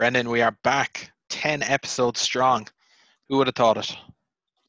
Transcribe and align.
Brendan, 0.00 0.30
we 0.30 0.40
are 0.40 0.56
back. 0.62 1.12
10 1.28 1.62
episodes 1.62 2.22
strong. 2.22 2.66
Who 3.28 3.36
would 3.36 3.48
have 3.48 3.54
thought 3.54 3.76
it? 3.76 3.94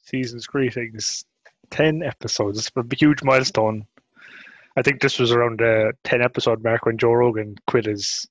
Season's 0.04 0.46
greetings. 0.46 1.24
10 1.70 2.04
episodes. 2.04 2.60
It's 2.60 2.70
a 2.76 2.96
huge 2.98 3.24
milestone. 3.24 3.86
I 4.76 4.82
think 4.82 5.00
this 5.00 5.20
was 5.20 5.32
around 5.32 5.60
the 5.60 5.94
10 6.04 6.22
episode 6.22 6.62
mark 6.66 6.86
when 6.86 6.98
Joe 6.98 7.14
Rogan 7.14 7.56
quit 7.66 7.86
his 7.86 8.28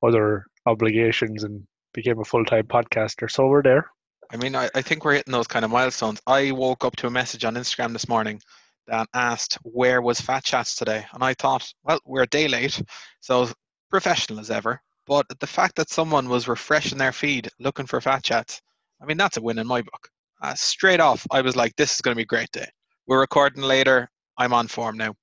other 0.00 0.46
obligations 0.64 1.42
and 1.42 1.66
became 1.92 2.20
a 2.20 2.24
full 2.24 2.44
time 2.44 2.68
podcaster. 2.68 3.28
So 3.28 3.48
we're 3.48 3.64
there. 3.64 3.90
I 4.32 4.36
mean, 4.36 4.54
I, 4.54 4.70
I 4.76 4.82
think 4.82 5.04
we're 5.04 5.14
hitting 5.14 5.32
those 5.32 5.48
kind 5.48 5.64
of 5.64 5.72
milestones. 5.72 6.22
I 6.24 6.52
woke 6.52 6.84
up 6.84 6.94
to 6.98 7.08
a 7.08 7.10
message 7.10 7.44
on 7.44 7.56
Instagram 7.56 7.92
this 7.92 8.08
morning 8.08 8.40
that 8.86 9.08
asked, 9.12 9.58
Where 9.64 10.00
was 10.00 10.20
Fat 10.20 10.44
Chats 10.44 10.76
today? 10.76 11.04
And 11.14 11.24
I 11.24 11.34
thought, 11.34 11.68
Well, 11.82 11.98
we're 12.04 12.22
a 12.22 12.28
day 12.28 12.46
late, 12.46 12.80
so 13.18 13.48
professional 13.90 14.38
as 14.38 14.52
ever. 14.52 14.80
But 15.06 15.26
the 15.40 15.46
fact 15.46 15.76
that 15.76 15.90
someone 15.90 16.28
was 16.28 16.48
refreshing 16.48 16.98
their 16.98 17.12
feed 17.12 17.50
looking 17.58 17.86
for 17.86 18.00
Fat 18.00 18.22
Chats, 18.22 18.62
I 19.00 19.06
mean, 19.06 19.16
that's 19.16 19.36
a 19.36 19.42
win 19.42 19.58
in 19.58 19.66
my 19.66 19.82
book. 19.82 20.08
Uh, 20.40 20.54
straight 20.54 21.00
off, 21.00 21.26
I 21.30 21.40
was 21.40 21.56
like, 21.56 21.76
This 21.76 21.94
is 21.94 22.00
going 22.00 22.14
to 22.14 22.16
be 22.16 22.22
a 22.22 22.26
great 22.26 22.50
day. 22.52 22.68
We're 23.06 23.20
recording 23.20 23.62
later. 23.62 24.10
I'm 24.38 24.52
on 24.52 24.68
form 24.68 24.96
now. 24.96 25.14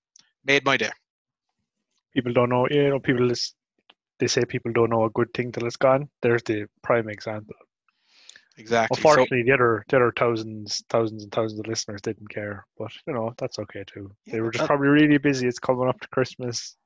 Made 0.45 0.65
my 0.65 0.77
day. 0.77 0.91
People 2.13 2.33
don't 2.33 2.49
know, 2.49 2.67
you 2.69 2.89
know, 2.89 2.99
people 2.99 3.29
they 4.19 4.27
say 4.27 4.45
people 4.45 4.71
don't 4.71 4.91
know 4.91 5.05
a 5.05 5.09
good 5.09 5.33
thing 5.33 5.51
till 5.51 5.65
it's 5.65 5.77
gone. 5.77 6.07
There's 6.21 6.43
the 6.43 6.67
prime 6.83 7.09
example. 7.09 7.55
Exactly. 8.57 8.97
Unfortunately, 8.97 9.41
so, 9.41 9.45
the 9.45 9.51
other 9.53 9.85
the 9.87 9.95
other 9.95 10.13
thousands, 10.15 10.83
thousands 10.89 11.23
and 11.23 11.31
thousands 11.31 11.59
of 11.59 11.67
listeners 11.67 12.01
didn't 12.01 12.29
care, 12.29 12.65
but 12.77 12.91
you 13.07 13.13
know 13.13 13.33
that's 13.37 13.57
okay 13.57 13.83
too. 13.87 14.11
Yeah, 14.25 14.33
they 14.33 14.41
were 14.41 14.51
just 14.51 14.61
that, 14.61 14.67
probably 14.67 14.89
really 14.89 15.17
busy. 15.17 15.47
It's 15.47 15.57
coming 15.57 15.87
up 15.87 15.99
to 16.01 16.07
Christmas. 16.09 16.77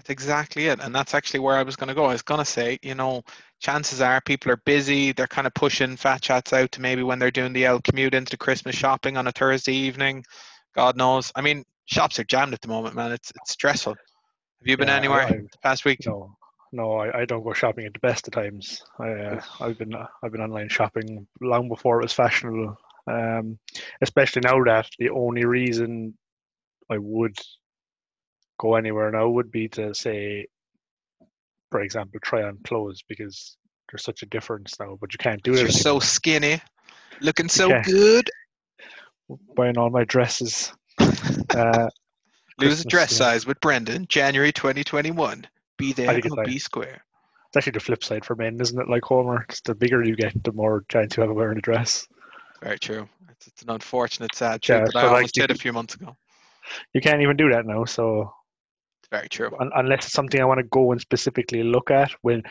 That's 0.00 0.08
exactly 0.08 0.68
it, 0.68 0.80
and 0.80 0.94
that's 0.94 1.12
actually 1.12 1.40
where 1.40 1.56
I 1.56 1.62
was 1.62 1.76
going 1.76 1.88
to 1.88 1.94
go. 1.94 2.06
I 2.06 2.12
was 2.12 2.22
going 2.22 2.38
to 2.38 2.44
say, 2.46 2.78
you 2.80 2.94
know, 2.94 3.22
chances 3.58 4.00
are 4.00 4.22
people 4.22 4.50
are 4.50 4.56
busy. 4.64 5.12
They're 5.12 5.26
kind 5.26 5.46
of 5.46 5.52
pushing 5.52 5.94
fat 5.94 6.22
chats 6.22 6.54
out 6.54 6.72
to 6.72 6.80
maybe 6.80 7.02
when 7.02 7.18
they're 7.18 7.30
doing 7.30 7.52
the 7.52 7.66
L 7.66 7.82
commute 7.82 8.14
into 8.14 8.38
Christmas 8.38 8.74
shopping 8.74 9.18
on 9.18 9.26
a 9.26 9.32
Thursday 9.32 9.74
evening. 9.74 10.24
God 10.74 10.96
knows. 10.96 11.30
I 11.36 11.42
mean, 11.42 11.66
shops 11.84 12.18
are 12.18 12.24
jammed 12.24 12.54
at 12.54 12.62
the 12.62 12.68
moment, 12.68 12.94
man. 12.94 13.12
It's 13.12 13.30
it's 13.42 13.52
stressful. 13.52 13.92
Have 13.92 14.66
you 14.66 14.78
been 14.78 14.88
yeah, 14.88 14.96
anywhere 14.96 15.20
I, 15.20 15.32
the 15.32 15.58
past 15.62 15.84
week? 15.84 15.98
No, 16.06 16.34
no, 16.72 16.94
I, 16.94 17.20
I 17.20 17.24
don't 17.26 17.44
go 17.44 17.52
shopping 17.52 17.84
at 17.84 17.92
the 17.92 17.98
best 17.98 18.26
of 18.26 18.32
times. 18.32 18.82
I 18.98 19.10
uh, 19.10 19.40
I've 19.60 19.76
been 19.76 19.94
uh, 19.94 20.06
I've 20.22 20.32
been 20.32 20.40
online 20.40 20.70
shopping 20.70 21.26
long 21.42 21.68
before 21.68 22.00
it 22.00 22.04
was 22.04 22.14
fashionable. 22.14 22.74
Um, 23.06 23.58
especially 24.00 24.40
now 24.46 24.64
that 24.64 24.88
the 24.98 25.10
only 25.10 25.44
reason 25.44 26.16
I 26.90 26.96
would 26.96 27.36
go 28.60 28.74
anywhere 28.74 29.10
now 29.10 29.28
would 29.28 29.50
be 29.50 29.68
to 29.68 29.94
say, 29.94 30.46
for 31.70 31.80
example, 31.80 32.20
try 32.22 32.42
on 32.42 32.58
clothes 32.64 33.02
because 33.08 33.56
there's 33.90 34.04
such 34.04 34.22
a 34.22 34.26
difference 34.26 34.78
now. 34.78 34.98
But 35.00 35.12
you 35.14 35.18
can't 35.18 35.42
do 35.42 35.52
it. 35.52 35.56
You're 35.56 35.64
anymore. 35.64 35.80
so 35.80 35.98
skinny, 35.98 36.60
looking 37.20 37.48
so 37.48 37.80
good. 37.82 38.28
Buying 39.56 39.78
all 39.78 39.90
my 39.90 40.04
dresses. 40.04 40.72
uh, 41.50 41.88
Lose 42.58 42.84
dress 42.84 43.12
yeah. 43.12 43.18
size 43.18 43.46
with 43.46 43.58
Brendan, 43.60 44.06
January 44.08 44.52
2021. 44.52 45.46
Be 45.78 45.92
there 45.94 46.10
or 46.10 46.20
like, 46.36 46.46
be 46.46 46.58
square. 46.58 47.02
It's 47.48 47.56
actually 47.56 47.72
the 47.72 47.80
flip 47.80 48.04
side 48.04 48.24
for 48.24 48.36
men, 48.36 48.60
isn't 48.60 48.78
it? 48.78 48.88
Like 48.88 49.02
Homer, 49.04 49.46
it's 49.48 49.62
the 49.62 49.74
bigger 49.74 50.04
you 50.04 50.14
get, 50.14 50.44
the 50.44 50.52
more 50.52 50.84
chance 50.90 51.16
you 51.16 51.22
have 51.22 51.30
of 51.30 51.36
wearing 51.36 51.56
a 51.56 51.62
dress. 51.62 52.06
Very 52.62 52.78
true. 52.78 53.08
It's, 53.30 53.46
it's 53.46 53.62
an 53.62 53.70
unfortunate, 53.70 54.34
sad 54.34 54.60
truth 54.60 54.80
yeah, 54.80 54.84
that 54.84 54.96
I 54.96 55.02
like 55.04 55.14
almost 55.14 55.34
did 55.34 55.50
a 55.50 55.54
few 55.54 55.72
months 55.72 55.94
ago. 55.94 56.14
You 56.92 57.00
can't 57.00 57.22
even 57.22 57.36
do 57.36 57.50
that 57.50 57.64
now, 57.64 57.86
so. 57.86 58.34
Very 59.10 59.28
true. 59.28 59.50
Unless 59.58 60.06
it's 60.06 60.12
something 60.12 60.40
I 60.40 60.44
want 60.44 60.58
to 60.58 60.64
go 60.64 60.92
and 60.92 61.00
specifically 61.00 61.62
look 61.62 61.90
at. 61.90 62.12
When 62.22 62.42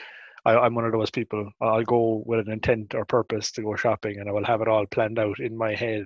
I, 0.45 0.57
I'm 0.57 0.75
one 0.75 0.85
of 0.85 0.91
those 0.91 1.11
people, 1.11 1.49
I'll 1.61 1.83
go 1.83 2.23
with 2.25 2.39
an 2.39 2.51
intent 2.51 2.95
or 2.95 3.05
purpose 3.05 3.51
to 3.53 3.61
go 3.61 3.75
shopping, 3.75 4.19
and 4.19 4.27
I 4.27 4.31
will 4.31 4.45
have 4.45 4.61
it 4.61 4.67
all 4.67 4.85
planned 4.85 5.19
out 5.19 5.39
in 5.39 5.57
my 5.57 5.73
head 5.73 6.05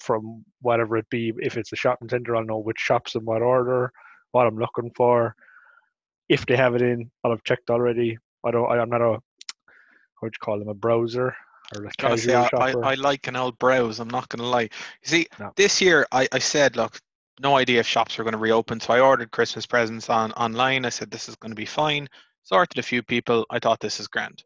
from 0.00 0.44
whatever 0.60 0.96
it 0.98 1.08
be. 1.10 1.32
If 1.38 1.56
it's 1.56 1.72
a 1.72 1.76
shopping 1.76 2.08
center, 2.08 2.36
I'll 2.36 2.44
know 2.44 2.58
which 2.58 2.78
shops 2.78 3.14
and 3.14 3.24
what 3.24 3.42
order, 3.42 3.90
what 4.32 4.46
I'm 4.46 4.58
looking 4.58 4.90
for 4.94 5.34
if 6.28 6.44
they 6.46 6.56
have 6.56 6.74
it 6.74 6.82
in, 6.82 7.10
I'll 7.24 7.30
have 7.30 7.44
checked 7.44 7.70
already. 7.70 8.18
I 8.44 8.50
don't. 8.50 8.70
I, 8.70 8.80
am 8.80 8.90
not 8.90 9.00
a 9.00 9.10
what 9.10 9.22
would 10.22 10.34
you 10.34 10.44
call 10.44 10.58
them 10.58 10.68
a 10.68 10.74
browser 10.74 11.34
or 11.76 11.84
a 11.84 11.90
casual 11.96 12.16
say, 12.18 12.34
I, 12.34 12.48
I, 12.52 12.70
I, 12.72 12.94
like 12.94 13.26
an 13.28 13.36
old 13.36 13.58
browse. 13.58 14.00
I'm 14.00 14.08
not 14.08 14.28
going 14.28 14.40
to 14.40 14.48
lie. 14.48 14.62
You 14.62 14.68
see, 15.04 15.26
no. 15.38 15.52
this 15.56 15.80
year 15.80 16.06
I, 16.12 16.28
I 16.32 16.38
said, 16.38 16.76
look, 16.76 17.00
no 17.40 17.56
idea 17.56 17.80
if 17.80 17.86
shops 17.86 18.18
are 18.18 18.24
going 18.24 18.32
to 18.32 18.38
reopen, 18.38 18.80
so 18.80 18.92
I 18.92 19.00
ordered 19.00 19.30
Christmas 19.30 19.66
presents 19.66 20.08
on 20.08 20.32
online. 20.32 20.84
I 20.84 20.90
said 20.90 21.10
this 21.10 21.28
is 21.28 21.36
going 21.36 21.52
to 21.52 21.56
be 21.56 21.64
fine. 21.64 22.08
Sorted 22.44 22.78
a 22.78 22.82
few 22.82 23.02
people. 23.02 23.46
I 23.50 23.58
thought 23.58 23.80
this 23.80 24.00
is 24.00 24.08
grand. 24.08 24.42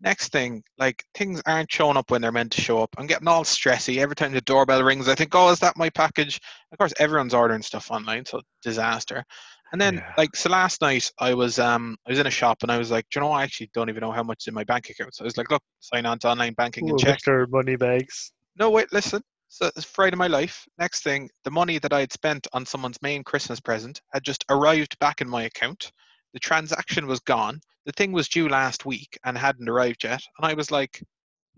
Next 0.00 0.32
thing, 0.32 0.62
like 0.76 1.04
things 1.14 1.40
aren't 1.46 1.72
showing 1.72 1.96
up 1.96 2.10
when 2.10 2.20
they're 2.20 2.32
meant 2.32 2.52
to 2.52 2.60
show 2.60 2.82
up. 2.82 2.94
I'm 2.98 3.06
getting 3.06 3.28
all 3.28 3.44
stressy 3.44 3.98
every 3.98 4.16
time 4.16 4.32
the 4.32 4.40
doorbell 4.40 4.82
rings. 4.82 5.08
I 5.08 5.14
think, 5.14 5.34
oh, 5.34 5.50
is 5.50 5.60
that 5.60 5.76
my 5.76 5.88
package? 5.90 6.40
Of 6.72 6.78
course, 6.78 6.92
everyone's 6.98 7.34
ordering 7.34 7.62
stuff 7.62 7.90
online, 7.90 8.24
so 8.26 8.40
disaster. 8.62 9.24
And 9.72 9.80
then 9.80 9.94
yeah. 9.94 10.12
like 10.16 10.36
so 10.36 10.50
last 10.50 10.80
night 10.82 11.10
I 11.18 11.34
was 11.34 11.58
um 11.58 11.96
I 12.06 12.10
was 12.10 12.18
in 12.18 12.26
a 12.26 12.30
shop 12.30 12.62
and 12.62 12.70
I 12.70 12.78
was 12.78 12.90
like, 12.90 13.06
you 13.14 13.20
know, 13.20 13.32
I 13.32 13.42
actually 13.42 13.70
don't 13.74 13.88
even 13.88 14.02
know 14.02 14.12
how 14.12 14.22
much 14.22 14.44
is 14.44 14.48
in 14.48 14.54
my 14.54 14.64
bank 14.64 14.88
account. 14.90 15.14
So 15.14 15.24
I 15.24 15.26
was 15.26 15.36
like, 15.36 15.50
look, 15.50 15.62
sign 15.80 16.06
on 16.06 16.18
to 16.20 16.28
online 16.28 16.54
banking 16.54 16.86
Ooh, 16.86 16.90
and 16.90 16.98
check. 16.98 17.18
Money 17.48 17.76
bags. 17.76 18.32
No, 18.56 18.70
wait, 18.70 18.92
listen. 18.92 19.22
So 19.54 19.70
it's 19.76 19.84
Friday 19.84 20.14
of 20.14 20.18
my 20.18 20.26
life. 20.26 20.66
Next 20.80 21.04
thing, 21.04 21.30
the 21.44 21.50
money 21.52 21.78
that 21.78 21.92
I 21.92 22.00
had 22.00 22.12
spent 22.12 22.48
on 22.52 22.66
someone's 22.66 23.00
main 23.02 23.22
Christmas 23.22 23.60
present 23.60 24.02
had 24.12 24.24
just 24.24 24.44
arrived 24.50 24.98
back 24.98 25.20
in 25.20 25.28
my 25.28 25.44
account. 25.44 25.92
The 26.32 26.40
transaction 26.40 27.06
was 27.06 27.20
gone. 27.20 27.60
The 27.86 27.92
thing 27.92 28.10
was 28.10 28.28
due 28.28 28.48
last 28.48 28.84
week 28.84 29.16
and 29.24 29.38
hadn't 29.38 29.68
arrived 29.68 30.02
yet. 30.02 30.20
And 30.36 30.50
I 30.50 30.54
was 30.54 30.72
like, 30.72 31.00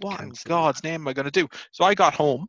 what 0.01 0.21
in 0.21 0.34
God's 0.45 0.84
name 0.84 1.01
am 1.01 1.09
I 1.09 1.15
going 1.15 1.25
to 1.25 1.31
do? 1.31 1.49
So 1.73 1.84
I 1.84 1.95
got 1.95 2.12
home 2.12 2.47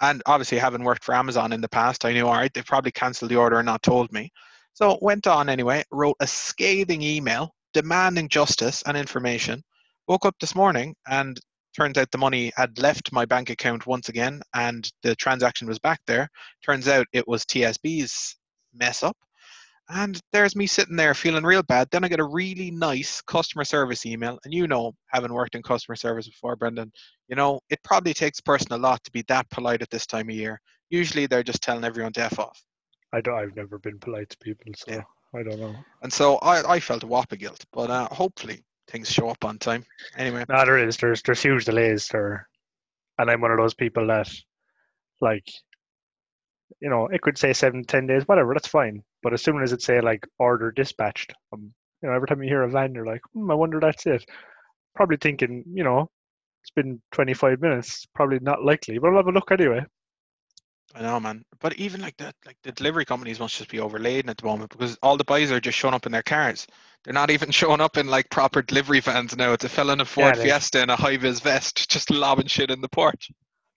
and 0.00 0.24
obviously 0.26 0.58
having 0.58 0.82
worked 0.82 1.04
for 1.04 1.14
Amazon 1.14 1.52
in 1.52 1.60
the 1.60 1.68
past, 1.68 2.04
I 2.04 2.12
knew, 2.12 2.26
all 2.26 2.34
right, 2.34 2.52
they've 2.52 2.66
probably 2.66 2.90
cancelled 2.90 3.30
the 3.30 3.36
order 3.36 3.60
and 3.60 3.66
not 3.66 3.84
told 3.84 4.10
me. 4.10 4.32
So 4.72 4.98
went 5.00 5.28
on 5.28 5.48
anyway, 5.48 5.84
wrote 5.92 6.16
a 6.18 6.26
scathing 6.26 7.02
email 7.02 7.54
demanding 7.74 8.28
justice 8.28 8.82
and 8.86 8.96
information. 8.96 9.62
Woke 10.08 10.26
up 10.26 10.34
this 10.40 10.56
morning 10.56 10.96
and 11.06 11.38
turns 11.76 11.98
out 11.98 12.10
the 12.10 12.18
money 12.18 12.52
had 12.56 12.78
left 12.78 13.12
my 13.12 13.24
bank 13.24 13.50
account 13.50 13.86
once 13.86 14.08
again 14.08 14.40
and 14.54 14.90
the 15.02 15.14
transaction 15.16 15.68
was 15.68 15.78
back 15.78 16.00
there. 16.06 16.28
Turns 16.64 16.88
out 16.88 17.06
it 17.12 17.26
was 17.26 17.44
TSB's 17.44 18.36
mess 18.74 19.02
up. 19.02 19.16
And 19.92 20.20
there's 20.32 20.54
me 20.54 20.68
sitting 20.68 20.94
there 20.94 21.14
feeling 21.14 21.42
real 21.42 21.64
bad. 21.64 21.88
Then 21.90 22.04
I 22.04 22.08
get 22.08 22.20
a 22.20 22.24
really 22.24 22.70
nice 22.70 23.20
customer 23.22 23.64
service 23.64 24.06
email. 24.06 24.38
And 24.44 24.54
you 24.54 24.68
know, 24.68 24.92
having 25.08 25.32
worked 25.32 25.56
in 25.56 25.62
customer 25.62 25.96
service 25.96 26.28
before, 26.28 26.54
Brendan, 26.54 26.92
you 27.26 27.34
know, 27.34 27.60
it 27.70 27.82
probably 27.82 28.14
takes 28.14 28.38
a 28.38 28.44
person 28.44 28.72
a 28.72 28.76
lot 28.76 29.02
to 29.02 29.10
be 29.10 29.24
that 29.26 29.50
polite 29.50 29.82
at 29.82 29.90
this 29.90 30.06
time 30.06 30.28
of 30.28 30.36
year. 30.36 30.60
Usually 30.90 31.26
they're 31.26 31.42
just 31.42 31.62
telling 31.62 31.84
everyone 31.84 32.12
to 32.12 32.22
F 32.22 32.38
off. 32.38 32.62
I 33.12 33.20
don't. 33.20 33.34
I've 33.34 33.56
never 33.56 33.78
been 33.80 33.98
polite 33.98 34.30
to 34.30 34.38
people, 34.38 34.72
so 34.76 34.92
yeah. 34.92 35.02
I 35.34 35.42
don't 35.42 35.58
know. 35.58 35.74
And 36.02 36.12
so 36.12 36.36
I, 36.36 36.74
I 36.74 36.80
felt 36.80 37.02
a 37.02 37.08
whopper 37.08 37.36
guilt, 37.36 37.64
but 37.72 37.90
uh, 37.90 38.08
hopefully 38.12 38.62
things 38.90 39.10
show 39.10 39.28
up 39.28 39.44
on 39.44 39.58
time. 39.58 39.84
Anyway, 40.16 40.44
no, 40.48 40.64
there 40.64 40.78
is. 40.78 40.96
There's 40.96 41.22
there's 41.22 41.42
huge 41.42 41.64
delays 41.64 42.08
there, 42.08 42.48
and 43.18 43.30
I'm 43.30 43.40
one 43.40 43.50
of 43.52 43.58
those 43.58 43.74
people 43.74 44.06
that, 44.08 44.30
like, 45.20 45.46
you 46.80 46.90
know, 46.90 47.06
it 47.06 47.22
could 47.22 47.38
say 47.38 47.52
seven, 47.52 47.84
ten 47.84 48.06
days, 48.06 48.26
whatever. 48.26 48.54
That's 48.54 48.68
fine. 48.68 49.02
But 49.22 49.32
as 49.32 49.42
soon 49.42 49.62
as 49.62 49.72
it 49.72 49.82
say 49.82 50.00
like 50.00 50.26
order 50.38 50.72
dispatched, 50.72 51.32
um, 51.52 51.72
you 52.02 52.08
know, 52.08 52.14
every 52.14 52.28
time 52.28 52.42
you 52.42 52.48
hear 52.48 52.62
a 52.62 52.70
van, 52.70 52.94
you're 52.94 53.06
like, 53.06 53.22
hmm, 53.34 53.50
I 53.50 53.54
wonder 53.54 53.80
that's 53.80 54.06
it. 54.06 54.24
Probably 54.94 55.16
thinking, 55.18 55.64
you 55.72 55.84
know, 55.84 56.10
it's 56.62 56.70
been 56.70 57.00
25 57.12 57.60
minutes. 57.60 58.06
Probably 58.14 58.38
not 58.40 58.64
likely, 58.64 58.98
but 58.98 59.08
I'll 59.08 59.16
have 59.16 59.28
a 59.28 59.32
look 59.32 59.52
anyway. 59.52 59.84
I 60.94 61.02
know, 61.02 61.20
man. 61.20 61.44
But 61.60 61.74
even 61.76 62.00
like 62.00 62.16
the 62.16 62.32
like 62.44 62.56
the 62.62 62.72
delivery 62.72 63.04
companies 63.04 63.38
must 63.38 63.56
just 63.56 63.70
be 63.70 63.80
overladen 63.80 64.28
at 64.28 64.38
the 64.38 64.46
moment 64.46 64.70
because 64.70 64.98
all 65.02 65.16
the 65.16 65.24
buys 65.24 65.52
are 65.52 65.60
just 65.60 65.78
showing 65.78 65.94
up 65.94 66.06
in 66.06 66.12
their 66.12 66.22
cars. 66.22 66.66
They're 67.04 67.14
not 67.14 67.30
even 67.30 67.50
showing 67.52 67.80
up 67.80 67.96
in 67.96 68.08
like 68.08 68.30
proper 68.30 68.62
delivery 68.62 69.00
vans 69.00 69.36
now. 69.36 69.52
It's 69.52 69.64
a 69.64 69.68
fella 69.68 69.92
in 69.92 70.00
a 70.00 70.04
Ford 70.04 70.36
yeah, 70.36 70.42
Fiesta 70.42 70.82
in 70.82 70.90
a 70.90 70.96
high 70.96 71.16
vis 71.16 71.40
vest 71.40 71.90
just 71.90 72.10
lobbing 72.10 72.46
shit 72.46 72.70
in 72.70 72.80
the 72.80 72.88
port. 72.88 73.24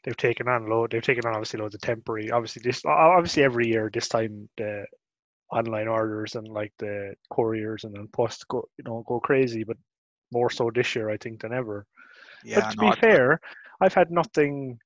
They've 0.03 0.17
taken 0.17 0.47
on 0.47 0.67
load. 0.67 0.91
They've 0.91 1.03
taken 1.03 1.25
on 1.25 1.33
obviously 1.33 1.59
loads 1.59 1.75
of 1.75 1.81
temporary. 1.81 2.31
Obviously, 2.31 2.61
this 2.63 2.83
obviously 2.85 3.43
every 3.43 3.67
year 3.67 3.89
this 3.93 4.07
time 4.07 4.49
the 4.57 4.85
online 5.51 5.87
orders 5.87 6.35
and 6.35 6.47
like 6.47 6.73
the 6.79 7.13
couriers 7.31 7.83
and 7.83 7.93
then 7.93 8.07
post 8.07 8.47
go 8.47 8.67
you 8.77 8.83
know 8.85 9.03
go 9.07 9.19
crazy, 9.19 9.63
but 9.63 9.77
more 10.31 10.49
so 10.49 10.71
this 10.73 10.95
year 10.95 11.09
I 11.11 11.17
think 11.17 11.41
than 11.41 11.53
ever. 11.53 11.85
Yeah, 12.43 12.61
but 12.61 12.71
to 12.71 12.77
be 12.77 12.91
fair, 12.99 13.39
I've 13.79 13.93
had 13.93 14.09
nothing. 14.09 14.79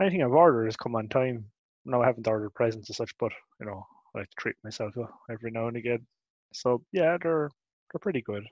Anything 0.00 0.22
I've 0.22 0.32
ordered 0.32 0.66
has 0.66 0.76
come 0.76 0.94
on 0.94 1.08
time 1.08 1.46
no, 1.88 2.02
I 2.02 2.06
haven't 2.06 2.28
ordered 2.28 2.54
presents 2.54 2.90
as 2.90 2.96
such, 2.96 3.12
but 3.18 3.32
you 3.60 3.66
know, 3.66 3.84
I 4.14 4.20
like 4.20 4.30
to 4.30 4.36
treat 4.38 4.56
myself 4.62 4.94
every 5.30 5.50
now 5.50 5.68
and 5.68 5.76
again. 5.76 6.06
So 6.52 6.82
yeah, 6.92 7.16
they're 7.22 7.50
they're 7.92 8.00
pretty 8.00 8.22
good. 8.22 8.44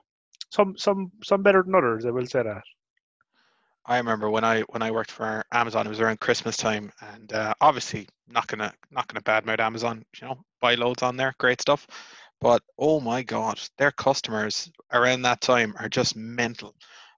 Some 0.49 0.77
some 0.77 1.11
some 1.23 1.43
better 1.43 1.63
than 1.63 1.75
others. 1.75 2.05
I 2.05 2.11
will 2.11 2.25
say 2.25 2.43
that. 2.43 2.63
I 3.85 3.97
remember 3.97 4.29
when 4.29 4.43
I 4.43 4.61
when 4.63 4.81
I 4.81 4.91
worked 4.91 5.11
for 5.11 5.45
Amazon, 5.53 5.85
it 5.85 5.89
was 5.89 6.01
around 6.01 6.19
Christmas 6.19 6.57
time, 6.57 6.91
and 7.13 7.31
uh, 7.31 7.53
obviously 7.61 8.07
not 8.27 8.47
gonna 8.47 8.73
not 8.91 9.07
gonna 9.07 9.21
badmouth 9.21 9.59
Amazon. 9.61 10.03
You 10.21 10.27
know, 10.27 10.37
buy 10.59 10.75
loads 10.75 11.03
on 11.03 11.15
there, 11.15 11.33
great 11.37 11.61
stuff. 11.61 11.87
But 12.41 12.61
oh 12.77 12.99
my 12.99 13.23
God, 13.23 13.59
their 13.77 13.91
customers 13.91 14.69
around 14.93 15.21
that 15.23 15.41
time 15.41 15.73
are 15.79 15.89
just 15.89 16.15
mental. 16.15 16.75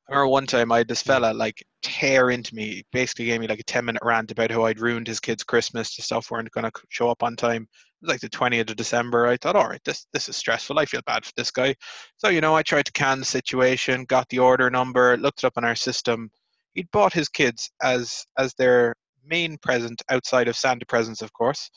Remember 0.09 0.27
one 0.27 0.47
time 0.47 0.71
I 0.71 0.79
had 0.79 0.87
this 0.87 1.03
fella 1.03 1.33
like 1.33 1.63
tear 1.83 2.31
into 2.31 2.55
me, 2.55 2.83
basically 2.91 3.25
gave 3.25 3.39
me 3.39 3.47
like 3.47 3.59
a 3.59 3.63
10 3.63 3.85
minute 3.85 4.01
rant 4.03 4.31
about 4.31 4.49
how 4.49 4.65
I'd 4.65 4.79
ruined 4.79 5.05
his 5.05 5.19
kid's 5.19 5.43
Christmas. 5.43 5.95
The 5.95 6.01
stuff 6.01 6.31
weren't 6.31 6.49
going 6.49 6.63
to 6.63 6.71
show 6.89 7.11
up 7.11 7.21
on 7.21 7.35
time. 7.35 7.63
It 7.63 7.69
was 8.01 8.09
like 8.09 8.21
the 8.21 8.29
20th 8.29 8.71
of 8.71 8.75
December. 8.75 9.27
I 9.27 9.37
thought, 9.37 9.55
all 9.55 9.69
right, 9.69 9.83
this, 9.85 10.07
this 10.11 10.27
is 10.27 10.35
stressful. 10.35 10.79
I 10.79 10.85
feel 10.85 11.01
bad 11.05 11.25
for 11.25 11.31
this 11.37 11.51
guy. 11.51 11.75
So, 12.17 12.29
you 12.29 12.41
know, 12.41 12.55
I 12.55 12.63
tried 12.63 12.85
to 12.85 12.91
can 12.93 13.19
the 13.19 13.25
situation, 13.25 14.05
got 14.05 14.27
the 14.29 14.39
order 14.39 14.71
number, 14.71 15.15
looked 15.17 15.43
it 15.43 15.45
up 15.45 15.57
in 15.57 15.63
our 15.63 15.75
system. 15.75 16.31
He'd 16.73 16.89
bought 16.91 17.13
his 17.13 17.29
kids 17.29 17.69
as, 17.83 18.25
as 18.35 18.55
their 18.55 18.95
main 19.23 19.59
present 19.59 20.01
outside 20.09 20.47
of 20.47 20.57
Santa 20.57 20.87
presents, 20.87 21.21
of 21.21 21.31
course. 21.33 21.69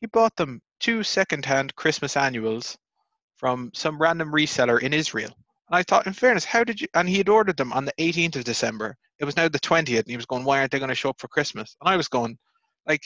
He 0.00 0.06
bought 0.06 0.34
them 0.36 0.62
two 0.80 1.02
second-hand 1.02 1.76
Christmas 1.76 2.16
annuals 2.16 2.78
from 3.36 3.70
some 3.74 4.00
random 4.00 4.32
reseller 4.32 4.80
in 4.80 4.94
Israel. 4.94 5.36
And 5.72 5.78
I 5.78 5.82
thought, 5.82 6.06
in 6.06 6.12
fairness, 6.12 6.44
how 6.44 6.64
did 6.64 6.82
you? 6.82 6.86
And 6.92 7.08
he 7.08 7.16
had 7.16 7.30
ordered 7.30 7.56
them 7.56 7.72
on 7.72 7.86
the 7.86 7.94
18th 7.98 8.36
of 8.36 8.44
December. 8.44 8.94
It 9.18 9.24
was 9.24 9.36
now 9.36 9.48
the 9.48 9.58
20th, 9.58 10.00
and 10.00 10.08
he 10.08 10.16
was 10.16 10.26
going, 10.26 10.44
"Why 10.44 10.58
aren't 10.58 10.70
they 10.70 10.78
going 10.78 10.90
to 10.90 10.94
show 10.94 11.08
up 11.08 11.18
for 11.18 11.28
Christmas?" 11.28 11.76
And 11.80 11.88
I 11.88 11.96
was 11.96 12.08
going, 12.08 12.36
like, 12.86 13.02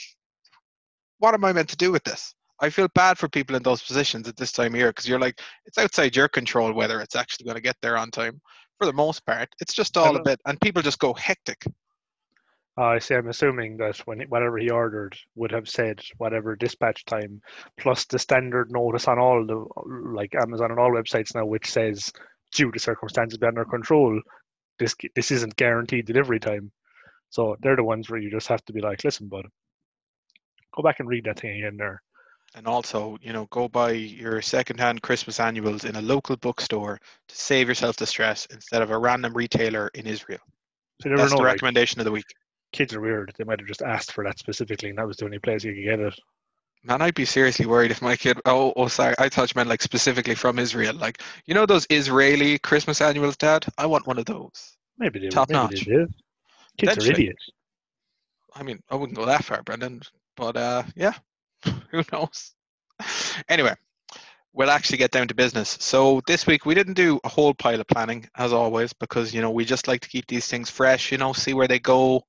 what 1.19 1.33
am 1.33 1.45
I 1.45 1.53
meant 1.53 1.69
to 1.69 1.77
do 1.77 1.93
with 1.93 2.03
this? 2.03 2.35
I 2.59 2.69
feel 2.69 2.89
bad 2.93 3.17
for 3.17 3.29
people 3.29 3.55
in 3.55 3.63
those 3.63 3.83
positions 3.83 4.27
at 4.27 4.35
this 4.35 4.51
time 4.51 4.73
of 4.73 4.79
year 4.79 4.89
because 4.89 5.07
you're 5.07 5.19
like, 5.19 5.39
it's 5.65 5.77
outside 5.77 6.15
your 6.15 6.27
control 6.27 6.73
whether 6.73 6.99
it's 6.99 7.15
actually 7.15 7.45
going 7.45 7.55
to 7.55 7.61
get 7.61 7.77
there 7.81 7.97
on 7.97 8.11
time. 8.11 8.41
For 8.79 8.85
the 8.85 8.93
most 8.93 9.25
part, 9.25 9.47
it's 9.61 9.73
just 9.73 9.95
all 9.95 10.17
a 10.17 10.23
bit, 10.23 10.41
and 10.45 10.59
people 10.59 10.81
just 10.81 10.99
go 10.99 11.13
hectic. 11.13 11.63
Uh, 12.77 12.83
I 12.83 12.99
see. 12.99 13.15
I'm 13.15 13.29
assuming 13.29 13.77
that 13.77 13.97
when 13.99 14.21
whatever 14.23 14.57
he 14.57 14.69
ordered 14.69 15.17
would 15.35 15.51
have 15.51 15.69
said 15.69 16.01
whatever 16.17 16.57
dispatch 16.57 17.05
time 17.05 17.41
plus 17.77 18.05
the 18.05 18.19
standard 18.19 18.71
notice 18.71 19.07
on 19.07 19.19
all 19.19 19.45
the 19.45 19.65
like 20.11 20.35
Amazon 20.35 20.71
and 20.71 20.79
all 20.79 20.91
websites 20.91 21.33
now, 21.33 21.45
which 21.45 21.71
says 21.71 22.11
due 22.53 22.71
to 22.71 22.79
circumstances 22.79 23.37
beyond 23.37 23.57
our 23.57 23.65
control, 23.65 24.21
this 24.79 24.95
this 25.15 25.31
isn't 25.31 25.55
guaranteed 25.55 26.05
delivery 26.05 26.39
time. 26.39 26.71
So 27.29 27.57
they're 27.61 27.75
the 27.75 27.83
ones 27.83 28.09
where 28.09 28.19
you 28.19 28.31
just 28.31 28.47
have 28.47 28.63
to 28.65 28.73
be 28.73 28.81
like, 28.81 29.03
listen, 29.03 29.27
bud, 29.27 29.45
go 30.75 30.83
back 30.83 30.99
and 30.99 31.09
read 31.09 31.25
that 31.25 31.39
thing 31.39 31.57
again 31.57 31.77
there. 31.77 32.01
And 32.55 32.65
also, 32.65 33.17
you 33.21 33.33
know, 33.33 33.47
go 33.51 33.67
buy 33.67 33.91
your 33.91 34.41
secondhand 34.41 35.01
Christmas 35.01 35.39
annuals 35.39 35.83
in 35.83 35.95
a 35.95 36.01
local 36.01 36.37
bookstore 36.37 36.99
to 37.27 37.35
save 37.35 37.67
yourself 37.67 37.97
the 37.97 38.05
stress 38.05 38.47
instead 38.51 38.81
of 38.81 38.89
a 38.89 38.97
random 38.97 39.33
retailer 39.33 39.89
in 39.93 40.07
Israel. 40.07 40.39
So 41.01 41.09
That's 41.09 41.31
know, 41.31 41.37
the 41.37 41.43
recommendation 41.43 41.99
like, 41.99 42.01
of 42.01 42.05
the 42.05 42.11
week. 42.13 42.25
Kids 42.71 42.93
are 42.95 43.01
weird. 43.01 43.33
They 43.37 43.43
might 43.43 43.59
have 43.59 43.67
just 43.67 43.81
asked 43.81 44.13
for 44.13 44.23
that 44.23 44.39
specifically, 44.39 44.89
and 44.89 44.97
that 44.97 45.07
was 45.07 45.17
the 45.17 45.25
only 45.25 45.39
place 45.39 45.63
you 45.63 45.73
could 45.73 45.83
get 45.83 45.99
it. 45.99 46.19
Man, 46.87 47.01
I'd 47.01 47.15
be 47.15 47.25
seriously 47.25 47.65
worried 47.65 47.91
if 47.91 48.01
my 48.01 48.15
kid. 48.15 48.39
Oh, 48.45 48.71
oh, 48.77 48.87
sorry. 48.87 49.13
I 49.19 49.27
thought 49.27 49.53
you 49.53 49.59
meant 49.59 49.67
like 49.67 49.81
specifically 49.81 50.35
from 50.35 50.57
Israel. 50.57 50.95
Like, 50.95 51.21
you 51.45 51.53
know 51.53 51.65
those 51.65 51.85
Israeli 51.89 52.59
Christmas 52.59 53.01
annuals, 53.01 53.35
Dad? 53.35 53.65
I 53.77 53.85
want 53.85 54.07
one 54.07 54.17
of 54.17 54.25
those. 54.25 54.77
Maybe 54.97 55.19
they 55.19 55.27
top 55.27 55.49
maybe 55.49 55.57
notch. 55.57 55.85
They 55.85 55.91
did. 55.91 56.13
Kids 56.77 56.97
are 57.05 57.11
idiots. 57.11 57.49
I 58.55 58.63
mean, 58.63 58.79
I 58.89 58.95
wouldn't 58.95 59.17
go 59.17 59.25
that 59.25 59.43
far, 59.43 59.63
Brendan. 59.63 60.01
But 60.37 60.55
uh, 60.55 60.83
yeah, 60.95 61.13
who 61.91 62.03
knows? 62.13 62.53
Anyway, 63.49 63.75
we'll 64.53 64.71
actually 64.71 64.97
get 64.97 65.11
down 65.11 65.27
to 65.27 65.35
business. 65.35 65.77
So 65.81 66.21
this 66.25 66.47
week 66.47 66.65
we 66.65 66.73
didn't 66.73 66.93
do 66.93 67.19
a 67.25 67.29
whole 67.29 67.53
pile 67.53 67.81
of 67.81 67.87
planning 67.87 68.29
as 68.37 68.53
always 68.53 68.93
because 68.93 69.33
you 69.33 69.41
know 69.41 69.51
we 69.51 69.65
just 69.65 69.89
like 69.89 69.99
to 70.01 70.09
keep 70.09 70.27
these 70.27 70.47
things 70.47 70.69
fresh. 70.69 71.11
You 71.11 71.17
know, 71.17 71.33
see 71.33 71.53
where 71.53 71.67
they 71.67 71.79
go 71.79 72.23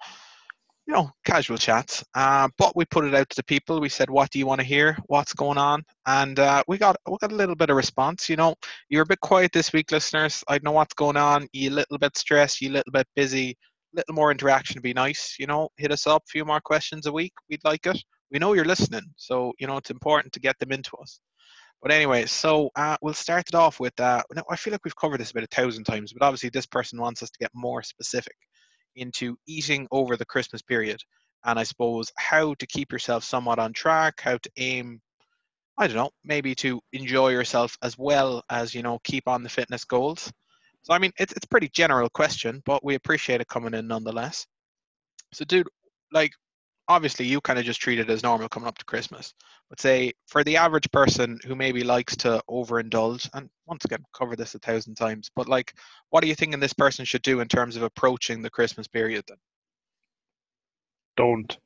you 0.88 0.94
know, 0.94 1.11
casual 1.26 1.58
chats. 1.58 2.02
Uh, 2.14 2.49
but 2.56 2.75
we 2.75 2.87
put 2.87 3.05
it 3.05 3.14
out 3.14 3.29
to 3.29 3.37
the 3.37 3.44
people. 3.44 3.79
We 3.79 3.90
said, 3.90 4.08
"What 4.08 4.31
do 4.31 4.38
you 4.38 4.46
want 4.46 4.61
to 4.62 4.67
hear? 4.67 4.96
What's 5.06 5.35
going 5.35 5.58
on?" 5.58 5.85
And 6.06 6.38
uh, 6.38 6.64
we 6.67 6.79
got 6.79 6.96
we 7.06 7.19
got 7.20 7.31
a 7.31 7.37
little 7.37 7.55
bit 7.55 7.69
of 7.69 7.76
response. 7.76 8.29
You 8.29 8.37
know, 8.37 8.55
you're 8.88 9.02
a 9.02 9.06
bit 9.06 9.20
quiet 9.20 9.52
this 9.52 9.73
week, 9.75 9.93
listeners. 9.93 10.43
I 10.49 10.58
know 10.62 10.73
what's 10.73 10.94
going 10.94 11.19
on. 11.19 11.46
You 11.52 11.70
a 11.70 11.73
little 11.73 11.99
bit 11.99 12.17
stressed. 12.17 12.62
You 12.62 12.70
a 12.70 12.76
little 12.79 12.93
bit 12.93 13.06
busy. 13.14 13.50
A 13.50 13.99
little 13.99 14.14
more 14.14 14.31
interaction 14.31 14.79
would 14.79 14.82
be 14.82 14.94
nice. 14.94 15.37
You 15.38 15.46
know, 15.46 15.69
hit 15.76 15.93
us 15.93 16.06
up. 16.06 16.23
A 16.26 16.31
few 16.31 16.46
more 16.46 16.61
questions 16.61 17.05
a 17.05 17.12
week. 17.12 17.35
We'd 17.50 17.64
like 17.64 17.87
it. 17.87 18.02
We 18.32 18.38
know 18.38 18.55
you're 18.55 18.64
listening, 18.64 19.05
so 19.17 19.52
you 19.58 19.67
know 19.67 19.76
it's 19.76 19.90
important 19.90 20.32
to 20.32 20.40
get 20.40 20.58
them 20.58 20.73
into 20.73 20.96
us. 20.96 21.20
But 21.82 21.93
anyway, 21.93 22.25
so 22.25 22.70
uh, 22.76 22.96
we'll 23.02 23.12
start 23.12 23.44
it 23.49 23.55
off 23.55 23.79
with. 23.79 23.99
Uh, 24.00 24.23
now 24.35 24.44
I 24.50 24.56
feel 24.56 24.73
like 24.73 24.85
we've 24.85 24.96
covered 24.96 25.20
this 25.20 25.32
about 25.32 25.44
a 25.44 25.49
thousand 25.49 25.85
times, 25.85 26.14
but 26.14 26.25
obviously 26.25 26.49
this 26.49 26.67
person 26.67 26.99
wants 26.99 27.23
us 27.23 27.31
to 27.31 27.38
get 27.38 27.50
more 27.55 27.82
specific 27.82 28.35
into 28.99 29.37
eating 29.47 29.87
over 29.91 30.17
the 30.17 30.27
Christmas 30.27 30.62
period. 30.62 31.00
And 31.45 31.59
I 31.59 31.62
suppose 31.62 32.11
how 32.17 32.55
to 32.55 32.67
keep 32.67 32.93
yourself 32.93 33.25
somewhat 33.25 33.59
on 33.59 33.73
track, 33.73 34.21
how 34.21 34.39
to 34.39 34.50
aim, 34.56 35.00
I 35.79 35.87
don't 35.87 35.97
know, 35.97 36.11
maybe 36.25 36.55
to 36.56 36.81
enjoy 36.93 37.29
yourself 37.31 37.77
as 37.83 37.97
well 37.97 38.43
as, 38.50 38.75
you 38.75 38.83
know, 38.83 38.99
keep 39.05 39.29
on 39.29 39.43
the 39.43 39.49
fitness 39.49 39.85
goals. 39.85 40.33
So, 40.83 40.93
I 40.95 40.99
mean, 40.99 41.12
it's, 41.19 41.33
it's 41.33 41.45
a 41.45 41.49
pretty 41.49 41.69
general 41.69 42.09
question, 42.09 42.62
but 42.65 42.85
we 42.85 42.95
appreciate 42.95 43.41
it 43.41 43.49
coming 43.49 43.75
in 43.75 43.87
nonetheless. 43.87 44.47
So, 45.33 45.45
dude, 45.45 45.69
like, 46.12 46.33
obviously 46.88 47.26
you 47.26 47.40
kind 47.40 47.58
of 47.58 47.64
just 47.64 47.81
treat 47.81 47.99
it 47.99 48.11
as 48.11 48.23
normal 48.23 48.49
coming 48.49 48.67
up 48.67 48.79
to 48.79 48.85
Christmas. 48.85 49.35
But 49.69 49.81
say 49.81 50.12
for 50.26 50.43
the 50.43 50.56
average 50.56 50.90
person 50.90 51.38
who 51.46 51.55
maybe 51.55 51.85
likes 51.85 52.17
to 52.19 52.43
overindulge, 52.49 53.29
and 53.35 53.50
once 53.67 53.85
again, 53.85 54.05
cover 54.14 54.35
this 54.35 54.55
a 54.55 54.58
thousand 54.58 54.94
times, 54.94 55.31
but 55.37 55.49
like, 55.49 55.75
what 56.11 56.25
are 56.25 56.26
you 56.26 56.35
thinking 56.35 56.58
this 56.58 56.73
person 56.73 57.05
should 57.05 57.23
do 57.23 57.40
in 57.40 57.49
terms 57.49 57.76
of 57.76 57.82
approaching 57.82 58.40
the 58.40 58.50
Christmas 58.50 58.88
period 58.88 59.25
then? 59.29 59.37
Don't. 61.17 61.58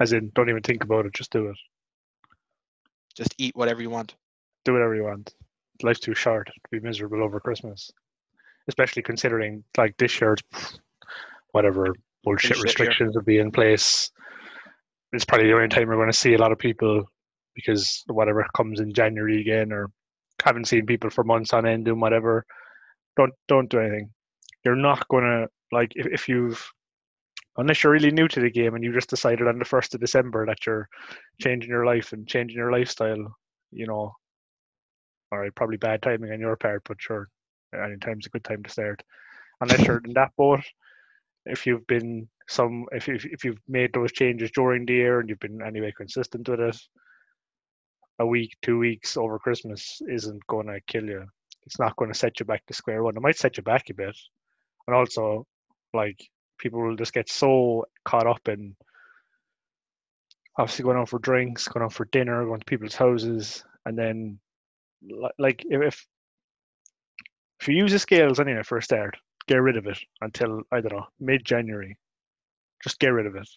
As 0.00 0.14
in, 0.14 0.32
don't 0.34 0.48
even 0.48 0.62
think 0.62 0.82
about 0.82 1.04
it, 1.04 1.12
just 1.12 1.30
do 1.30 1.48
it. 1.48 1.56
Just 3.14 3.34
eat 3.36 3.54
whatever 3.54 3.82
you 3.82 3.90
want. 3.90 4.14
Do 4.64 4.72
whatever 4.72 4.94
you 4.94 5.04
want. 5.04 5.34
Life's 5.82 6.00
too 6.00 6.14
short 6.14 6.46
to 6.46 6.70
be 6.70 6.80
miserable 6.80 7.22
over 7.22 7.38
Christmas. 7.40 7.90
Especially 8.68 9.02
considering, 9.02 9.64
like, 9.76 9.96
this 9.98 10.20
year, 10.20 10.36
whatever 11.50 11.94
bullshit 12.24 12.62
restrictions 12.62 13.14
will 13.14 13.22
be 13.22 13.38
in 13.38 13.50
place 13.50 14.10
it's 15.12 15.24
probably 15.24 15.48
the 15.48 15.54
only 15.54 15.68
time 15.68 15.88
we're 15.88 15.96
going 15.96 16.10
to 16.10 16.16
see 16.16 16.34
a 16.34 16.38
lot 16.38 16.52
of 16.52 16.58
people 16.58 17.04
because 17.54 18.04
whatever 18.06 18.46
comes 18.56 18.80
in 18.80 18.92
January 18.92 19.40
again, 19.40 19.72
or 19.72 19.90
haven't 20.42 20.68
seen 20.68 20.86
people 20.86 21.10
for 21.10 21.24
months 21.24 21.52
on 21.52 21.66
end 21.66 21.84
doing 21.84 22.00
whatever. 22.00 22.44
Don't 23.16 23.32
don't 23.48 23.70
do 23.70 23.80
anything. 23.80 24.10
You're 24.64 24.76
not 24.76 25.06
going 25.08 25.24
to 25.24 25.48
like 25.72 25.92
if, 25.96 26.06
if 26.06 26.28
you've 26.28 26.64
unless 27.56 27.82
you're 27.82 27.92
really 27.92 28.12
new 28.12 28.28
to 28.28 28.40
the 28.40 28.50
game 28.50 28.74
and 28.74 28.84
you 28.84 28.92
just 28.92 29.10
decided 29.10 29.48
on 29.48 29.58
the 29.58 29.64
first 29.64 29.94
of 29.94 30.00
December 30.00 30.46
that 30.46 30.64
you're 30.64 30.88
changing 31.40 31.68
your 31.68 31.84
life 31.84 32.12
and 32.12 32.26
changing 32.26 32.56
your 32.56 32.72
lifestyle, 32.72 33.34
you 33.72 33.86
know, 33.86 34.12
all 35.32 35.38
right, 35.38 35.54
probably 35.56 35.76
bad 35.76 36.00
timing 36.00 36.30
on 36.32 36.40
your 36.40 36.56
part, 36.56 36.82
but 36.86 36.96
sure, 37.00 37.28
any 37.74 37.96
time's 37.98 38.26
a 38.26 38.30
good 38.30 38.44
time 38.44 38.62
to 38.62 38.70
start. 38.70 39.02
Unless 39.60 39.84
you're 39.84 40.00
in 40.04 40.14
that 40.14 40.30
boat, 40.38 40.60
if 41.46 41.66
you've 41.66 41.86
been 41.86 42.28
some 42.48 42.86
if 42.92 43.06
you 43.08 43.18
if 43.22 43.44
you've 43.44 43.60
made 43.68 43.92
those 43.92 44.12
changes 44.12 44.50
during 44.50 44.84
the 44.84 44.92
year 44.92 45.20
and 45.20 45.28
you've 45.28 45.40
been 45.40 45.62
anyway 45.62 45.92
consistent 45.96 46.48
with 46.48 46.60
it, 46.60 46.76
a 48.18 48.26
week, 48.26 48.56
two 48.62 48.78
weeks 48.78 49.16
over 49.16 49.38
Christmas 49.38 50.00
isn't 50.08 50.46
going 50.46 50.66
to 50.66 50.80
kill 50.86 51.04
you. 51.04 51.24
It's 51.66 51.78
not 51.78 51.96
going 51.96 52.12
to 52.12 52.18
set 52.18 52.40
you 52.40 52.46
back 52.46 52.64
to 52.66 52.74
square 52.74 53.02
one. 53.02 53.16
It 53.16 53.22
might 53.22 53.38
set 53.38 53.56
you 53.56 53.62
back 53.62 53.88
a 53.90 53.94
bit, 53.94 54.16
and 54.86 54.96
also 54.96 55.46
like 55.94 56.22
people 56.58 56.80
will 56.80 56.96
just 56.96 57.14
get 57.14 57.28
so 57.28 57.86
caught 58.04 58.26
up 58.26 58.46
in 58.48 58.76
obviously 60.58 60.82
going 60.82 60.98
out 60.98 61.08
for 61.08 61.18
drinks, 61.18 61.68
going 61.68 61.84
out 61.84 61.92
for 61.92 62.06
dinner, 62.06 62.44
going 62.44 62.60
to 62.60 62.64
people's 62.66 62.94
houses, 62.94 63.64
and 63.86 63.96
then 63.96 64.38
like 65.38 65.64
if 65.70 66.06
if 67.60 67.68
you 67.68 67.76
use 67.76 67.92
the 67.92 67.98
scales 67.98 68.40
anyway 68.40 68.62
for 68.62 68.78
a 68.78 68.82
start, 68.82 69.16
get 69.50 69.62
rid 69.62 69.76
of 69.76 69.86
it 69.88 69.98
until 70.20 70.62
I 70.70 70.80
don't 70.80 70.92
know 70.92 71.06
mid 71.18 71.44
January. 71.44 71.96
Just 72.82 73.00
get 73.00 73.08
rid 73.08 73.26
of 73.26 73.34
it. 73.34 73.48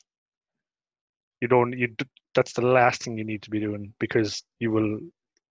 You 1.40 1.48
don't. 1.48 1.78
You. 1.78 1.96
That's 2.34 2.54
the 2.54 2.66
last 2.66 3.04
thing 3.04 3.18
you 3.18 3.24
need 3.24 3.44
to 3.44 3.52
be 3.52 3.60
doing 3.60 3.94
because 4.00 4.44
you 4.60 4.72
will 4.72 5.00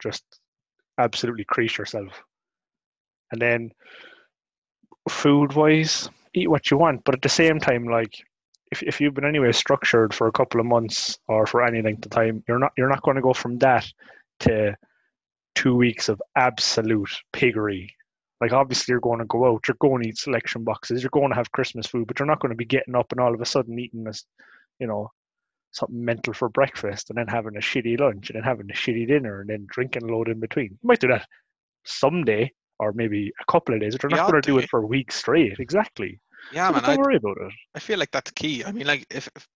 just 0.03 0.25
absolutely 0.97 1.45
crease 1.45 1.77
yourself. 1.77 2.23
And 3.31 3.41
then, 3.41 3.71
food 5.11 5.53
wise, 5.53 6.09
eat 6.33 6.49
what 6.49 6.71
you 6.71 6.79
want, 6.79 7.05
but 7.05 7.15
at 7.15 7.23
the 7.23 7.29
same 7.29 7.61
time, 7.61 7.85
like 7.85 8.15
if 8.73 8.83
if 8.83 9.01
you've 9.01 9.15
been 9.15 9.27
anyway 9.27 9.53
structured 9.53 10.15
for 10.15 10.27
a 10.27 10.33
couple 10.33 10.59
of 10.59 10.67
months 10.67 11.19
or 11.29 11.47
for 11.47 11.63
any 11.63 11.83
length 11.83 12.07
of 12.07 12.13
time, 12.13 12.43
you're 12.49 12.59
not 12.59 12.73
you're 12.79 12.89
not 12.89 13.03
going 13.03 13.17
to 13.17 13.23
go 13.23 13.35
from 13.35 13.59
that 13.59 13.87
to 14.41 14.75
two 15.55 15.77
weeks 15.77 16.09
of 16.09 16.23
absolute 16.35 17.15
piggery 17.35 17.95
like 18.41 18.53
obviously 18.53 18.93
you're 18.93 19.01
going 19.01 19.19
to 19.19 19.27
go 19.27 19.47
out, 19.47 19.67
you're 19.69 19.77
going 19.81 20.03
to 20.03 20.09
eat 20.09 20.19
selection 20.19 20.65
boxes, 20.65 21.03
you're 21.03 21.11
going 21.11 21.29
to 21.29 21.35
have 21.35 21.53
Christmas 21.53 21.87
food, 21.87 22.07
but 22.07 22.19
you're 22.19 22.27
not 22.27 22.41
going 22.41 22.51
to 22.51 22.57
be 22.57 22.65
getting 22.65 22.95
up 22.95 23.13
and 23.13 23.21
all 23.21 23.35
of 23.35 23.41
a 23.41 23.47
sudden 23.47 23.79
eating 23.79 24.05
this, 24.05 24.25
you 24.79 24.87
know, 24.87 25.11
something 25.73 26.05
mental 26.05 26.33
for 26.33 26.49
breakfast 26.49 27.11
and 27.11 27.19
then 27.19 27.29
having 27.29 27.57
a 27.57 27.61
shitty 27.61 27.99
lunch 28.01 28.31
and 28.31 28.37
then 28.37 28.43
having 28.43 28.69
a 28.71 28.75
shitty 28.75 29.07
dinner 29.07 29.41
and 29.41 29.51
then 29.51 29.67
drinking 29.69 30.03
a 30.03 30.07
load 30.07 30.29
in 30.29 30.41
between. 30.41 30.71
You 30.71 30.89
might 30.89 31.01
do 31.01 31.09
that 31.09 31.27
someday 31.85 32.51
or 32.79 32.93
maybe 32.93 33.33
a 33.41 33.53
couple 33.53 33.75
of 33.75 33.81
days, 33.81 33.95
but 33.95 34.03
you're 34.03 34.19
not 34.19 34.31
going 34.31 34.43
to 34.43 34.47
do 34.47 34.59
it 34.59 34.71
for 34.71 34.85
weeks 34.87 35.17
straight. 35.17 35.59
Exactly. 35.59 36.19
Yeah, 36.53 36.69
so 36.69 36.73
man. 36.73 36.83
Don't 36.83 36.93
I, 36.93 36.97
worry 36.97 37.17
about 37.17 37.37
it. 37.41 37.53
I 37.75 37.79
feel 37.79 37.99
like 37.99 38.11
that's 38.11 38.31
key. 38.31 38.65
I 38.65 38.73
mean, 38.73 38.87
like 38.87 39.07
if, 39.11 39.29
if 39.37 39.47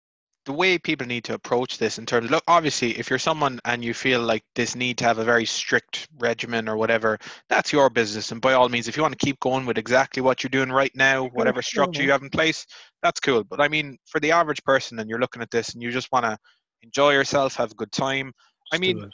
the 0.45 0.53
way 0.53 0.79
people 0.79 1.07
need 1.07 1.25
to 1.25 1.35
approach 1.35 1.79
this 1.79 1.99
in 1.99 2.07
terms 2.07 2.27
of, 2.27 2.31
look 2.31 2.45
obviously 2.49 2.99
if 2.99 3.09
you're 3.09 3.19
someone 3.19 3.59
and 3.65 3.85
you 3.85 3.95
feel 3.95 4.21
like 4.21 4.45
this 4.55 4.75
need 4.75 4.99
to 4.99 5.05
have 5.05 5.19
a 5.19 5.25
very 5.25 5.45
strict 5.45 6.09
regimen 6.19 6.69
or 6.69 6.77
whatever 6.77 7.19
that's 7.49 7.73
your 7.73 7.89
business. 7.91 8.31
And 8.33 8.41
by 8.41 8.53
all 8.53 8.69
means 8.69 8.89
if 8.89 8.97
you 8.97 9.03
want 9.03 9.19
to 9.19 9.25
keep 9.25 9.41
going 9.41 9.67
with 9.67 9.79
exactly 9.79 10.23
what 10.23 10.43
you're 10.43 10.51
doing 10.51 10.71
right 10.71 10.93
now 10.95 11.29
whatever 11.29 11.63
structure 11.63 12.03
you 12.03 12.11
have 12.11 12.23
in 12.23 12.31
place 12.31 12.67
that's 13.03 13.21
cool. 13.21 13.45
But 13.45 13.61
i 13.61 13.69
mean 13.69 13.99
for 14.07 14.21
the 14.21 14.33
average 14.33 14.63
person 14.65 14.99
and 14.99 15.09
you're 15.09 15.21
looking 15.21 15.43
at 15.43 15.51
this 15.51 15.75
and 15.75 15.83
you 15.83 15.91
just 15.91 16.13
want 16.13 16.25
to 16.25 16.37
enjoy 16.83 17.13
yourself 17.13 17.55
have 17.57 17.73
a 17.73 17.77
good 17.77 17.93
time 17.93 18.33
i 18.73 18.79
mean 18.79 19.11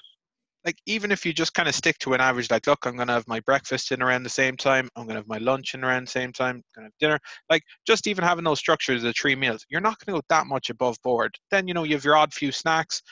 like 0.65 0.77
even 0.87 1.11
if 1.11 1.25
you 1.25 1.33
just 1.33 1.55
kind 1.55 1.69
of 1.69 1.75
stick 1.75 1.99
to 1.99 2.13
an 2.13 2.21
average 2.21 2.51
like 2.51 2.67
look 2.67 2.85
i'm 2.85 2.97
going 2.97 3.09
to 3.09 3.15
have 3.15 3.27
my 3.29 3.41
breakfast 3.41 3.93
in 3.93 4.03
around 4.03 4.23
the 4.23 4.29
same 4.29 4.57
time 4.57 4.89
i'm 4.97 5.05
going 5.05 5.15
to 5.15 5.21
have 5.21 5.29
my 5.29 5.39
lunch 5.39 5.75
in 5.75 5.85
around 5.85 6.07
the 6.07 6.11
same 6.11 6.33
time 6.33 6.57
i'm 6.57 6.63
going 6.75 6.85
to 6.85 6.93
have 6.93 6.99
dinner 7.01 7.19
like 7.49 7.63
just 7.87 8.07
even 8.07 8.25
having 8.25 8.45
those 8.45 8.59
structures 8.59 9.05
of 9.05 9.15
three 9.15 9.35
meals 9.35 9.65
you're 9.69 9.81
not 9.81 9.97
going 9.99 10.15
to 10.15 10.21
go 10.21 10.27
that 10.29 10.47
much 10.47 10.71
above 10.71 10.97
board. 11.03 11.35
Then 11.51 11.67
you 11.69 11.75
know 11.75 11.85
you 11.85 11.95
have 11.95 12.05
your 12.05 12.17
odd 12.17 12.33
few 12.33 12.53
snacks. 12.53 13.03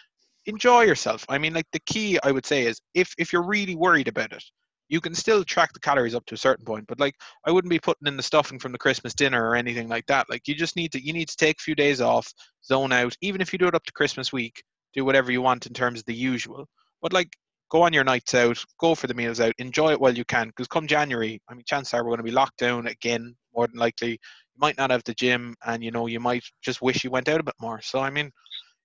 Enjoy 0.46 0.82
yourself. 0.82 1.24
I 1.28 1.38
mean 1.38 1.54
like 1.54 1.66
the 1.72 1.80
key 1.86 2.18
i 2.22 2.30
would 2.30 2.46
say 2.46 2.66
is 2.66 2.80
if 2.94 3.12
if 3.18 3.32
you're 3.32 3.46
really 3.46 3.76
worried 3.76 4.08
about 4.08 4.32
it 4.32 4.44
you 4.88 5.00
can 5.02 5.14
still 5.14 5.44
track 5.44 5.70
the 5.74 5.80
calories 5.80 6.14
up 6.14 6.24
to 6.24 6.34
a 6.34 6.38
certain 6.38 6.64
point 6.64 6.86
but 6.88 6.98
like 6.98 7.14
i 7.46 7.50
wouldn't 7.50 7.70
be 7.70 7.78
putting 7.78 8.08
in 8.08 8.16
the 8.16 8.22
stuffing 8.22 8.58
from 8.58 8.72
the 8.72 8.78
christmas 8.78 9.12
dinner 9.14 9.46
or 9.46 9.54
anything 9.54 9.88
like 9.88 10.06
that. 10.06 10.26
Like 10.30 10.48
you 10.48 10.54
just 10.54 10.76
need 10.76 10.92
to 10.92 11.04
you 11.04 11.12
need 11.12 11.28
to 11.28 11.36
take 11.36 11.58
a 11.58 11.62
few 11.62 11.74
days 11.74 12.00
off 12.00 12.32
zone 12.64 12.92
out. 12.92 13.14
Even 13.20 13.40
if 13.40 13.52
you 13.52 13.58
do 13.58 13.68
it 13.68 13.74
up 13.74 13.84
to 13.84 13.92
christmas 13.92 14.32
week 14.32 14.62
do 14.94 15.04
whatever 15.04 15.30
you 15.30 15.42
want 15.42 15.66
in 15.66 15.74
terms 15.74 16.00
of 16.00 16.06
the 16.06 16.14
usual 16.14 16.66
but 17.02 17.12
like, 17.12 17.28
go 17.70 17.82
on 17.82 17.92
your 17.92 18.04
nights 18.04 18.34
out, 18.34 18.62
go 18.80 18.94
for 18.94 19.06
the 19.06 19.14
meals 19.14 19.40
out, 19.40 19.54
enjoy 19.58 19.92
it 19.92 20.00
while 20.00 20.16
you 20.16 20.24
can. 20.24 20.48
Because 20.48 20.68
come 20.68 20.86
January, 20.86 21.40
I 21.48 21.54
mean, 21.54 21.64
chances 21.66 21.94
are 21.94 22.02
we're 22.02 22.10
going 22.10 22.18
to 22.18 22.24
be 22.24 22.30
locked 22.30 22.58
down 22.58 22.86
again. 22.86 23.34
More 23.54 23.66
than 23.66 23.78
likely, 23.78 24.12
you 24.12 24.18
might 24.58 24.78
not 24.78 24.90
have 24.90 25.04
the 25.04 25.14
gym, 25.14 25.54
and 25.66 25.82
you 25.82 25.90
know, 25.90 26.06
you 26.06 26.20
might 26.20 26.44
just 26.62 26.82
wish 26.82 27.04
you 27.04 27.10
went 27.10 27.28
out 27.28 27.40
a 27.40 27.44
bit 27.44 27.54
more. 27.60 27.80
So, 27.82 28.00
I 28.00 28.10
mean, 28.10 28.30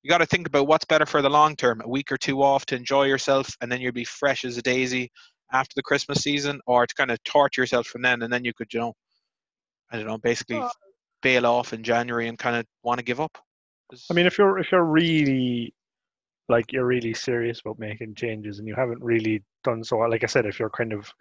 you 0.01 0.10
got 0.10 0.20
to 0.20 0.25
think 0.25 0.48
about 0.48 0.67
what's 0.67 0.86
better 0.86 1.05
for 1.05 1.22
the 1.22 1.29
long 1.29 1.55
term. 1.55 1.82
A 1.84 1.89
week 1.89 2.12
or 2.12 2.17
two 2.17 2.43
off 2.43 2.65
to 2.67 2.75
enjoy 2.75 3.03
yourself, 3.03 3.50
and 3.62 3.72
then 3.72 3.82
you'll 3.82 3.93
be 3.93 4.05
fresh 4.05 4.46
as 4.46 4.58
a 4.58 4.62
daisy 4.62 5.12
after 5.51 5.74
the 5.75 5.84
Christmas 5.84 6.20
season, 6.20 6.60
or 6.67 6.86
to 6.86 6.96
kind 6.96 7.12
of 7.12 7.24
torture 7.24 7.62
yourself 7.62 7.88
from 7.88 8.01
then, 8.01 8.24
and 8.24 8.34
then 8.34 8.43
you 8.43 8.53
could, 8.53 8.74
you 8.74 8.79
know, 8.79 8.93
I 9.91 9.98
don't 9.98 10.08
know, 10.08 10.17
basically 10.17 10.62
bail 11.22 11.46
off 11.46 11.74
in 11.74 11.84
January 11.84 12.27
and 12.27 12.38
kind 12.38 12.55
of 12.55 12.65
want 12.84 12.98
to 12.98 13.03
give 13.03 13.22
up. 13.22 13.38
I 14.10 14.13
mean, 14.13 14.25
if 14.25 14.38
you're 14.38 14.58
if 14.58 14.72
you're 14.72 14.84
really 14.84 15.74
like 16.53 16.72
you're 16.72 16.86
really 16.86 17.13
serious 17.13 17.60
about 17.62 17.79
making 17.79 18.13
changes 18.15 18.60
and 18.60 18.67
you 18.67 18.75
haven't 18.75 19.03
really 19.12 19.43
done 19.63 19.83
so 19.83 19.98
like 19.98 20.24
i 20.24 20.27
said 20.27 20.45
if 20.45 20.60
you're 20.60 20.79
kind 20.81 20.93
of 20.93 21.12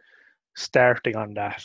starting 0.56 1.16
on 1.16 1.32
that 1.34 1.62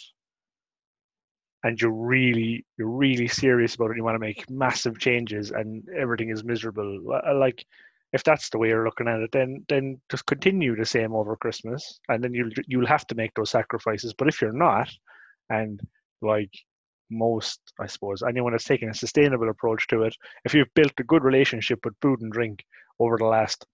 and 1.64 1.82
you're 1.82 2.00
really 2.16 2.66
you're 2.78 2.98
really 3.06 3.28
serious 3.28 3.76
about 3.76 3.92
it 3.92 3.98
you 3.98 4.04
want 4.04 4.16
to 4.16 4.28
make 4.28 4.50
massive 4.50 4.98
changes 5.00 5.52
and 5.52 5.84
everything 6.04 6.30
is 6.30 6.44
miserable 6.44 6.92
uh, 7.14 7.36
like 7.36 7.66
if 8.14 8.24
that's 8.24 8.50
the 8.50 8.58
way 8.58 8.70
you're 8.70 8.86
looking 8.86 9.08
at 9.08 9.20
it 9.20 9.32
then 9.32 9.66
then 9.68 10.00
just 10.10 10.26
continue 10.26 10.76
the 10.76 10.86
same 10.86 11.14
over 11.14 11.36
christmas 11.36 12.00
and 12.10 12.24
then 12.24 12.34
you'll 12.34 12.50
you'll 12.68 12.94
have 12.96 13.06
to 13.08 13.16
make 13.16 13.34
those 13.34 13.50
sacrifices. 13.50 14.14
But 14.18 14.28
if 14.28 14.42
you're 14.42 14.54
not 14.70 14.90
and 15.50 15.80
like 16.22 16.54
most 17.10 17.60
i 17.80 17.88
suppose 17.88 18.22
anyone 18.22 18.52
that's 18.52 18.72
taking 18.72 18.90
a 18.90 18.94
sustainable 18.94 19.50
approach 19.50 19.88
to 19.88 20.04
it 20.04 20.14
if 20.44 20.54
you've 20.54 20.74
built 20.74 20.92
a 21.00 21.10
good 21.12 21.24
relationship 21.24 21.80
with 21.86 22.02
food 22.02 22.20
and 22.22 22.34
drink 22.34 22.66
over 23.00 23.18
the 23.18 23.26
last 23.26 23.66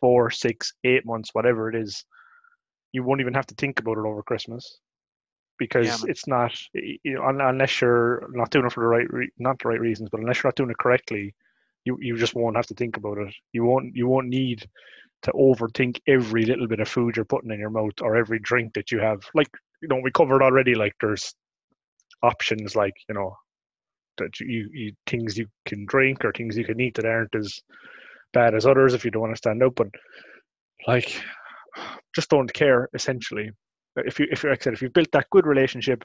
four, 0.00 0.30
six, 0.30 0.72
eight 0.84 1.06
months, 1.06 1.30
whatever 1.32 1.68
it 1.68 1.74
is, 1.74 2.04
you 2.92 3.02
won't 3.02 3.20
even 3.20 3.34
have 3.34 3.46
to 3.46 3.54
think 3.54 3.80
about 3.80 3.98
it 3.98 4.06
over 4.06 4.22
Christmas 4.22 4.78
because 5.58 6.02
yeah, 6.02 6.10
it's 6.10 6.26
not 6.26 6.52
you 6.72 7.14
know 7.14 7.26
unless 7.26 7.80
you're 7.80 8.26
not 8.32 8.50
doing 8.50 8.66
it 8.66 8.72
for 8.72 8.80
the 8.80 8.86
right 8.86 9.10
re- 9.10 9.30
not 9.38 9.58
the 9.58 9.68
right 9.68 9.80
reasons, 9.80 10.08
but 10.10 10.20
unless 10.20 10.42
you're 10.42 10.48
not 10.48 10.56
doing 10.56 10.70
it 10.70 10.78
correctly, 10.78 11.34
you 11.84 11.96
you 12.00 12.16
just 12.16 12.34
won't 12.34 12.56
have 12.56 12.66
to 12.66 12.74
think 12.74 12.96
about 12.96 13.18
it. 13.18 13.34
You 13.52 13.64
won't 13.64 13.94
you 13.94 14.08
won't 14.08 14.28
need 14.28 14.66
to 15.22 15.32
overthink 15.32 16.00
every 16.06 16.44
little 16.44 16.66
bit 16.66 16.80
of 16.80 16.88
food 16.88 17.16
you're 17.16 17.24
putting 17.24 17.50
in 17.50 17.58
your 17.58 17.70
mouth 17.70 18.00
or 18.02 18.16
every 18.16 18.38
drink 18.40 18.74
that 18.74 18.92
you 18.92 19.00
have. 19.00 19.20
Like 19.34 19.48
you 19.80 19.88
know, 19.88 20.00
we 20.02 20.10
covered 20.10 20.42
already. 20.42 20.74
Like 20.74 20.94
there's 21.00 21.34
options 22.22 22.74
like 22.74 22.94
you 23.08 23.14
know 23.14 23.36
that 24.18 24.38
you, 24.40 24.68
you 24.72 24.92
things 25.06 25.36
you 25.36 25.46
can 25.66 25.84
drink 25.86 26.24
or 26.24 26.32
things 26.32 26.56
you 26.56 26.64
can 26.64 26.80
eat 26.80 26.94
that 26.94 27.04
aren't 27.06 27.34
as 27.34 27.58
bad 28.34 28.54
as 28.54 28.66
others 28.66 28.92
if 28.92 29.04
you 29.04 29.10
don't 29.10 29.22
want 29.22 29.34
to 29.34 29.38
stand 29.38 29.62
out. 29.62 29.74
But 29.74 29.88
like, 30.86 31.22
just 32.14 32.30
don't 32.30 32.52
care. 32.52 32.90
Essentially, 32.94 33.50
if 33.96 34.18
you 34.18 34.26
if 34.30 34.42
you 34.42 34.50
like 34.50 34.60
I 34.60 34.64
said, 34.64 34.74
if 34.74 34.82
you've 34.82 34.92
built 34.92 35.12
that 35.12 35.30
good 35.30 35.46
relationship, 35.46 36.04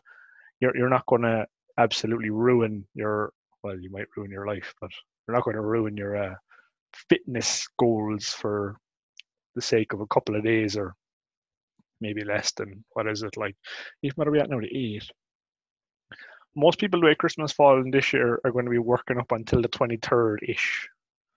you're 0.62 0.75
you're 0.77 0.89
not 0.89 1.05
to 1.24 1.45
absolutely 1.77 2.29
ruin 2.29 2.86
your 2.93 3.33
well, 3.63 3.79
you 3.79 3.91
might 3.91 4.07
ruin 4.15 4.31
your 4.31 4.48
life, 4.48 4.74
but 4.79 4.91
you're 5.27 5.36
not 5.36 5.43
to 5.55 5.62
ruin 5.62 5.98
your 5.98 6.15
uh, 6.15 6.36
fitness 7.09 7.67
goals 7.77 8.27
for 8.27 8.77
the 9.55 9.62
sake 9.62 9.93
of 9.93 10.01
a 10.01 10.07
couple 10.07 10.36
of 10.36 10.43
days 10.43 10.77
or 10.77 10.95
maybe 12.01 12.24
less 12.24 12.51
than 12.53 12.83
what 12.93 13.07
is 13.07 13.24
it 13.24 13.36
like? 13.36 13.55
What 14.15 14.27
are 14.27 14.31
we 14.31 14.39
at 14.39 14.50
now? 14.50 14.59
The 14.59 14.67
eight. 14.67 15.09
Most 16.55 16.79
people 16.79 17.00
the 17.00 17.07
way 17.07 17.15
Christmas 17.15 17.51
falling 17.51 17.91
this 17.91 18.12
year 18.12 18.39
are 18.43 18.51
going 18.51 18.65
to 18.65 18.71
be 18.71 18.79
working 18.79 19.19
up 19.19 19.31
until 19.31 19.62
the 19.62 19.67
twenty 19.67 19.98
third 19.98 20.39
ish. 20.48 20.88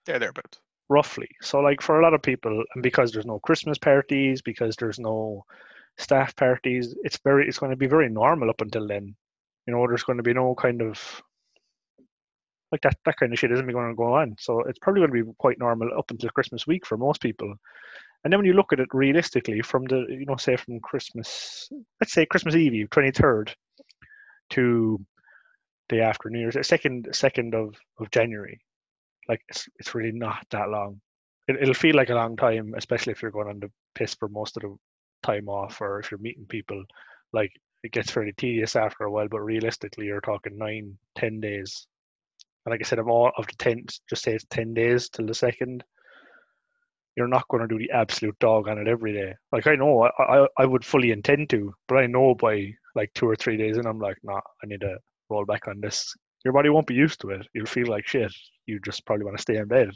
Yeah, 0.09 0.17
about 0.17 0.59
roughly. 0.89 1.29
So 1.41 1.61
like 1.61 1.81
for 1.81 2.01
a 2.01 2.03
lot 2.03 2.15
of 2.15 2.23
people, 2.23 2.65
and 2.75 2.83
because 2.83 3.13
there's 3.13 3.27
no 3.27 3.39
Christmas 3.41 3.79
parties, 3.79 4.43
because 4.43 4.77
there's 4.77 4.99
no 4.99 5.45
staff 5.99 6.35
parties, 6.37 6.95
it's 7.03 7.19
very 7.25 7.49
it's 7.49 7.59
going 7.59 7.71
to 7.71 7.77
be 7.77 7.87
very 7.87 8.09
normal 8.09 8.51
up 8.51 8.61
until 8.61 8.87
then. 8.87 9.15
You 9.67 9.75
know, 9.75 9.87
there's 9.87 10.03
going 10.05 10.19
to 10.19 10.23
be 10.23 10.35
no 10.35 10.55
kind 10.55 10.83
of 10.83 11.23
like 12.73 12.81
that 12.83 12.97
that 13.05 13.17
kind 13.17 13.33
of 13.33 13.39
shit 13.39 13.53
isn't 13.53 13.71
going 13.71 13.91
to 13.91 13.95
go 13.95 14.15
on. 14.15 14.37
So 14.39 14.61
it's 14.61 14.79
probably 14.79 15.01
going 15.01 15.13
to 15.13 15.25
be 15.25 15.33
quite 15.39 15.59
normal 15.59 15.91
up 15.97 16.11
until 16.11 16.31
Christmas 16.31 16.67
week 16.67 16.87
for 16.87 16.97
most 16.97 17.21
people. 17.21 17.55
And 18.25 18.33
then 18.33 18.39
when 18.39 18.47
you 18.47 18.55
look 18.55 18.73
at 18.73 18.81
it 18.81 18.89
realistically, 18.93 19.63
from 19.63 19.85
the 19.85 20.07
you 20.09 20.27
know 20.27 20.37
say 20.37 20.57
from 20.57 20.81
Christmas, 20.81 21.69
let's 22.01 22.13
say 22.13 22.27
Christmas 22.27 22.55
Eve, 22.55 22.89
twenty 22.91 23.11
third, 23.11 23.55
to 24.51 25.05
the 25.89 26.01
after 26.01 26.31
New 26.31 26.41
Year's, 26.41 26.67
second 26.67 27.09
second 27.13 27.55
of 27.55 27.77
of 27.99 28.11
January, 28.11 28.61
like 29.29 29.41
it's 29.49 29.67
it's 29.79 29.95
really 29.95 30.13
not 30.13 30.45
that 30.51 30.71
long. 30.71 31.01
It, 31.49 31.57
it'll 31.61 31.75
feel 31.75 31.97
like 31.97 32.11
a 32.11 32.15
long 32.15 32.37
time, 32.37 32.75
especially 32.77 33.13
if 33.13 33.23
you're 33.23 33.31
going 33.31 33.49
on 33.49 33.61
the 33.61 33.71
piss 33.95 34.15
for 34.15 34.29
most 34.29 34.57
of 34.57 34.63
the 34.63 34.77
time 35.23 35.49
off, 35.49 35.81
or 35.81 36.01
if 36.01 36.11
you're 36.11 36.21
meeting 36.21 36.47
people. 36.49 36.83
Like 37.33 37.53
it 37.83 37.93
gets 37.93 38.11
fairly 38.11 38.33
tedious 38.37 38.77
after 38.77 39.05
a 39.05 39.11
while, 39.11 39.29
but 39.29 39.41
realistically, 39.41 40.07
you're 40.07 40.21
talking 40.21 40.59
nine, 40.59 40.97
ten 41.17 41.41
days. 41.41 41.87
And 42.65 42.73
like 42.73 42.81
I 42.81 42.85
said, 42.85 42.99
of 42.99 43.09
all 43.09 43.33
of 43.37 43.47
the 43.47 43.55
ten, 43.59 43.85
just 44.09 44.23
say 44.23 44.35
it's 44.35 44.45
ten 44.51 44.75
days 44.75 45.09
till 45.09 45.27
the 45.27 45.35
second. 45.35 45.83
You're 47.17 47.29
not 47.29 47.49
going 47.49 47.61
to 47.61 47.69
do 47.69 47.79
the 47.79 47.91
absolute 47.91 48.39
dog 48.39 48.69
on 48.69 48.79
it 48.79 48.89
every 48.89 49.13
day. 49.13 49.35
Like 49.51 49.67
I 49.67 49.75
know, 49.75 50.05
I, 50.05 50.23
I 50.23 50.47
I 50.59 50.67
would 50.67 50.85
fully 50.85 51.11
intend 51.11 51.51
to, 51.51 51.75
but 51.89 51.99
I 51.99 52.07
know 52.07 52.35
by 52.35 52.73
like 52.95 53.13
two 53.15 53.29
or 53.29 53.37
three 53.37 53.57
days, 53.57 53.77
and 53.77 53.87
I'm 53.87 53.99
like, 53.99 54.17
nah, 54.23 54.41
I 54.63 54.67
need 54.67 54.81
to 54.81 54.97
roll 55.29 55.45
back 55.45 55.69
on 55.69 55.81
this 55.81 56.15
your 56.45 56.55
body 56.55 56.69
won't 56.69 56.87
be 56.87 56.95
used 56.95 57.21
to 57.21 57.31
it. 57.31 57.47
You'll 57.55 57.67
feel 57.67 57.89
like 57.89 58.07
shit. 58.07 58.33
You 58.67 58.81
just 58.85 59.05
probably 59.07 59.25
want 59.25 59.37
to 59.37 59.43
stay 59.43 59.57
in 59.57 59.67
bed. 59.67 59.91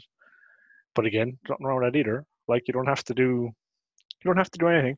But 0.95 1.05
again, 1.05 1.37
nothing 1.47 1.65
wrong 1.65 1.81
with 1.81 1.93
that 1.93 1.99
either. 1.99 2.25
Like 2.47 2.63
you 2.67 2.73
don't 2.73 2.87
have 2.87 3.03
to 3.05 3.13
do, 3.13 3.49
you 4.23 4.25
don't 4.25 4.37
have 4.37 4.51
to 4.51 4.59
do 4.59 4.67
anything. 4.67 4.97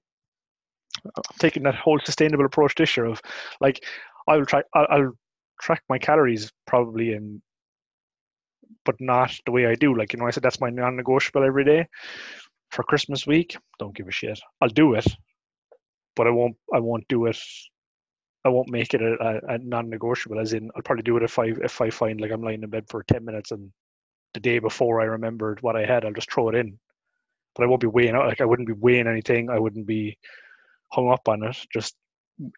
I'm 1.06 1.24
taking 1.40 1.64
that 1.64 1.76
whole 1.76 2.00
sustainable 2.00 2.46
approach 2.46 2.76
this 2.76 2.96
year 2.98 3.06
of, 3.06 3.22
like, 3.62 3.84
I'll 4.28 4.46
try, 4.46 4.64
I'll, 4.74 4.88
I'll 4.90 5.12
track 5.62 5.84
my 5.90 5.98
calories 5.98 6.52
probably 6.68 7.14
in, 7.14 7.42
but 8.86 8.96
not 9.00 9.32
the 9.46 9.52
way 9.52 9.66
I 9.66 9.76
do. 9.76 9.98
Like 9.98 10.14
you 10.14 10.20
know, 10.20 10.28
I 10.28 10.32
said 10.32 10.44
that's 10.44 10.62
my 10.62 10.70
non-negotiable 10.70 11.44
every 11.44 11.64
day. 11.64 11.88
For 12.72 12.84
Christmas 12.84 13.26
week, 13.26 13.58
don't 13.80 13.96
give 13.96 14.08
a 14.08 14.12
shit. 14.12 14.40
I'll 14.62 14.70
do 14.70 14.94
it, 14.94 15.08
but 16.16 16.28
I 16.28 16.30
won't. 16.30 16.56
I 16.74 16.80
won't 16.80 17.08
do 17.08 17.26
it 17.26 17.40
I 18.46 18.50
won't 18.50 18.70
make 18.70 18.94
it 18.94 19.02
a, 19.02 19.16
a, 19.22 19.56
a, 19.56 19.58
non-negotiable. 19.58 20.40
As 20.40 20.54
in, 20.54 20.72
I'll 20.76 20.82
probably 20.82 21.04
do 21.04 21.18
it 21.18 21.24
if 21.24 21.38
I 21.38 21.48
if 21.62 21.82
I 21.82 21.90
find 21.90 22.22
like 22.22 22.32
I'm 22.32 22.42
lying 22.42 22.64
in 22.64 22.70
bed 22.70 22.86
for 22.88 23.04
ten 23.04 23.26
minutes 23.26 23.52
and 23.52 23.72
the 24.34 24.40
day 24.40 24.60
before 24.60 25.02
I 25.02 25.06
remembered 25.06 25.62
what 25.62 25.76
I 25.76 25.86
had, 25.86 26.06
I'll 26.06 26.14
just 26.14 26.32
throw 26.32 26.50
it 26.50 26.56
in. 26.56 26.80
But 27.56 27.64
I 27.64 27.68
won't 27.68 27.82
be 27.82 27.88
weighing 27.88 28.16
out. 28.16 28.28
Like 28.28 28.42
I 28.42 28.46
wouldn't 28.46 28.68
be 28.68 28.74
weighing 28.74 29.08
anything. 29.08 29.50
I 29.50 29.60
wouldn't 29.60 29.88
be 29.88 30.18
hung 30.92 31.12
up 31.12 31.28
on 31.28 31.44
it. 31.44 31.58
Just 31.74 31.96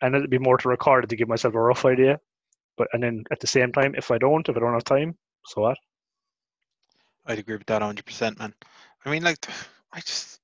and 0.01 0.15
it'd 0.15 0.29
be 0.29 0.38
more 0.38 0.57
to 0.57 0.69
record 0.69 1.05
it 1.05 1.09
to 1.09 1.15
give 1.15 1.27
myself 1.27 1.55
a 1.55 1.59
rough 1.59 1.85
idea. 1.85 2.19
But 2.77 2.89
and 2.93 3.01
then 3.01 3.23
at 3.31 3.39
the 3.39 3.47
same 3.47 3.71
time, 3.71 3.95
if 3.97 4.11
I 4.11 4.17
don't, 4.17 4.47
if 4.47 4.55
I 4.55 4.59
don't 4.59 4.73
have 4.73 4.83
time, 4.83 5.17
so 5.45 5.61
what? 5.61 5.77
I'd 7.25 7.39
agree 7.39 7.57
with 7.57 7.67
that 7.67 7.81
100, 7.81 8.05
percent 8.05 8.39
man. 8.39 8.53
I 9.05 9.11
mean, 9.11 9.23
like, 9.23 9.45
I 9.93 10.00
just 10.00 10.39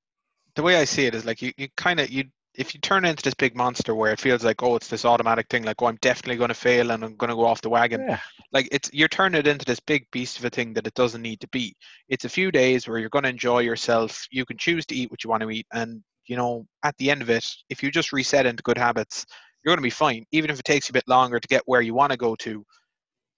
the 0.56 0.64
way 0.64 0.78
I 0.78 0.86
see 0.86 1.06
it 1.06 1.16
is 1.16 1.26
like 1.26 1.42
you, 1.42 1.54
you 1.58 1.68
kind 1.76 2.00
of 2.00 2.10
you 2.10 2.26
if 2.58 2.74
you 2.74 2.80
turn 2.82 3.06
into 3.06 3.22
this 3.22 3.36
big 3.36 3.56
monster 3.56 3.94
where 3.94 4.12
it 4.12 4.20
feels 4.20 4.44
like 4.44 4.62
oh 4.64 4.76
it's 4.76 4.88
this 4.88 5.06
automatic 5.06 5.48
thing 5.48 5.64
like 5.64 5.82
oh 5.82 5.86
i'm 5.86 5.98
definitely 6.02 6.36
going 6.36 6.50
to 6.50 6.54
fail 6.54 6.92
and 6.92 7.04
i'm 7.04 7.16
going 7.16 7.30
to 7.30 7.36
go 7.36 7.46
off 7.46 7.62
the 7.62 7.70
wagon. 7.70 8.02
Yeah. 8.02 8.20
like 8.52 8.68
it's 8.72 8.90
you're 8.92 9.08
turning 9.08 9.40
it 9.40 9.48
into 9.48 9.66
this 9.66 9.80
big 9.80 10.06
beast 10.12 10.40
of 10.40 10.46
a 10.46 10.50
thing 10.50 10.74
that 10.74 10.88
it 10.88 10.94
doesn't 10.96 11.22
need 11.22 11.40
to 11.42 11.48
be. 11.50 11.76
It's 12.10 12.26
a 12.26 12.30
few 12.30 12.52
days 12.52 12.88
where 12.88 12.98
you're 12.98 13.10
going 13.10 13.24
to 13.24 13.30
enjoy 13.30 13.60
yourself. 13.60 14.26
You 14.32 14.46
can 14.46 14.58
choose 14.58 14.86
to 14.88 14.96
eat 14.96 15.12
what 15.12 15.24
you 15.24 15.30
want 15.30 15.44
to 15.44 15.52
eat 15.52 15.68
and 15.72 16.02
you 16.26 16.36
know 16.36 16.66
at 16.84 16.98
the 16.98 17.12
end 17.12 17.22
of 17.22 17.30
it 17.30 17.46
if 17.70 17.84
you 17.84 17.92
just 17.92 18.12
reset 18.12 18.46
into 18.46 18.64
good 18.64 18.78
habits 18.78 19.26
you're 19.64 19.72
going 19.72 19.82
to 19.82 19.84
be 19.84 19.90
fine. 19.90 20.26
Even 20.32 20.50
if 20.50 20.60
it 20.60 20.66
takes 20.66 20.88
you 20.88 20.92
a 20.92 21.00
bit 21.00 21.08
longer 21.08 21.40
to 21.40 21.48
get 21.48 21.64
where 21.66 21.82
you 21.82 21.94
want 21.94 22.12
to 22.12 22.18
go 22.18 22.36
to 22.38 22.66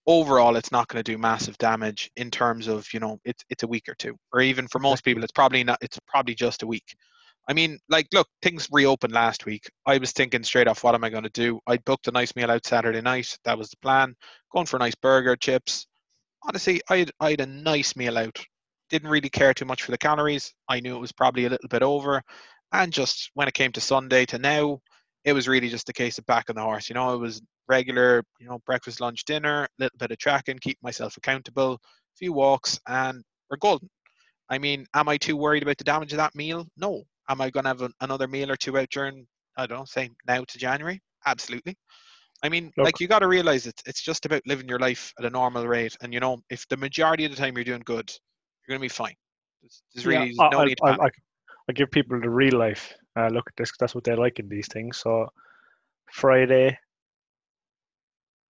overall 0.07 0.55
it's 0.55 0.71
not 0.71 0.87
going 0.87 1.03
to 1.03 1.11
do 1.11 1.17
massive 1.17 1.57
damage 1.57 2.09
in 2.15 2.31
terms 2.31 2.67
of 2.67 2.87
you 2.93 2.99
know 2.99 3.19
it's 3.25 3.43
it's 3.49 3.63
a 3.63 3.67
week 3.67 3.89
or 3.89 3.95
two. 3.95 4.15
Or 4.33 4.41
even 4.41 4.67
for 4.67 4.79
most 4.79 5.03
people 5.03 5.23
it's 5.23 5.31
probably 5.33 5.63
not 5.63 5.79
it's 5.81 5.99
probably 6.07 6.35
just 6.35 6.63
a 6.63 6.67
week 6.67 6.95
i 7.49 7.53
mean 7.53 7.77
like 7.89 8.07
look 8.13 8.27
things 8.41 8.67
reopened 8.71 9.13
last 9.13 9.45
week. 9.45 9.69
I 9.85 9.97
was 9.97 10.11
thinking 10.13 10.43
straight 10.43 10.67
off 10.67 10.83
what 10.83 10.95
am 10.95 11.03
i 11.03 11.09
going 11.09 11.23
to 11.23 11.29
do? 11.29 11.59
I 11.67 11.77
booked 11.77 12.07
a 12.07 12.11
nice 12.11 12.35
meal 12.35 12.51
out 12.51 12.65
saturday 12.65 13.01
night. 13.01 13.37
That 13.43 13.57
was 13.57 13.69
the 13.69 13.77
plan. 13.77 14.15
Going 14.53 14.65
for 14.65 14.77
a 14.77 14.79
nice 14.79 14.95
burger 14.95 15.35
chips. 15.35 15.87
Honestly 16.43 16.81
i 16.89 16.97
had, 16.99 17.11
I 17.19 17.31
had 17.31 17.41
a 17.41 17.45
nice 17.45 17.95
meal 17.95 18.17
out. 18.17 18.39
Didn't 18.89 19.09
really 19.09 19.29
care 19.29 19.53
too 19.53 19.65
much 19.65 19.83
for 19.83 19.91
the 19.91 19.97
calories. 19.97 20.53
I 20.69 20.79
knew 20.79 20.95
it 20.95 21.01
was 21.01 21.11
probably 21.11 21.45
a 21.45 21.49
little 21.49 21.69
bit 21.69 21.83
over. 21.83 22.21
And 22.71 22.93
just 22.93 23.31
when 23.33 23.47
it 23.47 23.53
came 23.53 23.71
to 23.73 23.81
sunday 23.81 24.25
to 24.27 24.37
now 24.37 24.79
it 25.25 25.33
was 25.33 25.47
really 25.49 25.69
just 25.69 25.89
a 25.89 25.93
case 25.93 26.17
of 26.17 26.25
back 26.25 26.49
on 26.49 26.55
the 26.55 26.61
horse. 26.61 26.89
You 26.89 26.95
know 26.95 27.13
it 27.13 27.19
was 27.19 27.41
regular, 27.69 28.23
you 28.39 28.47
know, 28.47 28.59
breakfast, 28.65 28.99
lunch, 28.99 29.23
dinner, 29.25 29.63
a 29.63 29.67
little 29.77 29.97
bit 29.97 30.11
of 30.11 30.17
tracking, 30.17 30.57
keep 30.59 30.77
myself 30.81 31.17
accountable, 31.17 31.73
a 31.73 32.17
few 32.17 32.33
walks, 32.33 32.79
and 32.87 33.23
we're 33.49 33.57
golden. 33.57 33.89
I 34.49 34.57
mean, 34.57 34.85
am 34.93 35.07
I 35.07 35.17
too 35.17 35.37
worried 35.37 35.63
about 35.63 35.77
the 35.77 35.83
damage 35.83 36.11
of 36.11 36.17
that 36.17 36.35
meal? 36.35 36.65
No. 36.75 37.03
Am 37.29 37.41
I 37.41 37.49
going 37.49 37.63
to 37.63 37.69
have 37.69 37.81
an, 37.81 37.93
another 38.01 38.27
meal 38.27 38.51
or 38.51 38.55
two 38.55 38.77
out 38.77 38.89
during, 38.89 39.25
I 39.55 39.67
don't 39.67 39.79
know, 39.79 39.85
say 39.85 40.09
now 40.27 40.43
to 40.43 40.57
January? 40.57 40.99
Absolutely. 41.25 41.77
I 42.43 42.49
mean, 42.49 42.71
Look. 42.77 42.85
like 42.85 42.99
you 42.99 43.07
got 43.07 43.19
to 43.19 43.27
realize 43.27 43.67
it's 43.67 43.83
it's 43.85 44.01
just 44.01 44.25
about 44.25 44.41
living 44.47 44.67
your 44.67 44.79
life 44.79 45.13
at 45.19 45.25
a 45.25 45.29
normal 45.29 45.67
rate, 45.67 45.95
and 46.01 46.13
you 46.13 46.19
know, 46.19 46.41
if 46.49 46.67
the 46.69 46.77
majority 46.77 47.25
of 47.25 47.31
the 47.31 47.37
time 47.37 47.55
you're 47.55 47.65
doing 47.65 47.83
good, 47.85 48.09
you're 48.67 48.77
going 48.77 48.79
to 48.79 48.93
be 48.93 48.95
fine. 48.95 49.15
There's, 49.61 49.81
there's 49.93 50.05
really 50.05 50.33
yeah, 50.37 50.49
no 50.51 50.59
I, 50.59 50.65
need 50.65 50.77
to 50.77 50.85
I, 50.85 51.05
I, 51.05 51.09
I, 51.69 51.73
give 51.73 51.91
people 51.91 52.19
the 52.19 52.29
real 52.29 52.57
life 52.57 52.93
uh, 53.17 53.27
look 53.27 53.45
at 53.47 53.55
this. 53.57 53.71
That's 53.77 53.93
what 53.93 54.05
they 54.05 54.15
like 54.15 54.39
in 54.39 54.47
these 54.47 54.67
things. 54.67 54.97
So 54.97 55.27
Friday, 56.13 56.77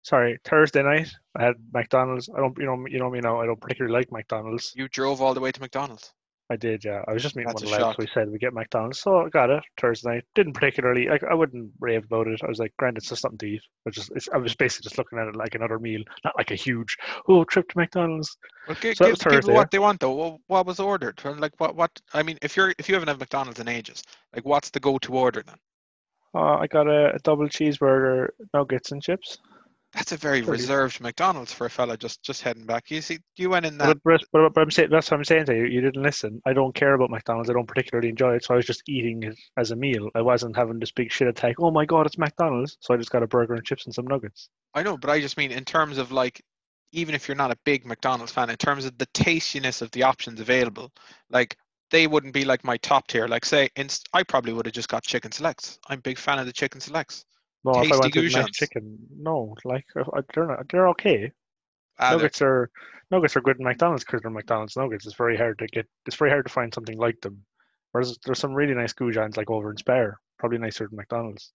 sorry, 0.04 0.38
Thursday 0.46 0.84
night 0.84 1.10
I 1.36 1.46
had 1.46 1.56
McDonald's. 1.74 2.30
I 2.36 2.40
don't, 2.40 2.56
you 2.60 2.66
know, 2.66 2.86
you 2.88 3.00
know 3.00 3.10
me 3.10 3.22
now. 3.22 3.42
I 3.42 3.48
don't 3.48 3.60
particularly 3.60 3.94
like 3.94 4.12
McDonald's. 4.12 4.72
You 4.76 4.88
drove 4.88 5.20
all 5.20 5.34
the 5.34 5.40
way 5.40 5.52
to 5.52 5.62
McDonald's. 5.62 6.14
I 6.52 6.56
did, 6.56 6.84
yeah. 6.84 7.04
I 7.08 7.14
was 7.14 7.22
just 7.22 7.36
meeting 7.36 7.50
That's 7.50 7.62
one 7.62 7.74
of 7.74 7.80
the 7.80 7.86
lads. 7.86 7.98
We 8.00 8.08
said 8.12 8.32
we 8.32 8.40
get 8.40 8.54
McDonald's, 8.54 9.00
so 9.00 9.20
I 9.20 9.30
got 9.30 9.52
it 9.52 9.64
Thursday 9.80 10.10
night. 10.10 10.24
Didn't 10.34 10.54
particularly, 10.54 11.08
like, 11.08 11.24
I 11.24 11.36
wouldn't 11.36 11.72
rave 11.80 12.06
about 12.06 12.26
it. 12.26 12.42
I 12.44 12.48
was 12.48 12.58
like, 12.58 12.74
grand, 12.78 12.98
it's 12.98 13.10
just 13.10 13.22
something 13.22 13.38
to 13.38 13.46
eat. 13.46 13.62
I 13.88 13.92
just, 13.92 14.12
I 14.34 14.38
was 14.38 14.56
basically 14.56 14.86
just 14.90 14.98
looking 14.98 15.20
at 15.20 15.28
it 15.28 15.36
like 15.36 15.54
another 15.54 15.78
meal, 15.78 16.02
not 16.26 16.34
like 16.38 16.50
a 16.50 16.56
huge 16.56 16.98
oh 17.28 17.44
trip 17.44 17.70
to 17.70 17.78
McDonald's. 17.78 18.36
Well, 18.68 18.78
give, 18.82 18.98
so 18.98 19.06
give 19.06 19.20
people 19.20 19.54
what 19.54 19.70
they 19.70 19.78
want 19.78 20.00
though. 20.00 20.16
Well, 20.16 20.42
what 20.48 20.66
was 20.66 20.80
ordered? 20.80 21.22
Like, 21.24 21.54
what, 21.60 21.76
what? 21.76 21.92
I 22.16 22.24
mean, 22.24 22.40
if 22.42 22.58
you're, 22.58 22.74
if 22.80 22.90
you 22.90 22.96
haven't 22.96 23.10
had 23.10 23.20
McDonald's 23.20 23.60
in 23.60 23.68
ages, 23.68 24.02
like, 24.34 24.46
what's 24.46 24.72
the 24.72 24.80
go-to 24.80 25.14
order 25.14 25.44
then? 25.46 25.58
Uh, 26.34 26.58
I 26.58 26.68
got 26.68 26.88
a, 26.88 27.14
a 27.14 27.20
double 27.20 27.48
cheeseburger, 27.48 28.30
nuggets 28.54 28.92
and 28.92 29.04
chips. 29.04 29.38
That's 29.94 30.12
a 30.12 30.18
very 30.18 30.44
reserved 30.44 31.02
McDonald's 31.02 31.52
for 31.52 31.66
a 31.66 31.70
fella 31.70 31.98
just 31.98 32.22
just 32.22 32.44
heading 32.44 32.66
back. 32.66 32.92
You 32.92 33.02
see, 33.02 33.20
you 33.38 33.50
went 33.50 33.66
in 33.66 33.80
that. 33.80 33.98
But, 34.04 34.22
but, 34.32 34.54
but 34.54 34.62
I'm 34.62 34.70
saying 34.70 34.90
that's 34.92 35.10
what 35.10 35.18
I'm 35.18 35.24
saying 35.24 35.46
to 35.46 35.56
you. 35.56 35.66
You 35.66 35.82
didn't 35.82 36.04
listen. 36.04 36.42
I 36.46 36.54
don't 36.54 36.76
care 36.76 36.94
about 36.94 37.10
McDonald's. 37.10 37.50
I 37.50 37.54
don't 37.54 37.68
particularly 37.68 38.10
enjoy 38.10 38.36
it, 38.36 38.46
so 38.46 38.54
I 38.54 38.58
was 38.58 38.68
just 38.68 38.84
eating 38.88 39.24
it 39.24 39.38
as 39.58 39.72
a 39.72 39.76
meal. 39.76 40.10
I 40.14 40.22
wasn't 40.22 40.56
having 40.56 40.80
this 40.80 40.92
big 40.92 41.12
shit 41.12 41.28
attack. 41.28 41.56
Oh 41.60 41.72
my 41.72 41.86
god, 41.86 42.06
it's 42.06 42.20
McDonald's! 42.20 42.78
So 42.82 42.94
I 42.94 42.98
just 42.98 43.10
got 43.10 43.24
a 43.24 43.28
burger 43.28 43.56
and 43.56 43.66
chips 43.66 43.86
and 43.86 43.96
some 43.96 44.06
nuggets. 44.06 44.50
I 44.76 44.84
know, 44.84 44.96
but 44.96 45.10
I 45.10 45.22
just 45.22 45.38
mean 45.38 45.52
in 45.52 45.66
terms 45.66 45.98
of 45.98 46.12
like, 46.12 46.40
even 46.92 47.16
if 47.16 47.28
you're 47.28 47.36
not 47.36 47.52
a 47.52 47.58
big 47.66 47.84
McDonald's 47.86 48.32
fan, 48.32 48.52
in 48.52 48.58
terms 48.58 48.86
of 48.86 48.96
the 49.00 49.08
tastiness 49.08 49.82
of 49.82 49.90
the 49.90 50.04
options 50.04 50.40
available, 50.40 50.92
like 51.32 51.58
they 51.90 52.06
wouldn't 52.06 52.34
be 52.34 52.46
like 52.46 52.64
my 52.64 52.78
top 52.78 53.08
tier. 53.08 53.28
Like 53.28 53.44
say, 53.44 53.70
inst- 53.76 54.08
I 54.14 54.22
probably 54.22 54.54
would 54.54 54.68
have 54.68 54.74
just 54.74 54.90
got 54.90 55.04
chicken 55.04 55.32
selects. 55.32 55.80
I'm 55.88 55.98
a 55.98 56.02
big 56.02 56.20
fan 56.20 56.38
of 56.38 56.46
the 56.46 56.54
chicken 56.54 56.80
selects. 56.80 57.26
No, 57.64 57.74
Tasty 57.74 57.88
if 57.88 57.94
I 57.94 57.98
wanted 57.98 58.14
Goujons. 58.14 58.54
chicken, 58.54 58.98
no, 59.18 59.56
like 59.66 59.86
uh, 59.96 60.22
they're 60.34 60.48
not, 60.48 60.70
they're 60.70 60.88
okay. 60.90 61.32
Ah, 62.00 62.12
nuggets 62.12 62.40
they're... 62.40 62.50
are 62.50 62.72
nuggets 63.12 63.36
are 63.36 63.42
good 63.42 63.58
in 63.60 63.66
McDonald's 63.66 64.04
because 64.06 64.22
they're 64.22 64.32
McDonald's 64.32 64.78
nuggets. 64.78 65.06
It's 65.06 65.16
very 65.16 65.36
hard 65.36 65.60
to 65.60 65.68
get. 65.68 65.88
It's 66.06 66.16
very 66.16 66.32
hard 66.32 66.46
to 66.46 66.52
find 66.52 66.74
something 66.74 66.98
like 66.98 67.20
them. 67.22 67.44
Whereas 67.92 68.18
there's 68.24 68.40
some 68.40 68.54
really 68.54 68.76
nice 68.76 68.94
Goujons 68.94 69.36
like 69.36 69.50
over 69.50 69.72
in 69.72 69.78
Spar, 69.78 70.20
probably 70.38 70.60
nicer 70.60 70.88
than 70.88 70.96
McDonald's. 70.96 71.52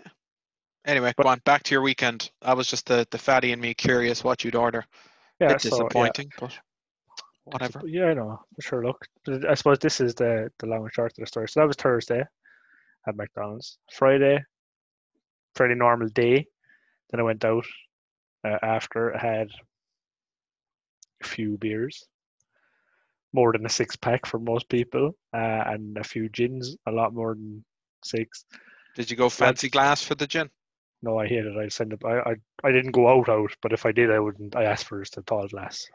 Yeah. 0.00 0.12
Anyway, 0.86 1.12
but, 1.16 1.24
go 1.24 1.28
on 1.30 1.40
back 1.44 1.62
to 1.64 1.74
your 1.74 1.82
weekend. 1.82 2.30
I 2.40 2.54
was 2.54 2.66
just 2.66 2.86
the 2.86 3.06
the 3.10 3.18
fatty 3.18 3.52
and 3.52 3.60
me 3.60 3.74
curious 3.74 4.24
what 4.24 4.44
you'd 4.44 4.54
order. 4.54 4.84
Yeah, 5.40 5.48
Bit 5.48 5.62
disappointing, 5.62 6.30
yeah. 6.30 6.38
but 6.40 6.58
whatever. 7.44 7.82
Yeah, 7.84 8.06
I 8.06 8.14
know. 8.14 8.40
Sure, 8.60 8.84
look. 8.84 9.04
I 9.48 9.54
suppose 9.54 9.78
this 9.80 10.00
is 10.00 10.14
the 10.14 10.50
the 10.58 10.66
long 10.66 10.84
and 10.84 10.92
short 10.92 11.12
of 11.12 11.16
the 11.16 11.26
story. 11.26 11.48
So 11.48 11.60
that 11.60 11.66
was 11.66 11.76
Thursday 11.76 12.24
at 13.06 13.16
McDonald's. 13.16 13.78
Friday, 13.92 14.42
fairly 15.56 15.74
normal 15.74 16.08
day. 16.08 16.46
Then 17.10 17.20
I 17.20 17.24
went 17.24 17.44
out 17.44 17.66
uh, 18.46 18.58
after 18.62 19.14
I 19.14 19.20
had 19.20 19.48
a 21.22 21.26
few 21.26 21.58
beers, 21.58 22.04
more 23.32 23.52
than 23.52 23.66
a 23.66 23.70
six 23.70 23.96
pack 23.96 24.26
for 24.26 24.38
most 24.38 24.68
people, 24.68 25.16
uh, 25.32 25.64
and 25.66 25.96
a 25.98 26.04
few 26.04 26.28
gins, 26.28 26.76
a 26.86 26.92
lot 26.92 27.14
more 27.14 27.34
than 27.34 27.64
six. 28.04 28.44
Did 28.94 29.10
you 29.10 29.16
go 29.16 29.28
fancy 29.28 29.68
glass 29.68 30.02
for 30.02 30.14
the 30.14 30.26
gin? 30.26 30.50
No, 31.02 31.18
I 31.18 31.26
hate 31.26 31.44
it. 31.44 31.56
I 31.56 31.68
send. 31.68 31.94
I, 32.04 32.30
I 32.30 32.34
I 32.62 32.72
didn't 32.72 32.92
go 32.92 33.08
out 33.08 33.28
out, 33.28 33.54
but 33.60 33.72
if 33.72 33.84
I 33.84 33.92
did, 33.92 34.10
I 34.10 34.18
wouldn't. 34.18 34.56
I 34.56 34.64
asked 34.64 34.86
for 34.86 35.00
just 35.00 35.18
a 35.18 35.22
tall 35.22 35.46
glass. 35.48 35.86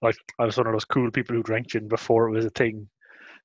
Like 0.00 0.16
I 0.38 0.44
was 0.44 0.56
one 0.56 0.66
of 0.66 0.72
those 0.72 0.84
cool 0.84 1.10
people 1.10 1.36
who 1.36 1.42
drank 1.42 1.68
gin 1.68 1.88
before 1.88 2.28
it 2.28 2.32
was 2.32 2.44
a 2.46 2.50
thing. 2.50 2.88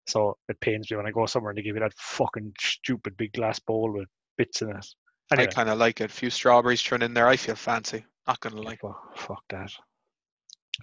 So 0.07 0.37
it 0.49 0.59
pains 0.59 0.89
me 0.89 0.97
when 0.97 1.07
I 1.07 1.11
go 1.11 1.25
somewhere 1.25 1.51
and 1.51 1.57
they 1.57 1.61
give 1.61 1.75
you 1.75 1.81
that 1.81 1.93
fucking 1.97 2.53
stupid 2.59 3.17
big 3.17 3.33
glass 3.33 3.59
bowl 3.59 3.91
with 3.91 4.07
bits 4.37 4.61
in 4.61 4.69
it. 4.69 4.85
Anyway. 5.31 5.47
I 5.47 5.53
kind 5.53 5.69
of 5.69 5.77
like 5.77 6.01
it. 6.01 6.05
A 6.05 6.13
few 6.13 6.29
strawberries 6.29 6.81
thrown 6.81 7.01
in 7.01 7.13
there. 7.13 7.27
I 7.27 7.37
feel 7.37 7.55
fancy. 7.55 8.05
Not 8.27 8.39
gonna 8.39 8.61
lie. 8.61 8.77
Well, 8.81 8.99
fuck 9.15 9.43
that. 9.49 9.71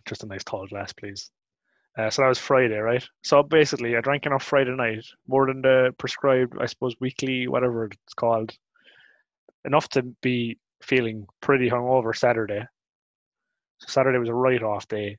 Just 0.07 0.25
a 0.25 0.27
nice 0.27 0.45
tall 0.45 0.67
glass, 0.67 0.93
please. 0.93 1.31
Uh, 1.99 2.09
so 2.09 2.23
that 2.23 2.29
was 2.29 2.39
Friday, 2.39 2.79
right? 2.79 3.07
So 3.23 3.43
basically, 3.43 3.97
I 3.97 4.01
drank 4.01 4.25
enough 4.27 4.45
Friday 4.45 4.71
night, 4.71 5.05
more 5.27 5.47
than 5.47 5.61
the 5.61 5.95
prescribed, 5.99 6.57
I 6.61 6.67
suppose, 6.67 6.95
weekly, 7.01 7.49
whatever 7.49 7.87
it's 7.87 8.15
called, 8.15 8.57
enough 9.65 9.89
to 9.91 10.03
be 10.23 10.59
feeling 10.83 11.27
pretty 11.41 11.69
hungover 11.69 12.17
Saturday. 12.17 12.65
So 13.79 13.89
Saturday 13.89 14.19
was 14.19 14.29
a 14.29 14.35
write-off 14.35 14.87
day. 14.89 15.19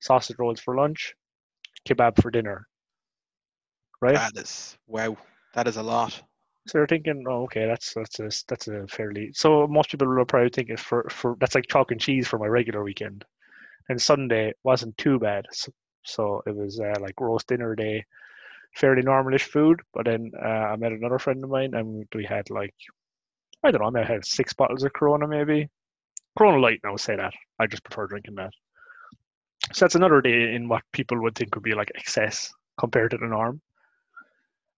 Sausage 0.00 0.38
rolls 0.38 0.60
for 0.60 0.74
lunch, 0.74 1.14
kebab 1.86 2.20
for 2.22 2.30
dinner. 2.30 2.66
Right? 4.00 4.14
That 4.14 4.36
is 4.36 4.78
wow. 4.86 5.18
That 5.54 5.68
is 5.68 5.76
a 5.76 5.82
lot. 5.82 6.22
So 6.66 6.78
they're 6.78 6.86
thinking, 6.86 7.24
oh, 7.28 7.44
okay, 7.44 7.66
that's 7.66 7.94
that's 7.94 8.20
a 8.20 8.30
that's 8.48 8.68
a 8.68 8.86
fairly. 8.86 9.32
So 9.34 9.66
most 9.66 9.90
people 9.90 10.08
will 10.08 10.24
probably 10.24 10.50
think 10.50 10.78
for 10.78 11.06
for 11.10 11.36
that's 11.40 11.54
like 11.54 11.66
chalk 11.68 11.90
and 11.90 12.00
cheese 12.00 12.28
for 12.28 12.38
my 12.38 12.46
regular 12.46 12.82
weekend. 12.82 13.24
And 13.88 14.00
Sunday 14.00 14.52
wasn't 14.62 14.96
too 14.98 15.18
bad, 15.18 15.46
so, 15.50 15.72
so 16.04 16.42
it 16.46 16.54
was 16.54 16.78
uh, 16.78 16.94
like 17.00 17.20
roast 17.20 17.48
dinner 17.48 17.74
day, 17.74 18.04
fairly 18.76 19.02
normalish 19.02 19.42
food. 19.42 19.80
But 19.92 20.04
then 20.04 20.30
uh, 20.40 20.46
I 20.46 20.76
met 20.76 20.92
another 20.92 21.18
friend 21.18 21.42
of 21.42 21.50
mine, 21.50 21.74
and 21.74 22.06
we 22.14 22.24
had 22.24 22.50
like 22.50 22.74
I 23.62 23.70
don't 23.70 23.80
know, 23.80 23.88
I 23.88 23.90
may 23.90 24.04
have 24.04 24.24
six 24.24 24.52
bottles 24.52 24.84
of 24.84 24.92
Corona 24.92 25.26
maybe. 25.26 25.68
Corona 26.38 26.58
Light, 26.58 26.80
now 26.84 26.96
say 26.96 27.16
that. 27.16 27.34
I 27.58 27.66
just 27.66 27.84
prefer 27.84 28.06
drinking 28.06 28.36
that. 28.36 28.52
So 29.72 29.84
that's 29.84 29.94
another 29.94 30.20
day 30.20 30.54
in 30.54 30.68
what 30.68 30.82
people 30.92 31.20
would 31.22 31.34
think 31.34 31.54
would 31.54 31.64
be 31.64 31.74
like 31.74 31.92
excess 31.94 32.52
compared 32.78 33.10
to 33.12 33.18
the 33.18 33.26
norm. 33.26 33.60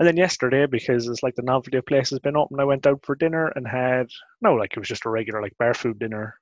And 0.02 0.08
then 0.08 0.18
yesterday, 0.18 0.66
because 0.66 1.08
it's 1.08 1.22
like 1.22 1.36
the 1.36 1.44
novelty 1.44 1.78
of 1.78 1.86
place 1.86 2.10
has 2.10 2.18
been 2.18 2.36
open, 2.36 2.60
I 2.60 2.64
went 2.64 2.88
out 2.88 3.06
for 3.06 3.14
dinner 3.14 3.50
and 3.56 3.68
had 3.68 4.08
no, 4.42 4.56
like 4.56 4.72
it 4.72 4.80
was 4.80 4.88
just 4.88 5.06
a 5.06 5.12
regular 5.12 5.44
like 5.44 5.56
bar 5.60 5.76
food 5.76 6.00
dinner, 6.00 6.40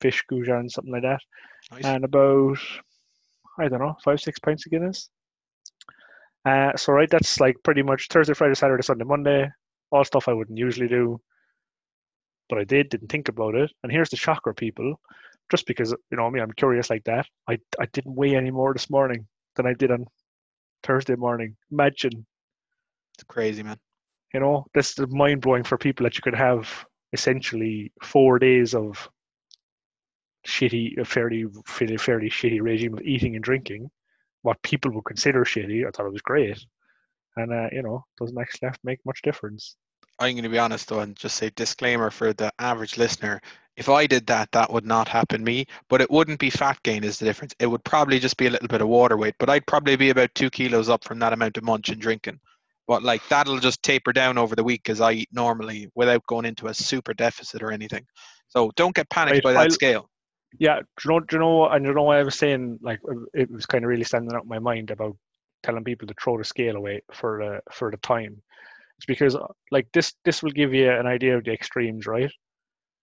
fish 0.00 0.22
goujon, 0.30 0.70
something 0.70 0.92
like 0.92 1.02
that, 1.02 1.18
nice. 1.72 1.84
and 1.84 2.04
about 2.04 2.58
I 3.58 3.66
don't 3.66 3.80
know 3.80 3.96
five 4.04 4.20
six 4.20 4.38
pints 4.38 4.64
of 4.64 4.70
Guinness. 4.70 5.10
Uh, 6.44 6.70
so 6.76 6.92
right, 6.92 7.10
that's 7.10 7.40
like 7.40 7.56
pretty 7.64 7.82
much 7.82 8.06
Thursday, 8.06 8.32
Friday, 8.32 8.54
Saturday, 8.54 8.84
Sunday, 8.84 9.06
Monday, 9.06 9.50
all 9.90 10.04
stuff 10.04 10.28
I 10.28 10.32
wouldn't 10.32 10.56
usually 10.56 10.86
do, 10.86 11.20
but 12.48 12.58
I 12.60 12.64
did, 12.64 12.90
didn't 12.90 13.10
think 13.10 13.28
about 13.28 13.56
it. 13.56 13.72
And 13.82 13.90
here's 13.90 14.10
the 14.10 14.16
shocker, 14.16 14.54
people. 14.54 15.00
Just 15.50 15.66
because 15.66 15.90
you 16.12 16.16
know 16.16 16.30
me, 16.30 16.40
I'm 16.40 16.52
curious 16.52 16.90
like 16.90 17.02
that. 17.06 17.26
I 17.48 17.58
I 17.80 17.86
didn't 17.86 18.14
weigh 18.14 18.36
any 18.36 18.52
more 18.52 18.72
this 18.72 18.88
morning 18.88 19.26
than 19.56 19.66
I 19.66 19.74
did 19.74 19.90
on 19.90 20.06
Thursday 20.84 21.16
morning. 21.16 21.56
Imagine 21.72 22.24
crazy, 23.22 23.62
man. 23.62 23.78
You 24.34 24.40
know, 24.40 24.66
this 24.74 24.98
is 24.98 25.06
mind 25.08 25.42
blowing 25.42 25.64
for 25.64 25.76
people 25.76 26.04
that 26.04 26.16
you 26.16 26.22
could 26.22 26.34
have 26.34 26.86
essentially 27.12 27.92
four 28.02 28.38
days 28.38 28.74
of 28.74 29.08
shitty, 30.46 30.98
a 30.98 31.04
fairly, 31.04 31.44
fairly, 31.66 31.96
fairly 31.96 32.30
shitty 32.30 32.60
regime 32.60 32.94
of 32.94 33.02
eating 33.02 33.34
and 33.34 33.44
drinking. 33.44 33.90
What 34.42 34.62
people 34.62 34.90
would 34.92 35.04
consider 35.04 35.44
shitty, 35.44 35.86
I 35.86 35.90
thought 35.90 36.06
it 36.06 36.12
was 36.12 36.22
great, 36.22 36.64
and 37.36 37.52
uh, 37.52 37.68
you 37.70 37.82
know, 37.82 38.04
doesn't 38.18 38.38
actually 38.38 38.66
have 38.66 38.74
to 38.74 38.86
make 38.86 38.98
much 39.04 39.22
difference. 39.22 39.76
I'm 40.18 40.34
going 40.34 40.44
to 40.44 40.48
be 40.48 40.58
honest 40.58 40.88
though, 40.88 41.00
and 41.00 41.16
just 41.16 41.36
say 41.36 41.50
disclaimer 41.54 42.10
for 42.10 42.32
the 42.32 42.52
average 42.58 42.98
listener. 42.98 43.40
If 43.76 43.88
I 43.88 44.06
did 44.06 44.26
that, 44.26 44.52
that 44.52 44.70
would 44.70 44.84
not 44.84 45.08
happen 45.08 45.42
me, 45.42 45.66
but 45.88 46.00
it 46.00 46.10
wouldn't 46.10 46.38
be 46.38 46.50
fat 46.50 46.82
gain 46.82 47.04
is 47.04 47.18
the 47.18 47.24
difference. 47.24 47.54
It 47.58 47.66
would 47.66 47.84
probably 47.84 48.18
just 48.18 48.36
be 48.36 48.46
a 48.46 48.50
little 48.50 48.68
bit 48.68 48.82
of 48.82 48.88
water 48.88 49.16
weight, 49.16 49.34
but 49.38 49.48
I'd 49.48 49.66
probably 49.66 49.96
be 49.96 50.10
about 50.10 50.34
two 50.34 50.50
kilos 50.50 50.88
up 50.88 51.04
from 51.04 51.18
that 51.20 51.32
amount 51.32 51.56
of 51.56 51.64
munch 51.64 51.88
and 51.88 52.00
drinking. 52.00 52.38
But 52.92 53.02
like 53.02 53.26
that'll 53.30 53.58
just 53.58 53.82
taper 53.82 54.12
down 54.12 54.36
over 54.36 54.54
the 54.54 54.62
week 54.62 54.90
as 54.90 55.00
I 55.00 55.12
eat 55.12 55.30
normally 55.32 55.88
without 55.94 56.26
going 56.26 56.44
into 56.44 56.66
a 56.66 56.74
super 56.74 57.14
deficit 57.14 57.62
or 57.62 57.72
anything. 57.72 58.04
So 58.48 58.70
don't 58.76 58.94
get 58.94 59.08
panicked 59.08 59.36
Right, 59.36 59.42
by 59.44 59.52
that 59.54 59.60
I'll- 59.60 59.70
scale. 59.70 60.10
Yeah, 60.58 60.80
do 60.80 60.84
you 61.02 61.10
know? 61.12 61.20
Do 61.20 61.36
you 61.36 61.40
know? 61.40 61.68
And 61.70 61.86
you 61.86 61.94
know 61.94 62.02
what 62.02 62.18
I 62.18 62.22
was 62.22 62.34
saying? 62.34 62.80
Like 62.82 63.00
it 63.32 63.50
was 63.50 63.64
kind 63.64 63.82
of 63.82 63.88
really 63.88 64.04
standing 64.04 64.36
out 64.36 64.42
in 64.42 64.48
my 64.50 64.58
mind 64.58 64.90
about 64.90 65.16
telling 65.62 65.84
people 65.84 66.06
to 66.06 66.14
throw 66.22 66.36
the 66.36 66.44
scale 66.44 66.76
away 66.76 67.00
for 67.14 67.38
the 67.42 67.72
for 67.72 67.90
the 67.90 67.96
time. 67.96 68.42
It's 68.98 69.06
because 69.06 69.34
uh, 69.36 69.46
like 69.70 69.86
this 69.94 70.12
this 70.26 70.42
will 70.42 70.50
give 70.50 70.74
you 70.74 70.90
an 70.92 71.06
idea 71.06 71.38
of 71.38 71.44
the 71.44 71.52
extremes, 71.54 72.06
right? 72.06 72.30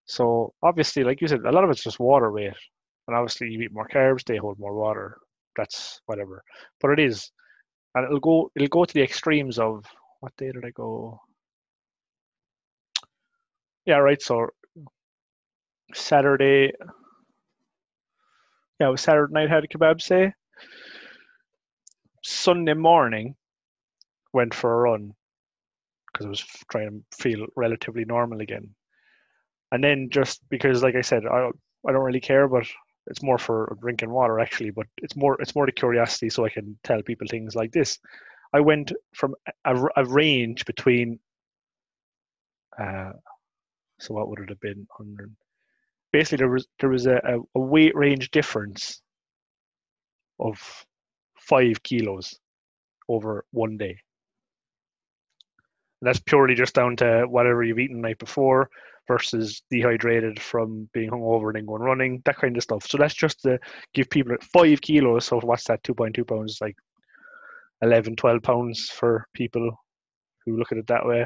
So 0.05 0.53
obviously, 0.61 1.03
like 1.03 1.19
you 1.19 1.27
said, 1.27 1.43
a 1.45 1.51
lot 1.51 1.63
of 1.63 1.71
it's 1.71 1.83
just 1.83 1.99
water 1.99 2.31
weight, 2.31 2.53
and 3.07 3.17
obviously 3.17 3.49
you 3.49 3.59
eat 3.63 3.73
more 3.73 3.87
carbs, 3.87 4.23
they 4.23 4.37
hold 4.37 4.59
more 4.59 4.75
water. 4.75 5.17
That's 5.57 5.99
whatever, 6.05 6.43
but 6.79 6.91
it 6.91 6.99
is, 6.99 7.31
and 7.95 8.05
it'll 8.05 8.19
go 8.19 8.51
it'll 8.55 8.67
go 8.67 8.85
to 8.85 8.93
the 8.93 9.03
extremes 9.03 9.59
of 9.59 9.85
what 10.21 10.35
day 10.37 10.51
did 10.51 10.65
I 10.65 10.71
go? 10.71 11.21
Yeah, 13.85 13.97
right. 13.97 14.21
So 14.21 14.49
Saturday, 15.93 16.71
yeah, 18.79 18.87
it 18.87 18.91
was 18.91 19.01
Saturday 19.01 19.33
night 19.33 19.49
had 19.49 19.63
a 19.63 19.67
kebab 19.67 20.01
say. 20.01 20.33
Sunday 22.23 22.75
morning, 22.75 23.35
went 24.33 24.53
for 24.53 24.73
a 24.73 24.77
run 24.77 25.13
because 26.11 26.25
I 26.25 26.29
was 26.29 26.41
trying 26.71 27.03
to 27.11 27.17
feel 27.17 27.47
relatively 27.55 28.05
normal 28.05 28.41
again. 28.41 28.75
And 29.71 29.83
then 29.83 30.09
just 30.11 30.47
because, 30.49 30.83
like 30.83 30.95
I 30.95 31.01
said, 31.01 31.25
I 31.25 31.49
I 31.87 31.91
don't 31.91 32.03
really 32.05 32.19
care, 32.21 32.47
but 32.47 32.65
it's 33.09 33.23
more 33.23 33.37
for 33.37 33.75
drinking 33.81 34.11
water 34.11 34.39
actually. 34.39 34.69
But 34.69 34.87
it's 34.97 35.15
more 35.15 35.39
it's 35.41 35.55
more 35.55 35.65
the 35.65 35.71
curiosity, 35.71 36.29
so 36.29 36.45
I 36.45 36.49
can 36.49 36.77
tell 36.83 37.01
people 37.01 37.27
things 37.27 37.55
like 37.55 37.71
this. 37.71 37.99
I 38.53 38.59
went 38.59 38.91
from 39.13 39.35
a, 39.65 39.75
a- 39.97 40.05
range 40.05 40.65
between. 40.65 41.19
Uh, 42.79 43.11
so 43.99 44.13
what 44.13 44.29
would 44.29 44.39
it 44.39 44.49
have 44.49 44.59
been? 44.61 44.87
Hundred. 44.91 45.35
Basically, 46.11 46.37
there 46.37 46.49
was 46.49 46.67
there 46.79 46.89
was 46.89 47.05
a, 47.05 47.15
a, 47.15 47.39
a 47.55 47.59
weight 47.59 47.95
range 47.95 48.31
difference 48.31 49.01
of 50.39 50.85
five 51.37 51.83
kilos 51.83 52.39
over 53.09 53.43
one 53.51 53.77
day. 53.77 53.97
And 56.01 56.07
that's 56.07 56.19
purely 56.19 56.55
just 56.55 56.75
down 56.75 56.95
to 56.97 57.25
whatever 57.27 57.63
you've 57.63 57.79
eaten 57.79 57.97
the 57.97 58.07
night 58.07 58.19
before 58.19 58.69
versus 59.09 59.63
dehydrated 59.71 60.39
from 60.39 60.87
being 60.93 61.09
hungover 61.09 61.47
and 61.47 61.55
then 61.55 61.65
going 61.65 61.81
running, 61.81 62.21
that 62.25 62.37
kind 62.37 62.55
of 62.55 62.63
stuff. 62.63 62.85
So 62.87 62.97
that's 62.97 63.15
just 63.15 63.41
to 63.41 63.59
give 63.95 64.09
people 64.09 64.35
five 64.53 64.79
kilos. 64.81 65.25
So 65.25 65.39
what's 65.39 65.65
that? 65.65 65.83
2.2 65.83 66.27
pounds, 66.27 66.59
like 66.61 66.77
11, 67.81 68.15
12 68.15 68.43
pounds 68.43 68.89
for 68.89 69.27
people 69.33 69.71
who 70.45 70.57
look 70.57 70.71
at 70.71 70.77
it 70.77 70.87
that 70.87 71.05
way. 71.05 71.25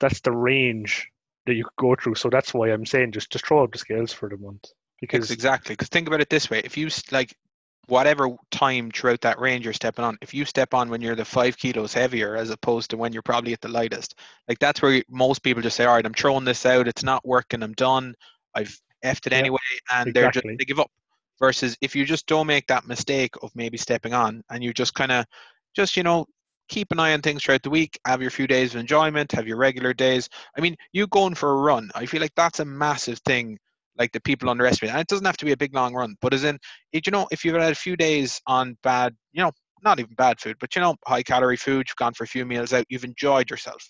That's 0.00 0.20
the 0.22 0.32
range 0.32 1.06
that 1.44 1.54
you 1.54 1.64
could 1.64 1.82
go 1.82 1.94
through. 1.94 2.14
So 2.14 2.30
that's 2.30 2.54
why 2.54 2.70
I'm 2.70 2.86
saying 2.86 3.12
just, 3.12 3.30
just 3.30 3.46
throw 3.46 3.62
out 3.62 3.72
the 3.72 3.78
scales 3.78 4.12
for 4.12 4.30
the 4.30 4.38
month. 4.38 4.64
Because 5.00 5.28
Because 5.28 5.30
exactly, 5.30 5.74
because 5.74 5.88
think 5.88 6.08
about 6.08 6.22
it 6.22 6.30
this 6.30 6.48
way: 6.48 6.62
if 6.64 6.78
you 6.78 6.88
like 7.12 7.36
whatever 7.86 8.30
time 8.50 8.90
throughout 8.90 9.20
that 9.20 9.38
range 9.38 9.64
you're 9.64 9.72
stepping 9.72 10.04
on, 10.04 10.18
if 10.20 10.34
you 10.34 10.44
step 10.44 10.74
on 10.74 10.88
when 10.88 11.00
you're 11.00 11.14
the 11.14 11.24
five 11.24 11.56
kilos 11.56 11.94
heavier 11.94 12.36
as 12.36 12.50
opposed 12.50 12.90
to 12.90 12.96
when 12.96 13.12
you're 13.12 13.22
probably 13.22 13.52
at 13.52 13.60
the 13.60 13.68
lightest, 13.68 14.18
like 14.48 14.58
that's 14.58 14.82
where 14.82 15.02
most 15.08 15.42
people 15.42 15.62
just 15.62 15.76
say, 15.76 15.84
"All 15.84 15.94
right, 15.94 16.06
I'm 16.06 16.14
throwing 16.14 16.44
this 16.44 16.66
out. 16.66 16.88
It's 16.88 17.04
not 17.04 17.26
working. 17.26 17.62
I'm 17.62 17.74
done. 17.74 18.14
I've 18.54 18.78
effed 19.04 19.26
it 19.26 19.32
Yeah, 19.32 19.38
anyway," 19.38 19.58
and 19.92 20.12
they're 20.14 20.30
just 20.30 20.46
they 20.46 20.64
give 20.64 20.80
up. 20.80 20.90
Versus 21.38 21.76
if 21.82 21.94
you 21.94 22.06
just 22.06 22.26
don't 22.26 22.46
make 22.46 22.66
that 22.68 22.86
mistake 22.86 23.34
of 23.42 23.54
maybe 23.54 23.76
stepping 23.76 24.14
on 24.14 24.42
and 24.48 24.64
you 24.64 24.72
just 24.72 24.94
kind 24.94 25.12
of 25.12 25.26
just 25.74 25.94
you 25.94 26.02
know 26.02 26.24
keep 26.68 26.90
an 26.90 26.98
eye 26.98 27.12
on 27.12 27.20
things 27.20 27.44
throughout 27.44 27.62
the 27.62 27.70
week 27.70 27.98
have 28.06 28.22
your 28.22 28.30
few 28.30 28.46
days 28.46 28.74
of 28.74 28.80
enjoyment 28.80 29.30
have 29.32 29.46
your 29.46 29.58
regular 29.58 29.92
days 29.92 30.28
i 30.56 30.60
mean 30.60 30.74
you 30.92 31.06
going 31.08 31.34
for 31.34 31.52
a 31.52 31.56
run 31.56 31.90
i 31.94 32.06
feel 32.06 32.20
like 32.20 32.34
that's 32.34 32.60
a 32.60 32.64
massive 32.64 33.18
thing 33.20 33.58
like 33.98 34.12
the 34.12 34.20
people 34.20 34.50
underestimate 34.50 34.92
and 34.92 35.00
it 35.00 35.06
doesn't 35.06 35.26
have 35.26 35.36
to 35.36 35.44
be 35.44 35.52
a 35.52 35.56
big 35.56 35.74
long 35.74 35.94
run 35.94 36.14
but 36.20 36.34
as 36.34 36.44
in 36.44 36.58
you 36.92 37.00
know 37.10 37.26
if 37.30 37.44
you've 37.44 37.54
had 37.54 37.72
a 37.72 37.74
few 37.74 37.96
days 37.96 38.40
on 38.46 38.76
bad 38.82 39.14
you 39.32 39.42
know 39.42 39.50
not 39.82 40.00
even 40.00 40.14
bad 40.16 40.40
food 40.40 40.56
but 40.60 40.74
you 40.74 40.82
know 40.82 40.94
high 41.06 41.22
calorie 41.22 41.56
food 41.56 41.86
you've 41.88 41.96
gone 41.96 42.14
for 42.14 42.24
a 42.24 42.28
few 42.28 42.44
meals 42.44 42.72
out 42.72 42.84
you've 42.88 43.04
enjoyed 43.04 43.50
yourself. 43.50 43.82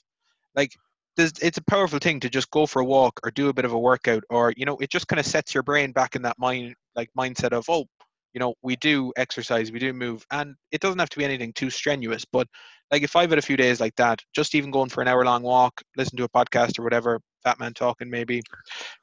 Like 0.54 0.70
it's 1.18 1.58
a 1.58 1.64
powerful 1.64 1.98
thing 1.98 2.20
to 2.20 2.28
just 2.28 2.50
go 2.50 2.66
for 2.66 2.80
a 2.80 2.84
walk 2.84 3.18
or 3.24 3.30
do 3.30 3.48
a 3.48 3.54
bit 3.54 3.64
of 3.64 3.72
a 3.72 3.78
workout 3.78 4.22
or 4.30 4.52
you 4.56 4.66
know 4.66 4.76
it 4.78 4.90
just 4.90 5.08
kind 5.08 5.18
of 5.18 5.26
sets 5.26 5.54
your 5.54 5.62
brain 5.62 5.92
back 5.92 6.14
in 6.14 6.22
that 6.22 6.38
mind 6.38 6.74
like 6.94 7.08
mindset 7.18 7.52
of 7.52 7.64
oh 7.68 7.86
you 8.34 8.40
know 8.40 8.52
we 8.62 8.76
do 8.76 9.12
exercise 9.16 9.72
we 9.72 9.78
do 9.78 9.94
move 9.94 10.26
and 10.30 10.54
it 10.72 10.80
doesn't 10.82 10.98
have 10.98 11.08
to 11.08 11.16
be 11.16 11.24
anything 11.24 11.54
too 11.54 11.70
strenuous 11.70 12.24
but 12.30 12.46
like 12.90 13.02
if 13.02 13.16
i've 13.16 13.30
had 13.30 13.38
a 13.38 13.42
few 13.42 13.56
days 13.56 13.80
like 13.80 13.96
that 13.96 14.20
just 14.34 14.54
even 14.54 14.70
going 14.70 14.90
for 14.90 15.00
an 15.00 15.08
hour 15.08 15.24
long 15.24 15.42
walk 15.42 15.80
listen 15.96 16.18
to 16.18 16.24
a 16.24 16.28
podcast 16.28 16.78
or 16.78 16.82
whatever 16.82 17.18
fat 17.42 17.58
man 17.58 17.72
talking 17.72 18.10
maybe 18.10 18.42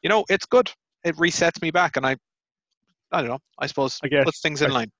you 0.04 0.10
know 0.10 0.24
it's 0.30 0.46
good 0.46 0.70
it 1.04 1.16
resets 1.18 1.62
me 1.62 1.72
back 1.72 1.98
and 1.98 2.06
i 2.06 2.16
i 3.12 3.20
don't 3.22 3.30
know 3.30 3.40
i 3.60 3.68
suppose 3.68 4.00
I 4.04 4.08
guess- 4.08 4.26
puts 4.26 4.42
things 4.42 4.62
in 4.62 4.72
I- 4.72 4.74
line 4.74 4.92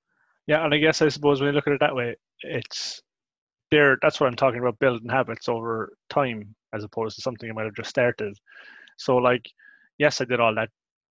Yeah, 0.46 0.64
and 0.64 0.74
I 0.74 0.78
guess 0.78 1.00
I 1.02 1.08
suppose 1.08 1.40
when 1.40 1.48
you 1.48 1.54
look 1.54 1.66
at 1.66 1.72
it 1.72 1.80
that 1.80 1.94
way, 1.94 2.16
it's 2.42 3.00
there. 3.70 3.96
That's 4.02 4.20
what 4.20 4.26
I'm 4.28 4.36
talking 4.36 4.60
about: 4.60 4.78
building 4.78 5.08
habits 5.08 5.48
over 5.48 5.96
time, 6.10 6.54
as 6.74 6.84
opposed 6.84 7.16
to 7.16 7.22
something 7.22 7.48
I 7.48 7.54
might 7.54 7.64
have 7.64 7.74
just 7.80 7.88
started. 7.88 8.36
So, 8.98 9.16
like, 9.16 9.44
yes, 9.96 10.20
I 10.20 10.26
did 10.26 10.40
all 10.40 10.54
that 10.54 10.68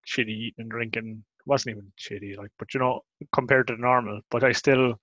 shitty 0.08 0.30
eating 0.30 0.62
and 0.66 0.70
drinking. 0.70 1.24
It 1.40 1.48
wasn't 1.50 1.76
even 1.76 1.92
shitty, 1.98 2.38
like, 2.38 2.52
but 2.60 2.74
you 2.76 2.80
know, 2.80 3.02
compared 3.34 3.66
to 3.68 3.76
the 3.76 3.82
normal, 3.82 4.22
but 4.30 4.44
I 4.44 4.52
still 4.52 4.94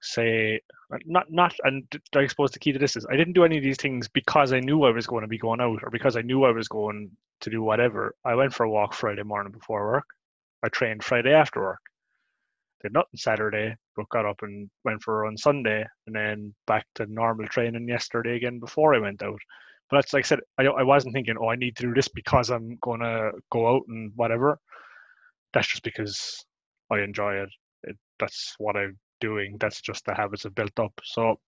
say 0.00 0.60
not 1.06 1.30
not. 1.30 1.54
And 1.64 1.84
I 2.14 2.26
suppose 2.26 2.50
the 2.50 2.58
key 2.58 2.72
to 2.72 2.78
this 2.78 2.96
is 2.96 3.06
I 3.10 3.16
didn't 3.16 3.34
do 3.34 3.44
any 3.44 3.58
of 3.58 3.64
these 3.64 3.78
things 3.78 4.08
because 4.08 4.52
I 4.52 4.60
knew 4.60 4.84
I 4.84 4.90
was 4.90 5.06
going 5.06 5.22
to 5.22 5.28
be 5.28 5.38
going 5.38 5.60
out 5.60 5.82
or 5.82 5.90
because 5.90 6.16
I 6.16 6.22
knew 6.22 6.44
I 6.44 6.52
was 6.52 6.68
going 6.68 7.10
to 7.40 7.50
do 7.50 7.62
whatever. 7.62 8.14
I 8.24 8.34
went 8.34 8.54
for 8.54 8.64
a 8.64 8.70
walk 8.70 8.94
Friday 8.94 9.22
morning 9.22 9.52
before 9.52 9.86
work. 9.86 10.06
I 10.62 10.68
trained 10.68 11.02
Friday 11.04 11.32
after 11.32 11.60
work 11.60 11.80
did 12.82 12.92
nothing 12.92 13.16
Saturday, 13.16 13.76
but 13.96 14.08
got 14.08 14.26
up 14.26 14.42
and 14.42 14.68
went 14.84 15.02
for 15.02 15.20
a 15.20 15.22
run 15.24 15.36
Sunday, 15.36 15.84
and 16.06 16.14
then 16.14 16.54
back 16.66 16.86
to 16.96 17.06
normal 17.06 17.46
training 17.46 17.88
yesterday 17.88 18.36
again 18.36 18.58
before 18.58 18.94
I 18.94 18.98
went 18.98 19.22
out. 19.22 19.38
But 19.88 19.98
that's 19.98 20.12
like 20.12 20.24
I 20.24 20.28
said, 20.28 20.40
I, 20.58 20.64
I 20.64 20.82
wasn't 20.82 21.14
thinking, 21.14 21.36
oh, 21.40 21.48
I 21.48 21.56
need 21.56 21.76
to 21.76 21.84
do 21.84 21.94
this 21.94 22.08
because 22.08 22.50
I'm 22.50 22.78
gonna 22.82 23.30
go 23.50 23.76
out 23.76 23.82
and 23.88 24.12
whatever. 24.16 24.58
That's 25.52 25.68
just 25.68 25.82
because 25.82 26.44
I 26.90 27.00
enjoy 27.00 27.34
it. 27.34 27.50
it 27.84 27.96
that's 28.18 28.54
what 28.58 28.76
I'm 28.76 28.98
doing. 29.22 29.56
That's 29.58 29.80
just 29.80 30.04
the 30.04 30.14
habits 30.14 30.44
I've 30.44 30.54
built 30.54 30.78
up. 30.78 30.92
So 31.04 31.38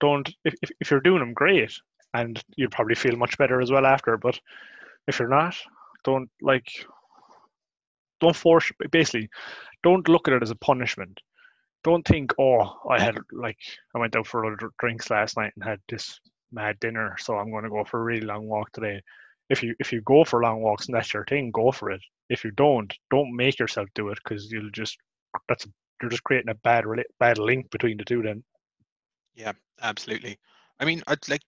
don't 0.00 0.28
if, 0.44 0.54
if 0.80 0.90
you're 0.90 1.00
doing 1.00 1.20
them, 1.20 1.32
great, 1.32 1.72
and 2.12 2.42
you'll 2.56 2.70
probably 2.70 2.94
feel 2.94 3.16
much 3.16 3.38
better 3.38 3.60
as 3.60 3.70
well 3.70 3.86
after. 3.86 4.16
But 4.16 4.38
if 5.08 5.18
you're 5.18 5.28
not, 5.28 5.56
don't 6.04 6.30
like 6.40 6.68
don't 8.20 8.36
force 8.36 8.70
basically 8.90 9.28
don't 9.82 10.08
look 10.08 10.28
at 10.28 10.34
it 10.34 10.42
as 10.42 10.50
a 10.50 10.56
punishment 10.56 11.20
don't 11.82 12.06
think 12.06 12.32
oh 12.38 12.78
i 12.90 13.00
had 13.00 13.18
like 13.32 13.58
i 13.94 13.98
went 13.98 14.14
out 14.16 14.26
for 14.26 14.42
a 14.42 14.48
lot 14.48 14.62
of 14.62 14.70
drinks 14.78 15.10
last 15.10 15.36
night 15.36 15.52
and 15.56 15.64
had 15.64 15.80
this 15.88 16.20
mad 16.52 16.78
dinner 16.80 17.16
so 17.18 17.36
i'm 17.36 17.50
going 17.50 17.64
to 17.64 17.70
go 17.70 17.84
for 17.84 18.00
a 18.00 18.04
really 18.04 18.26
long 18.26 18.46
walk 18.46 18.70
today 18.72 19.00
if 19.50 19.62
you 19.62 19.74
if 19.78 19.92
you 19.92 20.00
go 20.02 20.24
for 20.24 20.42
long 20.42 20.62
walks 20.62 20.86
and 20.86 20.94
that's 20.94 21.12
your 21.12 21.24
thing 21.24 21.50
go 21.50 21.72
for 21.72 21.90
it 21.90 22.00
if 22.30 22.44
you 22.44 22.50
don't 22.52 22.94
don't 23.10 23.34
make 23.34 23.58
yourself 23.58 23.88
do 23.94 24.08
it 24.08 24.18
because 24.22 24.50
you'll 24.50 24.70
just 24.70 24.96
that's 25.48 25.66
you're 26.00 26.10
just 26.10 26.24
creating 26.24 26.50
a 26.50 26.54
bad 26.54 26.84
bad 27.18 27.38
link 27.38 27.70
between 27.70 27.96
the 27.96 28.04
two 28.04 28.22
then 28.22 28.44
Yeah, 29.34 29.52
absolutely. 29.82 30.38
I 30.80 30.84
mean, 30.84 31.02
I'd 31.06 31.28
like 31.28 31.42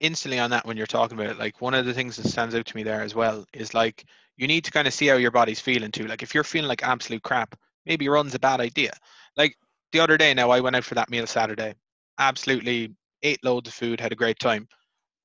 instantly 0.00 0.38
on 0.38 0.50
that 0.50 0.66
when 0.66 0.76
you're 0.76 0.86
talking 0.86 1.18
about 1.18 1.30
it, 1.32 1.38
like 1.38 1.60
one 1.60 1.74
of 1.74 1.86
the 1.86 1.94
things 1.94 2.16
that 2.16 2.28
stands 2.28 2.54
out 2.54 2.66
to 2.66 2.76
me 2.76 2.82
there 2.82 3.02
as 3.02 3.14
well 3.14 3.46
is 3.54 3.74
like 3.74 4.04
you 4.36 4.46
need 4.46 4.64
to 4.64 4.70
kind 4.70 4.86
of 4.88 4.94
see 4.94 5.06
how 5.06 5.16
your 5.16 5.30
body's 5.30 5.60
feeling 5.60 5.90
too. 5.92 6.06
Like 6.06 6.22
if 6.22 6.34
you're 6.34 6.44
feeling 6.44 6.68
like 6.68 6.82
absolute 6.82 7.22
crap, 7.22 7.56
maybe 7.86 8.08
run's 8.08 8.34
a 8.34 8.38
bad 8.38 8.60
idea. 8.60 8.92
Like 9.36 9.56
the 9.92 10.00
other 10.00 10.18
day 10.18 10.34
now 10.34 10.50
I 10.50 10.60
went 10.60 10.76
out 10.76 10.84
for 10.84 10.94
that 10.96 11.10
meal 11.10 11.26
Saturday. 11.26 11.74
Absolutely 12.18 12.94
ate 13.22 13.42
loads 13.44 13.68
of 13.68 13.74
food, 13.74 14.00
had 14.00 14.12
a 14.12 14.16
great 14.16 14.38
time. 14.38 14.68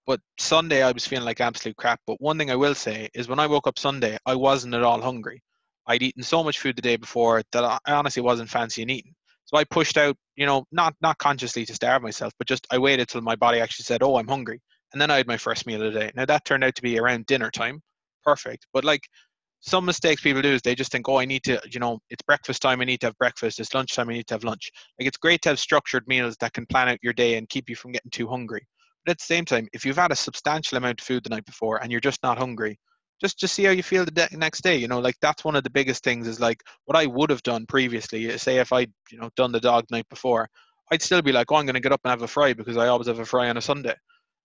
But 0.05 0.21
Sunday 0.39 0.83
I 0.83 0.91
was 0.91 1.07
feeling 1.07 1.25
like 1.25 1.41
absolute 1.41 1.77
crap. 1.77 2.01
But 2.07 2.21
one 2.21 2.37
thing 2.37 2.51
I 2.51 2.55
will 2.57 2.75
say 2.75 3.09
is 3.13 3.27
when 3.29 3.39
I 3.39 3.47
woke 3.47 3.67
up 3.67 3.79
Sunday, 3.79 4.17
I 4.25 4.35
wasn't 4.35 4.75
at 4.75 4.83
all 4.83 5.01
hungry. 5.01 5.41
I'd 5.89 6.03
eaten 6.03 6.23
so 6.23 6.43
much 6.43 6.59
food 6.59 6.77
the 6.77 6.81
day 6.83 6.95
before 6.95 7.43
that 7.51 7.63
I 7.65 7.79
honestly 7.87 8.21
wasn't 8.21 8.49
fancying 8.49 8.89
eating. 8.89 9.15
So 9.45 9.57
I 9.57 9.65
pushed 9.65 9.97
out, 9.97 10.15
you 10.37 10.45
know, 10.45 10.65
not 10.71 10.95
not 11.01 11.17
consciously 11.17 11.65
to 11.65 11.73
starve 11.73 12.03
myself, 12.03 12.31
but 12.37 12.47
just 12.47 12.67
I 12.71 12.77
waited 12.77 13.09
till 13.09 13.21
my 13.21 13.35
body 13.35 13.59
actually 13.59 13.85
said, 13.85 14.03
"Oh, 14.03 14.17
I'm 14.17 14.27
hungry," 14.27 14.61
and 14.93 15.01
then 15.01 15.11
I 15.11 15.17
had 15.17 15.27
my 15.27 15.37
first 15.37 15.65
meal 15.65 15.81
of 15.83 15.91
the 15.93 15.99
day. 15.99 16.11
Now 16.15 16.25
that 16.25 16.45
turned 16.45 16.63
out 16.63 16.75
to 16.75 16.81
be 16.83 16.99
around 16.99 17.25
dinner 17.25 17.51
time, 17.51 17.81
perfect. 18.23 18.67
But 18.73 18.85
like 18.85 19.01
some 19.61 19.85
mistakes 19.85 20.21
people 20.21 20.41
do 20.41 20.53
is 20.53 20.61
they 20.61 20.75
just 20.75 20.91
think, 20.91 21.09
"Oh, 21.09 21.19
I 21.19 21.25
need 21.25 21.43
to, 21.45 21.61
you 21.71 21.79
know, 21.79 21.99
it's 22.11 22.23
breakfast 22.23 22.61
time. 22.61 22.81
I 22.81 22.85
need 22.85 23.01
to 23.01 23.07
have 23.07 23.17
breakfast. 23.17 23.59
It's 23.59 23.73
lunchtime. 23.73 24.09
I 24.09 24.13
need 24.13 24.27
to 24.27 24.35
have 24.35 24.43
lunch." 24.43 24.71
Like 24.99 25.07
it's 25.07 25.17
great 25.17 25.41
to 25.43 25.49
have 25.49 25.59
structured 25.59 26.07
meals 26.07 26.37
that 26.41 26.53
can 26.53 26.65
plan 26.67 26.89
out 26.89 26.99
your 27.03 27.13
day 27.13 27.37
and 27.37 27.49
keep 27.49 27.69
you 27.69 27.75
from 27.75 27.93
getting 27.93 28.11
too 28.11 28.27
hungry. 28.27 28.67
But 29.05 29.11
at 29.13 29.19
the 29.19 29.25
same 29.25 29.45
time, 29.45 29.67
if 29.73 29.85
you've 29.85 29.97
had 29.97 30.11
a 30.11 30.15
substantial 30.15 30.77
amount 30.77 31.01
of 31.01 31.05
food 31.07 31.23
the 31.23 31.29
night 31.29 31.45
before 31.45 31.81
and 31.81 31.91
you're 31.91 32.01
just 32.01 32.21
not 32.23 32.37
hungry, 32.37 32.79
just 33.21 33.39
just 33.39 33.53
see 33.53 33.65
how 33.65 33.71
you 33.71 33.83
feel 33.83 34.05
the 34.05 34.11
de- 34.11 34.37
next 34.37 34.61
day. 34.61 34.77
You 34.77 34.87
know, 34.87 34.99
like 34.99 35.15
that's 35.21 35.43
one 35.43 35.55
of 35.55 35.63
the 35.63 35.69
biggest 35.69 36.03
things 36.03 36.27
is 36.27 36.39
like 36.39 36.61
what 36.85 36.97
I 36.97 37.05
would 37.05 37.29
have 37.29 37.43
done 37.43 37.65
previously. 37.65 38.25
is 38.25 38.41
Say 38.41 38.57
if 38.57 38.73
I 38.73 38.81
you 39.11 39.19
know 39.19 39.29
done 39.35 39.51
the 39.51 39.59
dog 39.59 39.85
night 39.91 40.07
before, 40.09 40.49
I'd 40.91 41.01
still 41.01 41.21
be 41.21 41.31
like, 41.31 41.51
oh, 41.51 41.55
I'm 41.55 41.65
going 41.65 41.75
to 41.75 41.79
get 41.79 41.91
up 41.91 42.01
and 42.03 42.11
have 42.11 42.21
a 42.21 42.27
fry 42.27 42.53
because 42.53 42.77
I 42.77 42.87
always 42.87 43.07
have 43.07 43.19
a 43.19 43.25
fry 43.25 43.49
on 43.49 43.57
a 43.57 43.61
Sunday. 43.61 43.95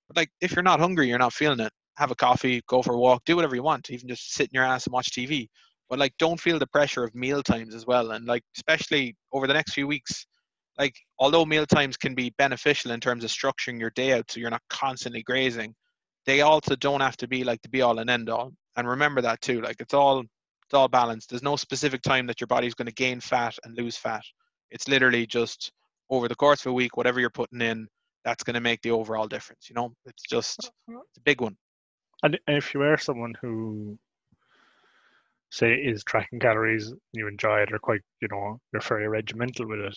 But 0.09 0.17
like 0.17 0.31
if 0.41 0.53
you're 0.55 0.63
not 0.63 0.81
hungry, 0.81 1.09
you're 1.09 1.19
not 1.19 1.33
feeling 1.33 1.61
it. 1.61 1.73
Have 1.97 2.11
a 2.11 2.17
coffee, 2.17 2.63
go 2.69 2.83
for 2.83 2.95
a 2.95 2.99
walk, 2.99 3.23
do 3.25 3.37
whatever 3.37 3.55
you 3.55 3.63
want. 3.63 3.91
Even 3.91 4.09
just 4.09 4.33
sit 4.35 4.49
in 4.49 4.55
your 4.55 4.65
ass 4.65 4.87
and 4.87 4.93
watch 4.93 5.11
TV. 5.13 5.49
But 5.89 5.99
like, 5.99 6.15
don't 6.19 6.41
feel 6.41 6.59
the 6.59 6.67
pressure 6.67 7.05
of 7.05 7.15
meal 7.15 7.43
times 7.43 7.75
as 7.75 7.87
well. 7.87 8.13
And 8.13 8.27
like, 8.27 8.43
especially 8.57 9.17
over 9.33 9.47
the 9.47 9.53
next 9.53 9.75
few 9.75 9.87
weeks, 9.87 10.27
like 10.79 10.95
although 11.19 11.45
meal 11.45 11.67
times 11.67 11.97
can 11.97 12.15
be 12.15 12.35
beneficial 12.39 12.91
in 12.91 13.01
terms 13.01 13.25
of 13.25 13.31
structuring 13.31 13.79
your 13.79 13.91
day 13.91 14.13
out 14.13 14.31
so 14.31 14.41
you're 14.41 14.51
not 14.51 14.63
constantly 14.69 15.23
grazing 15.23 15.75
they 16.27 16.41
also 16.41 16.75
don't 16.77 17.01
have 17.01 17.17
to 17.17 17.29
be 17.29 17.45
like 17.45 17.61
the 17.63 17.69
be 17.69 17.83
all 17.83 17.99
and 17.99 18.11
end 18.11 18.29
all 18.29 18.53
and 18.77 18.89
remember 18.89 19.21
that 19.21 19.41
too 19.41 19.61
like 19.61 19.77
it's 19.81 19.95
all 19.95 20.21
it's 20.21 20.75
all 20.75 20.89
balanced. 20.89 21.31
There's 21.31 21.43
no 21.43 21.57
specific 21.57 22.03
time 22.03 22.27
that 22.27 22.41
your 22.41 22.47
body's 22.49 22.75
going 22.75 22.87
to 22.87 22.95
gain 22.95 23.21
fat 23.21 23.55
and 23.65 23.77
lose 23.77 23.97
fat. 23.97 24.23
It's 24.71 24.89
literally 24.89 25.27
just 25.27 25.71
over 26.11 26.27
the 26.27 26.35
course 26.35 26.65
of 26.65 26.71
a 26.71 26.75
week 26.75 26.97
whatever 26.97 27.21
you're 27.21 27.31
putting 27.31 27.61
in 27.61 27.87
that's 28.25 28.43
going 28.43 28.55
to 28.55 28.61
make 28.61 28.81
the 28.83 28.91
overall 28.91 29.29
difference 29.29 29.69
you 29.69 29.75
know? 29.75 29.93
It's 30.07 30.23
just 30.23 30.71
mm-hmm. 30.91 30.97
it's 30.97 31.19
a 31.19 31.23
big 31.23 31.41
one. 31.41 31.57
And 32.23 32.39
if 32.49 32.73
you 32.73 32.83
are 32.83 32.97
someone 32.97 33.35
who 33.41 33.99
say 35.51 35.75
is 35.75 36.03
tracking 36.03 36.41
calories 36.41 36.89
and 36.89 37.01
you 37.13 37.29
enjoy 37.29 37.61
it 37.61 37.73
or 37.73 37.79
quite 37.79 38.01
you 38.21 38.29
know 38.31 38.59
you're 38.73 38.83
very 38.83 39.07
regimental 39.07 39.69
with 39.69 39.79
it 39.79 39.97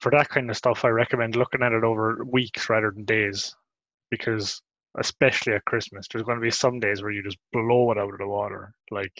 for 0.00 0.10
that 0.10 0.28
kind 0.28 0.50
of 0.50 0.56
stuff 0.56 0.84
i 0.84 0.88
recommend 0.88 1.36
looking 1.36 1.62
at 1.62 1.72
it 1.72 1.84
over 1.84 2.24
weeks 2.24 2.68
rather 2.68 2.90
than 2.90 3.04
days 3.04 3.54
because 4.10 4.60
especially 4.98 5.54
at 5.54 5.64
Christmas. 5.64 6.06
There's 6.08 6.24
going 6.24 6.38
to 6.38 6.42
be 6.42 6.50
some 6.50 6.80
days 6.80 7.02
where 7.02 7.10
you 7.10 7.22
just 7.22 7.38
blow 7.52 7.90
it 7.92 7.98
out 7.98 8.12
of 8.12 8.18
the 8.18 8.26
water, 8.26 8.72
like 8.90 9.12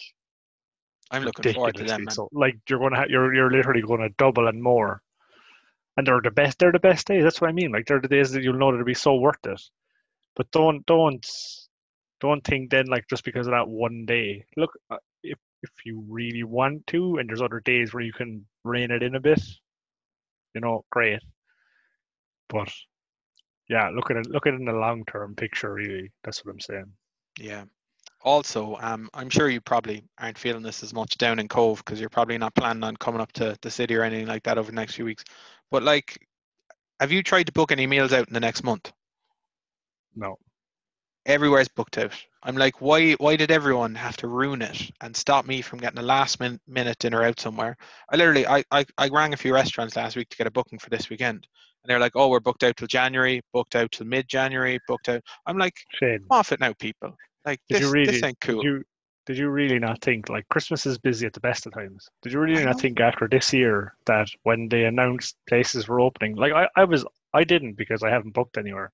I'm 1.11 1.23
looking 1.23 1.53
forward 1.53 1.75
to 1.75 1.83
them. 1.83 2.05
Man. 2.05 2.13
So, 2.13 2.29
like 2.31 2.57
you're 2.69 2.79
going 2.79 2.91
to 2.91 2.99
ha- 2.99 3.05
you're 3.09 3.33
you're 3.33 3.51
literally 3.51 3.81
going 3.81 4.01
to 4.01 4.09
double 4.17 4.47
and 4.47 4.61
more, 4.61 5.01
and 5.95 6.05
they're 6.05 6.21
the 6.21 6.31
best. 6.31 6.59
They're 6.59 6.71
the 6.71 6.79
best 6.79 7.07
days. 7.07 7.23
That's 7.23 7.39
what 7.39 7.49
I 7.49 7.53
mean. 7.53 7.71
Like 7.71 7.85
they're 7.85 8.01
the 8.01 8.07
days 8.07 8.31
that 8.31 8.43
you'll 8.43 8.57
know 8.57 8.71
that'll 8.71 8.85
be 8.85 8.93
so 8.93 9.15
worth 9.15 9.45
it. 9.45 9.61
But 10.35 10.51
don't 10.51 10.85
don't 10.85 11.25
don't 12.19 12.43
think 12.43 12.71
then 12.71 12.87
like 12.87 13.07
just 13.09 13.23
because 13.23 13.47
of 13.47 13.51
that 13.51 13.67
one 13.67 14.05
day. 14.05 14.45
Look, 14.57 14.71
uh, 14.89 14.97
if 15.23 15.39
if 15.63 15.71
you 15.85 16.03
really 16.09 16.43
want 16.43 16.85
to, 16.87 17.17
and 17.17 17.29
there's 17.29 17.41
other 17.41 17.61
days 17.61 17.93
where 17.93 18.03
you 18.03 18.13
can 18.13 18.45
rein 18.63 18.91
it 18.91 19.03
in 19.03 19.15
a 19.15 19.19
bit, 19.19 19.41
you 20.53 20.61
know, 20.61 20.83
great. 20.91 21.21
But 22.49 22.71
yeah, 23.69 23.89
look 23.89 24.09
at 24.11 24.17
it. 24.17 24.27
Look 24.27 24.47
at 24.47 24.53
it 24.53 24.59
in 24.59 24.65
the 24.65 24.73
long 24.73 25.03
term 25.05 25.35
picture. 25.35 25.73
Really, 25.73 26.11
that's 26.23 26.43
what 26.45 26.51
I'm 26.51 26.59
saying. 26.59 26.91
Yeah. 27.39 27.65
Also, 28.23 28.77
um, 28.81 29.09
I'm 29.13 29.29
sure 29.29 29.49
you 29.49 29.61
probably 29.61 30.03
aren't 30.17 30.37
feeling 30.37 30.63
this 30.63 30.83
as 30.83 30.93
much 30.93 31.17
down 31.17 31.39
in 31.39 31.47
Cobh 31.47 31.77
because 31.77 31.99
you're 31.99 32.09
probably 32.09 32.37
not 32.37 32.55
planning 32.55 32.83
on 32.83 32.97
coming 32.97 33.21
up 33.21 33.31
to 33.33 33.55
the 33.61 33.69
city 33.69 33.95
or 33.95 34.03
anything 34.03 34.27
like 34.27 34.43
that 34.43 34.57
over 34.57 34.71
the 34.71 34.75
next 34.75 34.95
few 34.95 35.05
weeks. 35.05 35.23
But 35.69 35.83
like, 35.83 36.27
have 36.99 37.11
you 37.11 37.21
tried 37.21 37.45
to 37.45 37.51
book 37.51 37.71
any 37.71 37.85
meals 37.85 38.13
out 38.13 38.27
in 38.27 38.33
the 38.33 38.39
next 38.39 38.63
month? 38.63 38.91
No. 40.15 40.37
Everywhere's 41.25 41.67
booked 41.67 41.97
out. 41.97 42.13
I'm 42.41 42.55
like, 42.55 42.81
why? 42.81 43.13
Why 43.13 43.35
did 43.35 43.51
everyone 43.51 43.93
have 43.95 44.17
to 44.17 44.27
ruin 44.27 44.61
it 44.61 44.91
and 45.01 45.15
stop 45.15 45.45
me 45.45 45.61
from 45.61 45.79
getting 45.79 45.99
a 45.99 46.03
last 46.03 46.39
min- 46.39 46.59
minute 46.67 46.97
dinner 46.99 47.23
out 47.23 47.39
somewhere? 47.39 47.75
I 48.09 48.15
literally, 48.15 48.47
I, 48.47 48.63
I, 48.71 48.85
I 48.97 49.09
rang 49.09 49.33
a 49.33 49.37
few 49.37 49.53
restaurants 49.53 49.95
last 49.95 50.15
week 50.15 50.29
to 50.29 50.37
get 50.37 50.47
a 50.47 50.51
booking 50.51 50.79
for 50.79 50.89
this 50.89 51.09
weekend, 51.09 51.45
and 51.87 51.93
they're 51.93 51.99
like, 51.99 52.15
"Oh, 52.15 52.27
we're 52.27 52.41
booked 52.41 52.63
out 52.63 52.75
till 52.75 52.87
January, 52.87 53.41
booked 53.53 53.75
out 53.75 53.91
till 53.93 54.07
mid-January, 54.07 54.79
booked 54.87 55.07
out." 55.07 55.21
I'm 55.45 55.57
like, 55.57 55.75
Shane. 55.93 56.25
"Off 56.29 56.51
it 56.51 56.59
now, 56.59 56.73
people! 56.73 57.15
Like 57.45 57.61
did 57.69 57.75
this, 57.75 57.81
you 57.81 57.91
really, 57.91 58.11
this 58.11 58.23
ain't 58.23 58.39
cool." 58.41 58.61
Did 58.61 58.63
you, 58.63 58.83
did 59.25 59.37
you 59.37 59.49
really 59.49 59.79
not 59.79 60.01
think 60.01 60.29
like 60.29 60.47
Christmas 60.49 60.85
is 60.85 60.97
busy 60.97 61.25
at 61.25 61.33
the 61.33 61.39
best 61.39 61.65
of 61.65 61.73
times? 61.73 62.09
Did 62.23 62.33
you 62.33 62.39
really 62.39 62.65
not 62.65 62.81
think 62.81 62.99
after 62.99 63.27
this 63.29 63.53
year 63.53 63.93
that 64.05 64.27
when 64.43 64.67
they 64.67 64.83
announced 64.83 65.37
places 65.47 65.87
were 65.87 66.01
opening, 66.01 66.35
like 66.35 66.51
I, 66.51 66.67
I 66.75 66.83
was, 66.83 67.05
I 67.33 67.45
didn't 67.45 67.77
because 67.77 68.03
I 68.03 68.09
haven't 68.09 68.33
booked 68.33 68.57
anywhere, 68.57 68.91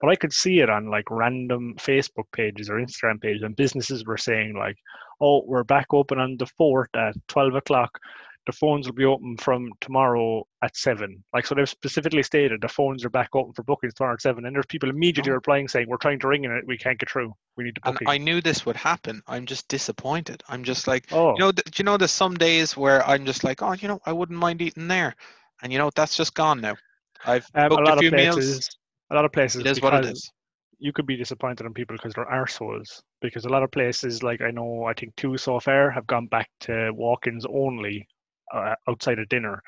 but 0.00 0.10
I 0.10 0.16
could 0.16 0.32
see 0.32 0.60
it 0.60 0.68
on 0.68 0.90
like 0.90 1.10
random 1.10 1.76
Facebook 1.78 2.30
pages 2.32 2.68
or 2.68 2.74
Instagram 2.74 3.20
pages, 3.22 3.42
and 3.42 3.56
businesses 3.56 4.04
were 4.04 4.18
saying 4.18 4.54
like, 4.54 4.76
"Oh, 5.18 5.44
we're 5.46 5.64
back 5.64 5.86
open 5.94 6.18
on 6.18 6.36
the 6.36 6.46
fourth 6.58 6.94
at 6.94 7.14
twelve 7.26 7.54
o'clock." 7.54 7.98
The 8.46 8.52
phones 8.52 8.86
will 8.86 8.94
be 8.94 9.04
open 9.04 9.36
from 9.38 9.70
tomorrow 9.80 10.46
at 10.62 10.76
seven. 10.76 11.24
Like 11.32 11.46
so, 11.46 11.54
they've 11.54 11.68
specifically 11.68 12.22
stated 12.22 12.60
the 12.60 12.68
phones 12.68 13.04
are 13.04 13.10
back 13.10 13.30
open 13.34 13.52
for 13.52 13.62
bookings 13.62 13.94
tomorrow 13.94 14.14
at 14.14 14.22
seven, 14.22 14.44
and 14.44 14.54
there's 14.54 14.66
people 14.66 14.90
immediately 14.90 15.32
oh. 15.32 15.36
replying 15.36 15.68
saying, 15.68 15.88
"We're 15.88 15.96
trying 15.96 16.18
to 16.20 16.28
ring 16.28 16.44
in 16.44 16.52
it, 16.52 16.66
we 16.66 16.76
can't 16.76 16.98
get 16.98 17.10
through. 17.10 17.32
We 17.56 17.64
need 17.64 17.74
to 17.76 17.80
book." 17.80 18.00
And 18.00 18.08
I 18.08 18.18
knew 18.18 18.40
this 18.40 18.66
would 18.66 18.76
happen. 18.76 19.22
I'm 19.26 19.46
just 19.46 19.68
disappointed. 19.68 20.42
I'm 20.48 20.64
just 20.64 20.86
like, 20.86 21.06
oh. 21.12 21.32
you 21.32 21.40
know, 21.40 21.52
do 21.52 21.62
you 21.76 21.84
know, 21.84 21.96
there's 21.96 22.10
some 22.10 22.34
days 22.34 22.76
where 22.76 23.06
I'm 23.06 23.24
just 23.24 23.44
like, 23.44 23.62
oh, 23.62 23.72
you 23.72 23.88
know, 23.88 24.00
I 24.04 24.12
wouldn't 24.12 24.38
mind 24.38 24.60
eating 24.60 24.88
there, 24.88 25.14
and 25.62 25.72
you 25.72 25.78
know, 25.78 25.90
that's 25.94 26.16
just 26.16 26.34
gone 26.34 26.60
now. 26.60 26.76
I've 27.24 27.46
um, 27.54 27.68
booked 27.68 27.80
a, 27.80 27.84
lot 27.84 27.98
a 27.98 28.00
few 28.00 28.08
of 28.08 28.14
places, 28.14 28.50
meals. 28.50 28.70
A 29.10 29.14
lot 29.14 29.24
of 29.24 29.32
places. 29.32 29.60
It 29.62 29.66
is 29.66 29.80
what 29.80 29.94
it 29.94 30.04
is. 30.04 30.30
You 30.78 30.92
could 30.92 31.06
be 31.06 31.16
disappointed 31.16 31.64
in 31.64 31.72
people 31.72 31.96
because 31.96 32.12
they're 32.12 32.26
arseholes. 32.26 33.00
Because 33.22 33.46
a 33.46 33.48
lot 33.48 33.62
of 33.62 33.70
places, 33.70 34.22
like 34.22 34.42
I 34.42 34.50
know, 34.50 34.84
I 34.84 34.92
think 34.92 35.16
two 35.16 35.38
so 35.38 35.58
far 35.60 35.90
have 35.90 36.06
gone 36.06 36.26
back 36.26 36.50
to 36.60 36.90
walk-ins 36.92 37.46
only 37.46 38.06
uh, 38.54 38.74
outside 38.88 39.18
of 39.18 39.28
dinner 39.28 39.62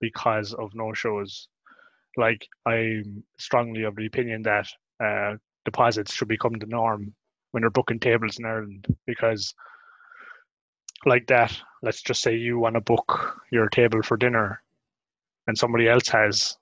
because 0.00 0.52
of 0.54 0.74
no 0.74 0.92
shows. 0.92 1.48
Like 2.16 2.46
I'm 2.66 3.22
strongly 3.38 3.84
of 3.84 3.96
the 3.96 4.06
opinion 4.06 4.42
that 4.42 4.68
uh, 5.02 5.36
deposits 5.64 6.12
should 6.12 6.28
become 6.28 6.54
the 6.58 6.66
norm 6.66 7.14
when 7.52 7.62
you're 7.62 7.70
booking 7.70 8.00
tables 8.00 8.38
in 8.38 8.44
Ireland 8.44 8.86
because 9.06 9.54
like 11.06 11.26
that, 11.28 11.56
let's 11.82 12.02
just 12.02 12.22
say 12.22 12.34
you 12.34 12.58
want 12.58 12.74
to 12.74 12.80
book 12.80 13.40
your 13.50 13.68
table 13.68 14.02
for 14.02 14.16
dinner 14.16 14.62
and 15.46 15.56
somebody 15.56 15.88
else 15.88 16.08
has 16.08 16.56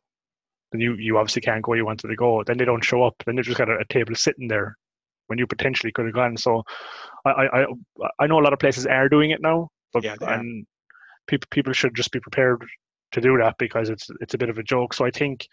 then 0.72 0.80
you, 0.80 0.94
you 0.94 1.18
obviously 1.18 1.42
can't 1.42 1.62
go 1.62 1.74
you 1.74 1.84
wanted 1.84 2.06
to 2.06 2.14
go. 2.14 2.44
Then 2.44 2.56
they 2.56 2.64
don't 2.64 2.84
show 2.84 3.02
up. 3.02 3.20
Then 3.26 3.34
they 3.34 3.42
just 3.42 3.58
got 3.58 3.68
a, 3.68 3.78
a 3.78 3.84
table 3.86 4.14
sitting 4.14 4.46
there 4.46 4.76
when 5.26 5.36
you 5.36 5.46
potentially 5.46 5.90
could 5.90 6.04
have 6.04 6.14
gone. 6.14 6.36
So 6.36 6.62
I, 7.24 7.30
I 7.30 7.66
i 8.20 8.26
know 8.28 8.38
a 8.38 8.44
lot 8.44 8.52
of 8.52 8.60
places 8.60 8.86
are 8.86 9.08
doing 9.08 9.30
it 9.30 9.42
now 9.42 9.68
but 9.92 10.04
yeah, 10.04 10.16
and 10.20 10.66
people 11.26 11.48
people 11.50 11.72
should 11.72 11.94
just 11.94 12.12
be 12.12 12.20
prepared 12.20 12.64
to 13.12 13.20
do 13.20 13.36
that 13.38 13.56
because 13.58 13.88
it's 13.90 14.08
it's 14.20 14.34
a 14.34 14.38
bit 14.38 14.50
of 14.50 14.58
a 14.58 14.62
joke. 14.62 14.94
So 14.94 15.04
I 15.04 15.10
think 15.10 15.46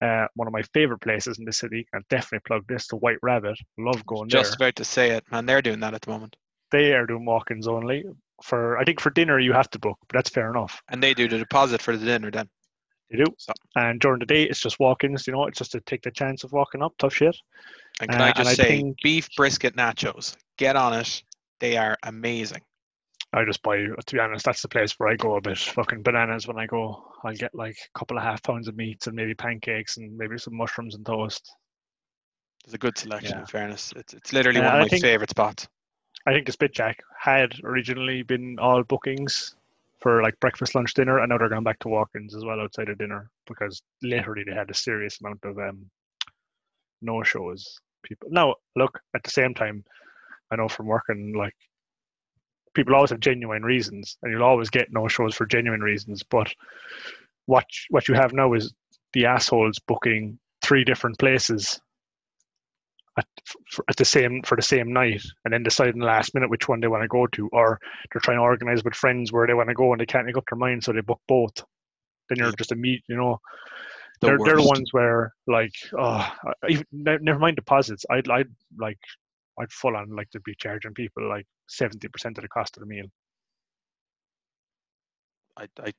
uh, 0.00 0.26
one 0.34 0.46
of 0.46 0.52
my 0.52 0.62
favorite 0.74 1.00
places 1.00 1.38
in 1.38 1.44
the 1.44 1.52
city, 1.52 1.86
and 1.92 2.04
definitely 2.08 2.44
plug 2.46 2.66
this, 2.68 2.86
the 2.86 2.96
White 2.96 3.18
Rabbit. 3.22 3.58
Love 3.78 4.06
going 4.06 4.28
just 4.28 4.32
there. 4.32 4.42
Just 4.42 4.56
about 4.56 4.76
to 4.76 4.84
say 4.84 5.10
it, 5.10 5.24
man. 5.30 5.46
They're 5.46 5.62
doing 5.62 5.80
that 5.80 5.94
at 5.94 6.02
the 6.02 6.10
moment. 6.10 6.36
They 6.70 6.92
are 6.92 7.06
doing 7.06 7.24
walk-ins 7.24 7.66
only. 7.66 8.04
For 8.42 8.78
I 8.78 8.84
think 8.84 9.00
for 9.00 9.10
dinner 9.10 9.38
you 9.38 9.52
have 9.52 9.68
to 9.70 9.78
book, 9.78 9.98
but 10.08 10.16
that's 10.16 10.30
fair 10.30 10.50
enough. 10.50 10.80
And 10.88 11.02
they 11.02 11.14
do 11.14 11.28
the 11.28 11.38
deposit 11.38 11.82
for 11.82 11.96
the 11.96 12.06
dinner 12.06 12.30
then. 12.30 12.48
They 13.10 13.18
do. 13.18 13.26
So. 13.38 13.52
And 13.74 14.00
during 14.00 14.20
the 14.20 14.26
day 14.26 14.44
it's 14.44 14.60
just 14.60 14.78
walk-ins. 14.78 15.26
You 15.26 15.32
know, 15.32 15.46
it's 15.46 15.58
just 15.58 15.72
to 15.72 15.80
take 15.80 16.02
the 16.02 16.10
chance 16.12 16.44
of 16.44 16.52
walking 16.52 16.80
up. 16.80 16.94
Tough 16.98 17.14
shit. 17.14 17.36
And 18.00 18.08
can 18.08 18.20
uh, 18.20 18.24
I 18.26 18.32
just 18.32 18.56
say, 18.56 18.62
I 18.62 18.66
think, 18.68 18.98
beef 19.02 19.28
brisket 19.36 19.76
nachos. 19.76 20.36
Get 20.56 20.76
on 20.76 20.94
it. 20.94 21.22
They 21.58 21.76
are 21.76 21.98
amazing. 22.04 22.62
I 23.32 23.44
just 23.44 23.62
buy. 23.62 23.76
To 23.78 24.14
be 24.14 24.20
honest, 24.20 24.44
that's 24.44 24.62
the 24.62 24.68
place 24.68 24.92
where 24.98 25.08
I 25.08 25.16
go 25.16 25.36
a 25.36 25.40
bit 25.40 25.58
fucking 25.58 26.02
bananas 26.02 26.48
when 26.48 26.58
I 26.58 26.66
go. 26.66 27.04
I'll 27.22 27.34
get 27.34 27.54
like 27.54 27.76
a 27.76 27.98
couple 27.98 28.16
of 28.16 28.24
half 28.24 28.42
pounds 28.42 28.66
of 28.66 28.76
meats 28.76 29.06
and 29.06 29.14
maybe 29.14 29.34
pancakes 29.34 29.98
and 29.98 30.16
maybe 30.16 30.36
some 30.38 30.56
mushrooms 30.56 30.96
and 30.96 31.06
toast. 31.06 31.48
It's 32.64 32.74
a 32.74 32.78
good 32.78 32.98
selection. 32.98 33.32
Yeah. 33.36 33.40
In 33.40 33.46
fairness, 33.46 33.92
it's 33.96 34.14
it's 34.14 34.32
literally 34.32 34.60
uh, 34.60 34.64
one 34.64 34.74
of 34.74 34.80
my 34.80 34.88
think, 34.88 35.02
favorite 35.02 35.30
spots. 35.30 35.68
I 36.26 36.32
think 36.32 36.46
the 36.46 36.52
Spitjack 36.52 36.96
had 37.18 37.54
originally 37.64 38.22
been 38.22 38.58
all 38.58 38.82
bookings 38.82 39.54
for 40.00 40.22
like 40.22 40.38
breakfast, 40.40 40.74
lunch, 40.74 40.94
dinner, 40.94 41.18
and 41.18 41.28
now 41.28 41.38
they're 41.38 41.48
going 41.48 41.64
back 41.64 41.78
to 41.80 41.88
walk-ins 41.88 42.34
as 42.34 42.44
well 42.44 42.60
outside 42.60 42.88
of 42.88 42.98
dinner 42.98 43.30
because 43.46 43.82
literally 44.02 44.44
they 44.46 44.54
had 44.54 44.70
a 44.70 44.74
serious 44.74 45.20
amount 45.20 45.44
of 45.44 45.58
um, 45.58 45.84
no 47.02 47.22
shows. 47.22 47.78
People 48.02 48.28
now 48.30 48.54
look 48.76 48.98
at 49.14 49.22
the 49.22 49.30
same 49.30 49.54
time. 49.54 49.84
I 50.50 50.56
know 50.56 50.68
from 50.68 50.86
working 50.86 51.34
like 51.36 51.54
people 52.74 52.94
always 52.94 53.10
have 53.10 53.20
genuine 53.20 53.62
reasons, 53.62 54.16
and 54.22 54.32
you'll 54.32 54.44
always 54.44 54.70
get 54.70 54.88
no 54.92 55.08
shows 55.08 55.34
for 55.34 55.46
genuine 55.46 55.80
reasons. 55.80 56.22
But 56.22 56.52
what 57.46 57.66
what 57.90 58.08
you 58.08 58.14
have 58.14 58.32
now 58.32 58.52
is 58.54 58.72
the 59.12 59.26
assholes 59.26 59.78
booking 59.86 60.38
three 60.62 60.84
different 60.84 61.18
places 61.18 61.80
at, 63.18 63.26
at 63.88 63.96
the 63.96 64.04
same 64.04 64.42
for 64.44 64.56
the 64.56 64.62
same 64.62 64.92
night, 64.92 65.22
and 65.44 65.52
then 65.52 65.62
deciding 65.62 66.00
last 66.00 66.34
minute 66.34 66.50
which 66.50 66.68
one 66.68 66.80
they 66.80 66.88
want 66.88 67.02
to 67.02 67.08
go 67.08 67.26
to, 67.28 67.48
or 67.52 67.78
they're 68.12 68.20
trying 68.20 68.38
to 68.38 68.42
organize 68.42 68.84
with 68.84 68.94
friends 68.94 69.32
where 69.32 69.46
they 69.46 69.54
want 69.54 69.68
to 69.68 69.74
go 69.74 69.92
and 69.92 70.00
they 70.00 70.06
can't 70.06 70.26
make 70.26 70.36
up 70.36 70.44
their 70.50 70.58
mind, 70.58 70.82
so 70.82 70.92
they 70.92 71.00
book 71.00 71.20
both. 71.26 71.54
Then 72.28 72.38
you're 72.38 72.52
mm. 72.52 72.58
just 72.58 72.72
a 72.72 72.76
meet, 72.76 73.02
you 73.08 73.16
know. 73.16 73.38
The 74.20 74.28
they're, 74.28 74.38
they're 74.44 74.56
the 74.56 74.68
ones 74.68 74.92
where 74.92 75.32
like 75.46 75.72
oh 75.98 76.30
even, 76.68 76.84
never 76.92 77.38
mind 77.38 77.56
deposits 77.56 78.04
I'd 78.10 78.28
I'd 78.28 78.50
like 78.78 78.98
I'd 79.58 79.72
full 79.72 79.96
on 79.96 80.14
like 80.14 80.30
to 80.30 80.40
be 80.40 80.54
charging 80.58 80.92
people 80.92 81.26
like 81.26 81.46
seventy 81.70 82.08
percent 82.08 82.38
of 82.38 82.42
the 82.42 82.48
cost 82.48 82.76
of 82.76 82.80
the 82.80 82.86
meal. 82.86 83.06
I, 85.56 85.68
I, 85.82 85.92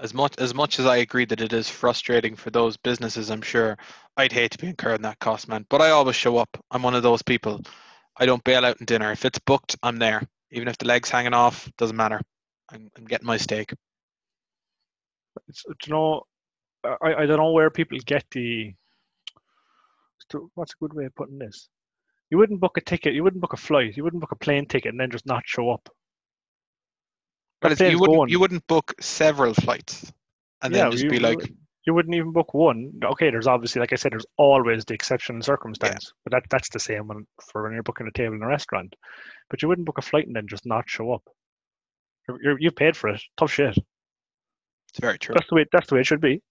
as 0.00 0.12
much 0.12 0.34
as 0.38 0.54
much 0.54 0.78
as 0.78 0.86
I 0.86 0.96
agree 0.96 1.24
that 1.26 1.40
it 1.40 1.52
is 1.52 1.68
frustrating 1.68 2.36
for 2.36 2.50
those 2.50 2.76
businesses, 2.76 3.30
I'm 3.30 3.42
sure 3.42 3.76
I'd 4.16 4.32
hate 4.32 4.50
to 4.52 4.58
be 4.58 4.68
incurring 4.68 5.02
that 5.02 5.18
cost, 5.20 5.48
man. 5.48 5.66
But 5.70 5.80
I 5.80 5.90
always 5.90 6.16
show 6.16 6.36
up. 6.36 6.48
I'm 6.70 6.82
one 6.82 6.94
of 6.94 7.02
those 7.02 7.22
people. 7.22 7.62
I 8.16 8.26
don't 8.26 8.44
bail 8.44 8.64
out 8.64 8.78
in 8.80 8.86
dinner. 8.86 9.12
If 9.12 9.24
it's 9.24 9.38
booked, 9.40 9.76
I'm 9.82 9.98
there. 9.98 10.22
Even 10.50 10.68
if 10.68 10.78
the 10.78 10.86
legs 10.86 11.10
hanging 11.10 11.34
off, 11.34 11.70
doesn't 11.78 11.96
matter. 11.96 12.20
I'm, 12.70 12.90
I'm 12.96 13.04
getting 13.04 13.26
my 13.26 13.36
steak. 13.36 13.72
It's, 15.48 15.64
you 15.86 15.92
know, 15.92 16.22
I, 16.84 17.14
I 17.14 17.26
don't 17.26 17.38
know 17.38 17.52
where 17.52 17.70
people 17.70 17.98
get 18.04 18.24
the. 18.30 18.74
What's 20.54 20.72
a 20.72 20.76
good 20.80 20.94
way 20.94 21.04
of 21.04 21.14
putting 21.14 21.38
this? 21.38 21.68
You 22.34 22.38
wouldn't 22.38 22.58
book 22.58 22.76
a 22.76 22.80
ticket. 22.80 23.14
You 23.14 23.22
wouldn't 23.22 23.40
book 23.40 23.52
a 23.52 23.56
flight. 23.56 23.96
You 23.96 24.02
wouldn't 24.02 24.20
book 24.20 24.32
a 24.32 24.36
plane 24.44 24.66
ticket 24.66 24.90
and 24.90 24.98
then 24.98 25.08
just 25.08 25.24
not 25.24 25.44
show 25.46 25.70
up. 25.70 25.88
But 27.60 27.78
you 27.78 28.00
wouldn't 28.00 28.16
going. 28.16 28.28
you 28.28 28.40
wouldn't 28.40 28.66
book 28.66 28.92
several 29.00 29.54
flights 29.54 30.12
and 30.60 30.74
then 30.74 30.86
Yeah, 30.86 30.90
just 30.90 31.04
you- 31.04 31.10
be 31.10 31.20
like, 31.20 31.46
you- 31.46 31.56
you 31.86 31.94
wouldn't 31.94 32.16
even 32.16 32.32
book 32.32 32.52
one. 32.52 32.90
Okay, 33.04 33.30
there's 33.30 33.46
obviously, 33.46 33.78
like 33.78 33.92
I 33.92 33.96
said, 33.96 34.10
there's 34.10 34.26
always 34.36 34.84
the 34.84 34.94
exception 34.94 35.36
and 35.36 35.44
circumstance, 35.44 36.12
but 36.24 36.32
that 36.32 36.42
that's 36.50 36.70
the 36.70 36.80
same 36.80 37.06
when, 37.06 37.24
for 37.52 37.62
when 37.62 37.72
you're 37.72 37.84
booking 37.84 38.08
a 38.08 38.10
table 38.10 38.34
in 38.34 38.42
a 38.42 38.48
restaurant. 38.48 38.96
But 39.48 39.62
you 39.62 39.68
wouldn't 39.68 39.86
book 39.86 39.98
a 39.98 40.02
flight 40.02 40.26
and 40.26 40.34
then 40.34 40.48
just 40.48 40.66
not 40.66 40.90
show 40.90 41.12
up. 41.12 41.22
You're, 42.26 42.42
you're, 42.42 42.58
you've 42.58 42.74
paid 42.74 42.96
for 42.96 43.10
it. 43.10 43.22
Tough 43.36 43.52
shit. 43.52 43.76
it's 44.88 44.98
very 44.98 45.18
true. 45.18 45.34
That's 45.36 45.48
the 45.48 45.54
way. 45.54 45.66
That's 45.70 45.86
the 45.88 45.94
way 45.94 46.00
it 46.00 46.06
should 46.08 46.20
be. 46.20 46.42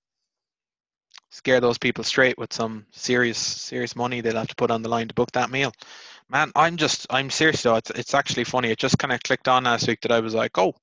Scare 1.33 1.59
those 1.59 1.79
people 1.79 2.03
straight 2.03 2.37
with 2.37 2.53
some 2.53 2.85
serious 2.91 3.39
serious 3.39 3.95
money 3.95 4.21
they'll 4.21 4.35
have 4.37 4.47
to 4.49 4.55
put 4.55 4.69
on 4.69 4.83
the 4.83 4.89
line 4.89 5.07
to 5.07 5.15
book 5.15 5.31
that 5.31 5.49
meal. 5.49 5.73
Man, 6.29 6.51
I'm 6.55 6.77
just 6.77 7.07
I'm 7.09 7.31
serious 7.31 7.63
though. 7.63 7.75
It's 7.75 7.89
it's 7.89 8.13
actually 8.13 8.43
funny. 8.43 8.69
It 8.69 8.77
just 8.77 8.99
kind 8.99 9.11
of 9.11 9.23
clicked 9.23 9.47
on 9.47 9.63
last 9.63 9.87
week 9.87 10.01
that 10.01 10.11
I 10.11 10.19
was 10.19 10.35
like, 10.35 10.55
oh, 10.59 10.75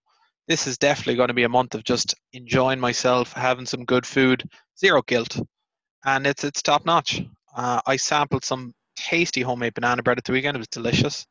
this 0.49 0.67
is 0.67 0.77
definitely 0.77 1.15
going 1.15 1.29
to 1.29 1.35
be 1.35 1.45
a 1.45 1.49
month 1.49 1.77
of 1.77 1.85
just 1.85 2.17
enjoying 2.33 2.81
myself, 2.81 3.33
having 3.33 3.65
some 3.65 3.85
good 3.85 4.05
food, 4.05 4.43
zero 4.77 5.03
guilt, 5.03 5.39
and 6.05 6.27
it's 6.27 6.43
it's 6.43 6.63
top 6.63 6.85
notch. 6.85 7.23
Uh, 7.57 7.81
I 7.87 7.95
sampled 7.95 8.45
some 8.45 8.75
tasty 8.97 9.43
homemade 9.43 9.75
banana 9.75 10.03
bread 10.03 10.19
at 10.19 10.25
the 10.25 10.33
weekend. 10.33 10.57
It 10.57 10.59
was 10.59 10.67
delicious, 10.67 11.29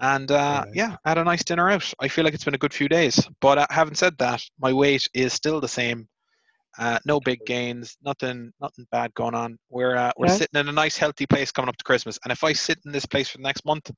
and 0.00 0.30
uh, 0.30 0.64
yeah, 0.72 0.96
I 1.04 1.10
had 1.10 1.18
a 1.18 1.24
nice 1.24 1.44
dinner 1.44 1.68
out. 1.68 1.92
I 2.00 2.08
feel 2.08 2.24
like 2.24 2.32
it's 2.32 2.44
been 2.44 2.54
a 2.54 2.64
good 2.64 2.72
few 2.72 2.88
days. 2.88 3.28
But 3.42 3.58
uh, 3.58 3.66
having 3.68 3.94
said 3.94 4.16
that, 4.20 4.42
my 4.58 4.72
weight 4.72 5.06
is 5.12 5.34
still 5.34 5.60
the 5.60 5.68
same. 5.68 6.08
Uh, 6.76 6.98
no 7.06 7.20
big 7.20 7.38
gains, 7.46 7.96
nothing, 8.02 8.52
nothing 8.60 8.84
bad 8.90 9.14
going 9.14 9.34
on. 9.34 9.56
We're 9.70 9.94
uh, 9.96 10.10
we're 10.16 10.26
Yeah. 10.26 10.36
sitting 10.36 10.60
in 10.60 10.68
a 10.68 10.72
nice, 10.72 10.96
healthy 10.96 11.24
place 11.26 11.52
coming 11.52 11.68
up 11.68 11.76
to 11.76 11.84
Christmas, 11.84 12.18
and 12.24 12.32
if 12.32 12.42
I 12.42 12.52
sit 12.52 12.78
in 12.84 12.90
this 12.92 13.06
place 13.06 13.28
for 13.28 13.38
the 13.38 13.44
next 13.44 13.64
month, 13.64 13.90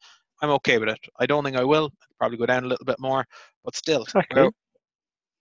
I'm 0.43 0.51
okay 0.51 0.77
with 0.79 0.91
it. 0.91 0.99
I 1.19 1.25
don't 1.25 1.43
think 1.43 1.57
I 1.57 1.65
will. 1.65 1.85
I'll 1.85 2.17
probably 2.19 2.37
go 2.37 2.45
down 2.45 2.65
a 2.65 2.69
little 2.69 2.85
bit 2.85 3.01
more, 3.01 3.25
but 3.65 3.75
still, 3.75 4.03
Exactly. 4.03 4.43
we're- 4.43 4.53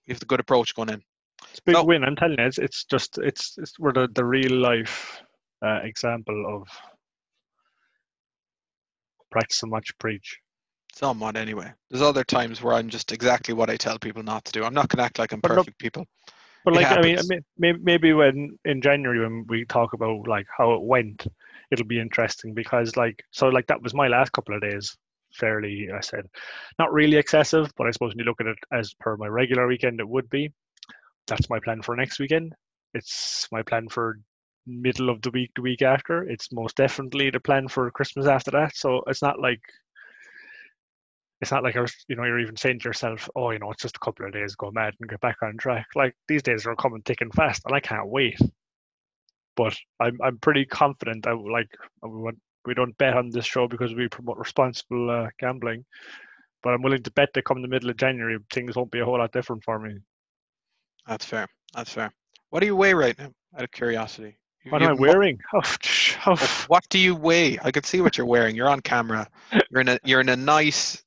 have 0.08 0.19
the 0.19 0.26
good 0.26 0.39
approach 0.39 0.74
going 0.76 0.89
in. 0.89 1.02
It's 1.50 1.60
a 1.60 1.63
big 1.65 1.76
So- 1.76 1.84
win. 1.84 2.04
I'm 2.06 2.15
telling 2.15 2.38
you, 2.39 2.45
it's, 2.45 2.58
it's 2.60 2.86
just 2.86 3.17
it's, 3.17 3.56
it's 3.58 3.78
we're 3.80 3.91
the, 3.91 4.08
the 4.13 4.24
real 4.24 4.54
life 4.56 5.21
uh, 5.65 5.80
example 5.84 6.45
of 6.62 6.67
practice 9.32 9.58
so 9.58 9.67
much 9.67 9.98
preach. 10.00 10.39
Somewhat, 10.93 11.36
anyway. 11.36 11.74
There's 11.89 12.02
other 12.02 12.24
times 12.24 12.62
where 12.62 12.74
I'm 12.76 12.88
just 12.88 13.12
exactly 13.12 13.54
what 13.54 13.69
I 13.69 13.76
tell 13.76 14.00
people 14.00 14.24
not 14.24 14.45
to 14.45 14.52
do. 14.54 14.63
I'm 14.63 14.74
not 14.74 14.88
going 14.88 15.00
to 15.00 15.04
act 15.04 15.19
like 15.19 15.34
I'm 15.34 15.41
But 15.41 15.50
no- 15.50 15.56
perfect, 15.58 15.80
people. 15.80 16.06
But 16.65 16.73
like 16.73 16.88
I 16.88 17.01
mean, 17.01 17.19
maybe 17.58 17.80
maybe 17.82 18.13
when 18.13 18.58
in 18.65 18.82
January 18.82 19.19
when 19.19 19.45
we 19.47 19.65
talk 19.65 19.93
about 19.93 20.28
like 20.28 20.47
how 20.58 20.73
it 20.73 20.82
went, 20.82 21.28
it'll 21.71 21.86
be 21.86 21.99
interesting 21.99 22.56
because 22.56 22.97
like 22.97 23.23
so 23.32 23.47
like 23.47 23.67
that 23.67 23.82
was 23.84 23.93
my 23.93 24.08
last 24.08 24.32
couple 24.32 24.56
of 24.56 24.62
days. 24.62 24.97
Fairly, 25.36 25.89
I 25.93 25.99
said, 25.99 26.25
not 26.80 26.93
really 26.93 27.17
excessive, 27.17 27.71
but 27.78 27.88
I 27.88 27.91
suppose 27.91 28.12
when 28.12 28.19
you 28.19 28.25
look 28.25 28.41
at 28.41 28.47
it 28.47 28.58
as 28.71 28.93
per 28.99 29.17
my 29.17 29.28
regular 29.28 29.67
weekend, 29.67 29.99
it 29.99 30.08
would 30.08 30.30
be. 30.30 30.51
That's 31.28 31.49
my 31.49 31.60
plan 31.60 31.82
for 31.82 31.95
next 31.95 32.19
weekend. 32.19 32.54
It's 32.93 33.47
my 33.51 33.62
plan 33.62 33.89
for 33.89 34.17
middle 34.65 35.10
of 35.10 35.21
the 35.21 35.32
week, 35.32 35.51
the 35.56 35.62
week 35.62 35.82
after. 35.82 36.23
It's 36.23 36.51
most 36.51 36.78
definitely 36.78 37.30
the 37.30 37.39
plan 37.39 37.67
for 37.67 37.91
Christmas 37.91 38.28
after 38.28 38.51
that. 38.51 38.75
So 38.75 39.04
it's 39.08 39.21
not 39.21 39.39
like 39.39 39.62
it's 41.41 41.52
not 41.52 41.63
like 41.63 41.76
I 41.76 41.82
was, 41.82 41.93
you 42.08 42.15
know, 42.15 42.24
you're 42.24 42.39
even 42.39 42.56
saying 42.56 42.80
to 42.80 42.89
yourself, 42.89 43.30
oh, 43.36 43.52
you 43.52 43.60
know, 43.60 43.71
it's 43.71 43.82
just 43.82 43.98
a 43.98 44.00
couple 44.00 44.26
of 44.26 44.34
days, 44.34 44.56
go 44.56 44.71
mad 44.71 44.93
and 45.00 45.10
get 45.10 45.19
back 45.19 45.38
on 45.41 45.58
track. 45.58 45.88
Like 45.95 46.15
these 46.28 46.41
days 46.43 46.65
are 46.65 46.76
coming 46.76 47.02
thick 47.02 47.21
and 47.21 47.34
fast, 47.34 47.63
and 47.65 47.76
I 47.76 47.80
can't 47.80 48.08
wait. 48.08 48.39
But 49.56 49.76
I'm 50.00 50.17
I'm 50.24 50.38
pretty 50.39 50.65
confident. 50.65 51.28
I 51.28 51.34
like 51.34 51.69
I 52.04 52.08
would, 52.08 52.39
we 52.65 52.74
don't 52.74 52.98
bet 52.98 53.15
on 53.15 53.30
this 53.30 53.45
show 53.45 53.67
because 53.67 53.93
we 53.93 54.08
promote 54.08 54.38
responsible 54.38 55.10
uh, 55.10 55.30
gambling. 55.39 55.86
But 56.63 56.74
I'm 56.74 56.82
willing 56.82 57.04
to 57.04 57.12
bet 57.12 57.30
that 57.34 57.45
come 57.45 57.62
the 57.62 57.67
middle 57.67 57.89
of 57.89 57.98
January, 57.98 58.38
things 58.52 58.76
won't 58.76 58.91
be 58.91 59.00
a 59.00 59.06
whole 59.06 59.19
lot 59.19 59.32
different 59.32 59.63
for 59.63 59.78
me. 59.80 59.98
That's 61.08 61.26
fair. 61.26 61.48
That's 61.76 61.93
fair. 61.93 62.12
What 62.50 62.62
do 62.62 62.65
you 62.65 62.76
weigh 62.76 62.93
right 62.93 63.17
now? 63.19 63.32
Out 63.56 63.65
of 63.65 63.71
curiosity. 63.71 64.38
What 64.69 64.82
you 64.82 64.88
am 64.88 64.98
I 64.98 65.00
wearing? 65.00 65.38
Oh, 65.54 65.62
Oh, 66.28 66.36
What 66.67 66.84
do 66.89 66.98
you 66.98 67.15
weigh? 67.15 67.60
I 67.62 67.71
can 67.71 67.84
see 67.84 68.02
what 68.02 68.17
you're 68.17 68.26
wearing. 68.26 68.56
You're 68.56 68.69
on 68.69 68.80
camera. 68.80 69.28
You're 69.69 69.82
in 69.82 69.89
a 69.89 70.00
you're 70.04 70.21
in 70.21 70.30
a 70.30 70.36
nice 70.36 71.04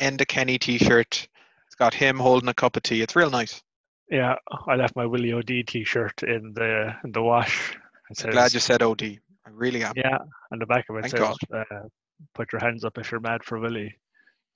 Enda 0.00 0.26
Kenny 0.26 0.58
t-shirt. 0.58 1.28
It's 1.66 1.74
got 1.74 1.94
him 1.94 2.18
holding 2.18 2.48
a 2.48 2.54
cup 2.54 2.76
of 2.76 2.82
tea. 2.82 3.02
It's 3.02 3.16
real 3.16 3.30
nice. 3.30 3.62
yeah, 4.10 4.36
I 4.66 4.76
left 4.76 4.96
my 4.96 5.06
Willie 5.06 5.32
OD 5.32 5.66
T-shirt 5.66 6.22
in 6.22 6.52
the 6.54 6.94
in 7.04 7.12
the 7.12 7.22
wash. 7.22 7.76
It 8.10 8.24
I'm 8.24 8.30
glad 8.30 8.54
you 8.54 8.60
said 8.60 8.82
OD. 8.82 9.02
I 9.02 9.50
really 9.50 9.84
am. 9.84 9.92
Yeah, 9.96 10.18
and 10.50 10.60
the 10.60 10.66
back 10.66 10.86
of 10.88 10.96
it 10.96 11.02
Thank 11.10 11.16
says, 11.16 11.36
uh, 11.54 11.88
"Put 12.34 12.52
your 12.52 12.60
hands 12.60 12.84
up 12.84 12.96
if 12.98 13.10
you're 13.10 13.20
mad 13.20 13.44
for 13.44 13.58
Willie." 13.58 13.94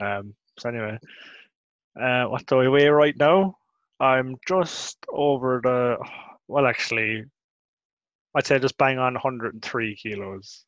Um, 0.00 0.34
so 0.58 0.68
anyway, 0.68 0.98
uh, 2.00 2.24
what 2.24 2.46
do 2.46 2.60
I 2.60 2.68
weigh 2.68 2.88
right 2.88 3.16
now? 3.16 3.56
I'm 4.00 4.36
just 4.46 4.98
over 5.08 5.60
the. 5.62 5.96
Well, 6.48 6.66
actually, 6.66 7.24
I'd 8.34 8.46
say 8.46 8.58
just 8.58 8.76
bang 8.78 8.98
on 8.98 9.14
103 9.14 9.96
kilos. 9.96 10.64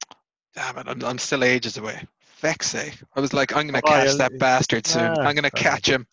Damn 0.55 0.79
it, 0.79 0.89
I'm, 0.89 1.05
I'm 1.05 1.19
still 1.19 1.43
ages 1.43 1.77
away. 1.77 2.07
Feck's 2.45 2.69
sake. 2.69 3.03
I 3.17 3.21
was 3.21 3.33
like, 3.33 3.57
I'm 3.57 3.67
going 3.67 3.81
to 3.81 3.89
Oh, 3.89 3.97
catch 3.97 4.05
yeah, 4.05 4.19
that 4.19 4.39
bastard 4.39 4.87
soon. 4.87 5.01
ah, 5.01 5.23
I'm 5.23 5.35
going 5.35 5.45
to 5.45 5.51
catch 5.51 5.89
him. 5.89 6.07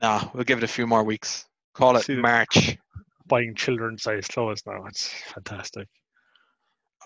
No, 0.00 0.30
we'll 0.32 0.44
give 0.44 0.58
it 0.58 0.62
a 0.62 0.68
few 0.68 0.86
more 0.86 1.02
weeks. 1.02 1.46
Call 1.74 1.96
it 1.96 2.08
March. 2.08 2.78
Buying 3.26 3.56
children's 3.56 4.04
size 4.04 4.28
clothes 4.28 4.62
now. 4.64 4.84
It's 4.86 5.08
fantastic. 5.34 5.88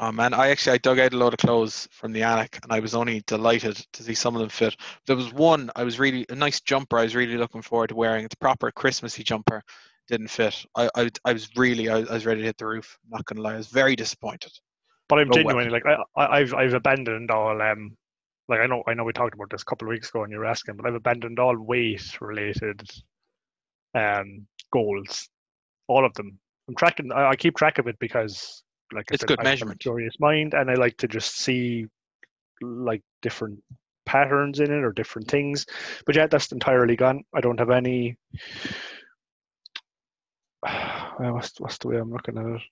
Oh 0.00 0.12
man, 0.12 0.34
I 0.34 0.48
actually 0.50 0.74
I 0.74 0.78
dug 0.78 0.98
out 0.98 1.14
a 1.14 1.16
load 1.16 1.32
of 1.32 1.38
clothes 1.38 1.88
from 1.92 2.12
the 2.12 2.24
attic, 2.24 2.58
and 2.62 2.70
I 2.70 2.80
was 2.80 2.94
only 2.94 3.22
delighted 3.26 3.76
to 3.94 4.02
see 4.02 4.12
some 4.12 4.34
of 4.34 4.40
them 4.40 4.50
fit. 4.50 4.76
There 5.06 5.16
was 5.16 5.32
one 5.32 5.70
I 5.74 5.84
was 5.84 5.98
really 5.98 6.26
a 6.28 6.34
nice 6.34 6.60
jumper. 6.60 6.98
I 6.98 7.04
was 7.04 7.16
really 7.16 7.38
looking 7.38 7.62
forward 7.62 7.88
to 7.88 7.94
wearing. 7.94 8.26
It's 8.26 8.34
a 8.34 8.38
proper 8.38 8.70
Christmassy 8.70 9.22
jumper. 9.22 9.62
Didn't 10.08 10.28
fit. 10.28 10.62
I 10.76 10.90
I, 10.94 11.10
I 11.24 11.32
was 11.32 11.48
really 11.56 11.88
I, 11.88 12.00
I 12.00 12.12
was 12.12 12.26
ready 12.26 12.40
to 12.40 12.46
hit 12.48 12.58
the 12.58 12.66
roof. 12.66 12.98
not 13.08 13.24
gonna 13.24 13.40
lie, 13.40 13.54
I 13.54 13.56
was 13.56 13.68
very 13.68 13.96
disappointed. 13.96 14.52
But 15.08 15.20
I'm 15.20 15.28
well. 15.28 15.38
genuinely 15.38 15.70
like 15.70 15.84
I, 15.86 15.96
I, 16.16 16.38
I've 16.40 16.52
I've 16.52 16.74
abandoned 16.74 17.30
all 17.30 17.62
um 17.62 17.96
like 18.48 18.60
I 18.60 18.66
know 18.66 18.82
I 18.86 18.94
know 18.94 19.04
we 19.04 19.12
talked 19.12 19.34
about 19.34 19.50
this 19.50 19.62
a 19.62 19.64
couple 19.64 19.88
of 19.88 19.90
weeks 19.90 20.08
ago 20.08 20.22
and 20.22 20.32
you 20.32 20.38
were 20.38 20.46
asking, 20.46 20.76
but 20.76 20.86
I've 20.86 20.94
abandoned 20.94 21.38
all 21.38 21.56
weight 21.56 22.20
related 22.20 22.82
um 23.94 24.46
goals, 24.72 25.28
all 25.88 26.04
of 26.04 26.14
them. 26.14 26.38
I'm 26.68 26.74
tracking. 26.76 27.12
I, 27.12 27.30
I 27.30 27.36
keep 27.36 27.56
track 27.56 27.78
of 27.78 27.86
it 27.86 27.98
because 27.98 28.62
like 28.92 29.06
It's 29.10 29.20
said, 29.20 29.28
good 29.28 29.40
I 29.40 29.44
measurement. 29.44 29.80
Curious 29.80 30.18
mind, 30.20 30.54
and 30.54 30.70
I 30.70 30.74
like 30.74 30.96
to 30.98 31.08
just 31.08 31.38
see 31.38 31.86
like 32.60 33.02
different 33.22 33.62
patterns 34.06 34.60
in 34.60 34.70
it 34.70 34.84
or 34.84 34.92
different 34.92 35.28
things. 35.28 35.66
But 36.06 36.16
yeah, 36.16 36.26
that's 36.26 36.52
entirely 36.52 36.96
gone. 36.96 37.24
I 37.34 37.40
don't 37.40 37.58
have 37.58 37.70
any. 37.70 38.16
What's 41.18 41.60
what's 41.60 41.78
the 41.78 41.88
way 41.88 41.96
I'm 41.96 42.10
looking 42.10 42.38
at 42.38 42.46
it? 42.46 42.62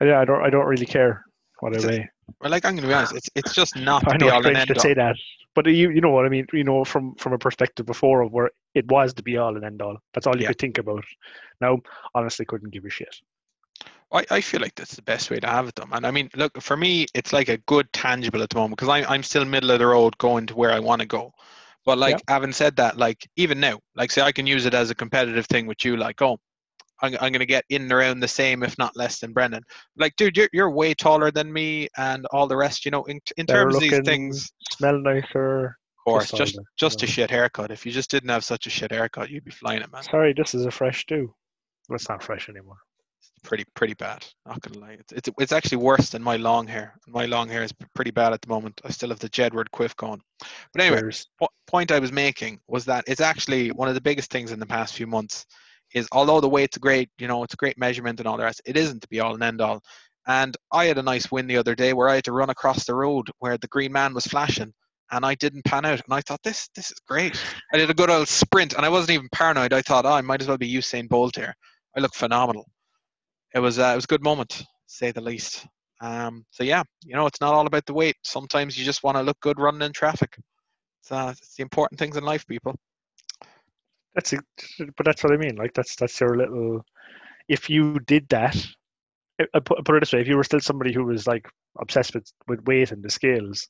Yeah, 0.00 0.20
I 0.20 0.24
don't. 0.24 0.42
I 0.42 0.50
don't 0.50 0.66
really 0.66 0.86
care 0.86 1.24
what 1.60 1.76
I 1.76 1.86
weigh. 1.86 2.10
Well, 2.40 2.50
like 2.50 2.64
I'm 2.64 2.74
gonna 2.76 2.88
be 2.88 2.94
honest, 2.94 3.14
it's 3.14 3.28
it's 3.34 3.52
just 3.52 3.76
not 3.76 4.04
I 4.06 4.16
the 4.18 4.18
know 4.18 4.28
it's 4.28 4.34
all 4.34 4.46
and 4.46 4.56
strange 4.56 4.58
end 4.58 4.68
to 4.68 4.78
all. 4.78 4.82
say 4.82 4.94
that, 4.94 5.16
but 5.54 5.66
you 5.66 5.90
you 5.90 6.00
know 6.00 6.10
what 6.10 6.26
I 6.26 6.28
mean. 6.28 6.46
You 6.52 6.64
know, 6.64 6.84
from 6.84 7.14
from 7.16 7.32
a 7.32 7.38
perspective 7.38 7.86
before 7.86 8.22
of 8.22 8.32
where 8.32 8.50
it 8.74 8.86
was 8.88 9.14
the 9.14 9.22
be 9.22 9.36
all 9.36 9.56
and 9.56 9.64
end 9.64 9.82
all. 9.82 9.96
That's 10.14 10.26
all 10.26 10.36
you 10.36 10.42
Yeah. 10.42 10.48
could 10.48 10.58
think 10.58 10.78
about. 10.78 11.04
Now, 11.60 11.78
honestly, 12.14 12.44
couldn't 12.46 12.70
give 12.70 12.84
a 12.84 12.90
shit. 12.90 13.14
I, 14.12 14.24
I 14.30 14.40
feel 14.40 14.60
like 14.60 14.74
that's 14.74 14.94
the 14.94 15.02
best 15.02 15.30
way 15.30 15.40
to 15.40 15.46
have 15.46 15.68
it, 15.68 15.74
though, 15.74 15.86
man. 15.86 16.04
I 16.04 16.10
mean, 16.10 16.28
look, 16.36 16.60
for 16.60 16.76
me, 16.76 17.06
it's 17.14 17.32
like 17.32 17.48
a 17.48 17.56
good 17.58 17.90
tangible 17.92 18.42
at 18.42 18.50
the 18.50 18.56
moment 18.56 18.76
because 18.76 18.88
I'm 18.88 19.06
I'm 19.08 19.22
still 19.22 19.44
middle 19.44 19.70
of 19.70 19.78
the 19.78 19.86
road 19.86 20.16
going 20.18 20.46
to 20.46 20.54
where 20.56 20.72
I 20.72 20.80
want 20.80 21.00
to 21.00 21.06
go. 21.06 21.32
But 21.84 21.98
like 21.98 22.22
having 22.28 22.52
said 22.52 22.76
that, 22.76 22.96
like 22.96 23.26
even 23.36 23.58
now, 23.58 23.80
like 23.96 24.10
say 24.10 24.22
I 24.22 24.32
can 24.32 24.46
use 24.46 24.66
it 24.66 24.74
as 24.74 24.90
a 24.90 24.94
competitive 24.94 25.46
thing 25.46 25.66
with 25.66 25.84
you, 25.84 25.96
like 25.96 26.20
oh, 26.22 26.38
I'm 27.02 27.16
I'm 27.20 27.32
gonna 27.32 27.44
get 27.44 27.64
in 27.68 27.82
and 27.82 27.92
around 27.92 28.20
the 28.20 28.28
same, 28.28 28.62
if 28.62 28.78
not 28.78 28.96
less, 28.96 29.18
than 29.18 29.32
Brendan. 29.32 29.62
Like, 29.96 30.14
dude, 30.16 30.36
you're 30.36 30.48
you're 30.52 30.70
way 30.70 30.94
taller 30.94 31.30
than 31.30 31.52
me, 31.52 31.88
and 31.98 32.26
all 32.26 32.46
the 32.46 32.56
rest. 32.56 32.84
You 32.84 32.90
know, 32.92 33.04
in 33.04 33.20
in 33.36 33.46
terms 33.46 33.74
of 33.74 33.80
these 33.80 34.00
things, 34.04 34.50
Smell 34.70 34.98
nicer. 34.98 35.66
of 35.66 36.04
course, 36.04 36.30
just 36.30 36.54
just 36.54 36.98
just 36.98 37.02
a 37.02 37.06
shit 37.06 37.30
haircut. 37.30 37.70
If 37.70 37.84
you 37.84 37.92
just 37.92 38.10
didn't 38.10 38.30
have 38.30 38.44
such 38.44 38.66
a 38.66 38.70
shit 38.70 38.92
haircut, 38.92 39.30
you'd 39.30 39.44
be 39.44 39.50
flying 39.50 39.82
it, 39.82 39.92
man. 39.92 40.04
Sorry, 40.04 40.32
this 40.32 40.54
is 40.54 40.64
a 40.64 40.70
fresh 40.70 41.04
do. 41.06 41.34
Well, 41.88 41.96
it's 41.96 42.08
not 42.08 42.22
fresh 42.22 42.48
anymore. 42.48 42.76
It's 43.20 43.30
pretty 43.42 43.64
pretty 43.74 43.94
bad. 43.94 44.24
Not 44.46 44.60
gonna 44.60 44.78
lie, 44.78 44.96
it's, 44.98 45.12
it's 45.12 45.28
it's 45.38 45.52
actually 45.52 45.78
worse 45.78 46.10
than 46.10 46.22
my 46.22 46.36
long 46.36 46.66
hair. 46.68 46.94
My 47.08 47.26
long 47.26 47.48
hair 47.48 47.64
is 47.64 47.72
pretty 47.94 48.12
bad 48.12 48.32
at 48.32 48.42
the 48.42 48.48
moment. 48.48 48.80
I 48.84 48.90
still 48.90 49.08
have 49.08 49.18
the 49.18 49.28
Jedward 49.28 49.70
quiff 49.72 49.96
going. 49.96 50.20
But 50.72 50.82
anyway, 50.82 51.10
po- 51.40 51.48
point 51.66 51.90
I 51.90 51.98
was 51.98 52.12
making 52.12 52.60
was 52.68 52.84
that 52.84 53.04
it's 53.08 53.20
actually 53.20 53.70
one 53.72 53.88
of 53.88 53.94
the 53.94 54.00
biggest 54.00 54.30
things 54.30 54.52
in 54.52 54.60
the 54.60 54.66
past 54.66 54.94
few 54.94 55.06
months. 55.06 55.46
Is 55.94 56.08
although 56.12 56.40
the 56.40 56.48
weight's 56.48 56.78
great, 56.78 57.10
you 57.18 57.28
know, 57.28 57.42
it's 57.42 57.54
a 57.54 57.58
great 57.58 57.78
measurement 57.78 58.18
and 58.18 58.26
all 58.26 58.36
the 58.36 58.44
rest, 58.44 58.62
it 58.64 58.76
isn't 58.76 59.00
to 59.00 59.08
be 59.08 59.20
all 59.20 59.34
and 59.34 59.42
end 59.42 59.60
all. 59.60 59.82
And 60.26 60.56
I 60.72 60.86
had 60.86 60.98
a 60.98 61.02
nice 61.02 61.30
win 61.30 61.46
the 61.46 61.56
other 61.56 61.74
day 61.74 61.92
where 61.92 62.08
I 62.08 62.16
had 62.16 62.24
to 62.24 62.32
run 62.32 62.50
across 62.50 62.84
the 62.84 62.94
road 62.94 63.28
where 63.38 63.58
the 63.58 63.68
green 63.68 63.92
man 63.92 64.14
was 64.14 64.26
flashing 64.26 64.72
and 65.10 65.26
I 65.26 65.34
didn't 65.34 65.64
pan 65.64 65.84
out. 65.84 66.00
And 66.04 66.14
I 66.14 66.20
thought, 66.20 66.42
this 66.42 66.68
this 66.74 66.90
is 66.90 66.98
great. 67.06 67.40
I 67.72 67.76
did 67.76 67.90
a 67.90 67.94
good 67.94 68.10
old 68.10 68.28
sprint 68.28 68.74
and 68.74 68.84
I 68.84 68.88
wasn't 68.88 69.10
even 69.12 69.28
paranoid. 69.32 69.72
I 69.72 69.82
thought, 69.82 70.06
oh, 70.06 70.12
I 70.12 70.20
might 70.20 70.40
as 70.40 70.48
well 70.48 70.58
be 70.58 70.72
Usain 70.72 71.08
Bolt 71.08 71.36
here. 71.36 71.54
I 71.96 72.00
look 72.00 72.14
phenomenal. 72.14 72.66
It 73.54 73.58
was 73.58 73.78
uh, 73.78 73.90
it 73.92 73.96
was 73.96 74.04
a 74.04 74.08
good 74.08 74.22
moment, 74.22 74.64
say 74.86 75.12
the 75.12 75.20
least. 75.20 75.66
Um, 76.00 76.44
so 76.50 76.64
yeah, 76.64 76.82
you 77.04 77.14
know, 77.14 77.26
it's 77.26 77.40
not 77.40 77.54
all 77.54 77.66
about 77.66 77.86
the 77.86 77.94
weight. 77.94 78.16
Sometimes 78.24 78.78
you 78.78 78.84
just 78.84 79.04
want 79.04 79.16
to 79.16 79.22
look 79.22 79.38
good 79.40 79.60
running 79.60 79.82
in 79.82 79.92
traffic. 79.92 80.36
It's, 81.00 81.12
uh, 81.12 81.34
it's 81.36 81.56
the 81.56 81.62
important 81.62 81.98
things 81.98 82.16
in 82.16 82.24
life, 82.24 82.46
people. 82.46 82.76
That's 84.14 84.32
it, 84.32 84.44
but 84.96 85.06
that's 85.06 85.22
what 85.24 85.32
I 85.32 85.36
mean. 85.36 85.56
Like 85.56 85.74
that's 85.74 85.96
that's 85.96 86.20
your 86.20 86.36
little. 86.36 86.84
If 87.48 87.70
you 87.70 87.98
did 88.00 88.28
that, 88.30 88.56
I 89.54 89.60
put, 89.60 89.84
put 89.84 89.96
it 89.96 90.00
this 90.00 90.12
way: 90.12 90.20
if 90.20 90.28
you 90.28 90.36
were 90.36 90.44
still 90.44 90.60
somebody 90.60 90.92
who 90.92 91.04
was 91.04 91.26
like 91.26 91.48
obsessed 91.80 92.14
with 92.14 92.30
with 92.48 92.64
weight 92.66 92.92
and 92.92 93.02
the 93.02 93.10
scales, 93.10 93.68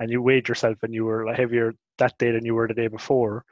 and 0.00 0.10
you 0.10 0.22
weighed 0.22 0.48
yourself 0.48 0.78
and 0.82 0.94
you 0.94 1.04
were 1.04 1.32
heavier 1.34 1.74
that 1.98 2.18
day 2.18 2.32
than 2.32 2.44
you 2.44 2.54
were 2.54 2.68
the 2.68 2.74
day 2.74 2.88
before, 2.88 3.44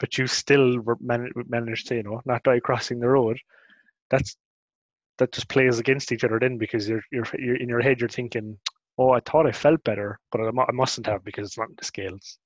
but 0.00 0.18
you 0.18 0.26
still 0.26 0.80
were 0.80 0.96
man- 1.00 1.32
managed 1.48 1.88
to 1.88 1.96
you 1.96 2.02
know 2.02 2.22
not 2.26 2.42
die 2.44 2.60
crossing 2.60 3.00
the 3.00 3.08
road, 3.08 3.38
that's 4.10 4.36
that 5.18 5.32
just 5.32 5.48
plays 5.48 5.78
against 5.78 6.12
each 6.12 6.24
other 6.24 6.38
then 6.40 6.58
because 6.58 6.88
you're 6.88 7.02
you're, 7.12 7.26
you're 7.38 7.56
in 7.56 7.68
your 7.68 7.80
head 7.82 8.00
you're 8.00 8.08
thinking, 8.08 8.58
oh, 8.98 9.10
I 9.10 9.20
thought 9.20 9.46
I 9.46 9.52
felt 9.52 9.84
better, 9.84 10.18
but 10.32 10.40
I, 10.42 10.48
I 10.48 10.72
mustn't 10.72 11.06
have 11.06 11.24
because 11.24 11.48
it's 11.48 11.58
not 11.58 11.70
in 11.70 11.76
the 11.78 11.84
scales. 11.84 12.38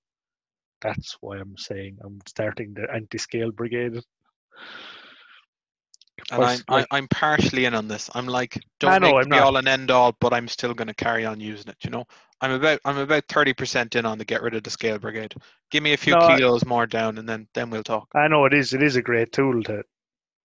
That's 0.81 1.17
why 1.21 1.39
I'm 1.39 1.57
saying 1.57 1.99
I'm 2.03 2.21
starting 2.27 2.75
the 2.75 2.87
anti-scale 2.93 3.53
brigade. 3.53 4.01
And 6.31 6.45
I'm, 6.45 6.61
like, 6.69 6.87
I'm 6.91 7.09
partially 7.09 7.65
in 7.65 7.75
on 7.75 7.89
this. 7.89 8.11
I'm 8.15 8.27
like, 8.27 8.61
don't 8.79 8.93
I 8.93 8.99
know, 8.99 9.15
make 9.15 9.25
I'm 9.25 9.31
be 9.31 9.39
all 9.39 9.57
and 9.57 9.67
end 9.67 9.91
all, 9.91 10.15
but 10.21 10.33
I'm 10.33 10.49
still 10.49 10.75
going 10.75 10.89
to 10.89 10.95
carry 10.95 11.25
on 11.25 11.41
using 11.41 11.71
it. 11.71 11.77
You 11.83 11.91
know, 11.91 12.05
I'm 12.41 12.53
about 12.53 12.79
I'm 12.85 12.99
about 12.99 13.25
thirty 13.29 13.53
percent 13.53 13.97
in 13.97 14.05
on 14.07 14.19
the 14.19 14.25
get 14.25 14.43
rid 14.43 14.55
of 14.55 14.63
the 14.63 14.71
scale 14.71 14.99
brigade. 14.99 15.35
Give 15.71 15.83
me 15.83 15.93
a 15.93 15.97
few 15.97 16.15
no, 16.15 16.29
kilos 16.29 16.65
more 16.65 16.87
down, 16.87 17.19
and 17.19 17.29
then 17.29 17.49
then 17.55 17.71
we'll 17.71 17.83
talk. 17.83 18.09
I 18.15 18.29
know 18.29 18.45
it 18.45 18.55
is 18.55 18.75
it 18.75 18.83
is 18.83 18.97
a 18.97 19.03
great 19.03 19.33
tool 19.33 19.63
to 19.65 19.83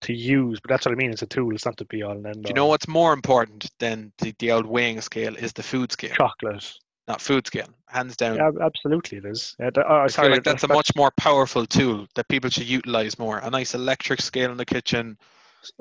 to 0.01 0.13
use, 0.13 0.59
but 0.59 0.69
that's 0.69 0.85
what 0.85 0.93
I 0.93 0.95
mean. 0.95 1.11
It's 1.11 1.23
a 1.23 1.27
tool. 1.27 1.53
It's 1.53 1.65
not 1.65 1.77
to 1.77 1.85
be 1.85 2.03
all 2.03 2.13
and 2.13 2.25
end 2.25 2.45
all. 2.45 2.49
You 2.49 2.53
know 2.53 2.67
what's 2.67 2.87
more 2.87 3.13
important 3.13 3.69
than 3.79 4.11
the, 4.19 4.33
the 4.39 4.51
old 4.51 4.65
weighing 4.65 5.01
scale 5.01 5.35
is 5.35 5.53
the 5.53 5.63
food 5.63 5.91
scale. 5.91 6.15
Chocolate 6.15 6.73
not 7.07 7.21
food 7.21 7.45
scale, 7.45 7.67
hands 7.87 8.17
down. 8.17 8.37
Yeah, 8.37 8.51
absolutely, 8.61 9.19
it 9.19 9.25
is. 9.25 9.55
Yeah, 9.59 9.69
oh, 9.77 9.97
I 9.97 10.07
feel 10.07 10.29
like 10.29 10.43
that's 10.43 10.63
a 10.63 10.67
much 10.67 10.95
more 10.95 11.11
powerful 11.17 11.65
tool 11.65 12.07
that 12.15 12.27
people 12.27 12.49
should 12.49 12.67
utilize 12.67 13.19
more. 13.19 13.39
A 13.39 13.49
nice 13.49 13.75
electric 13.75 14.21
scale 14.21 14.51
in 14.51 14.57
the 14.57 14.65
kitchen. 14.65 15.17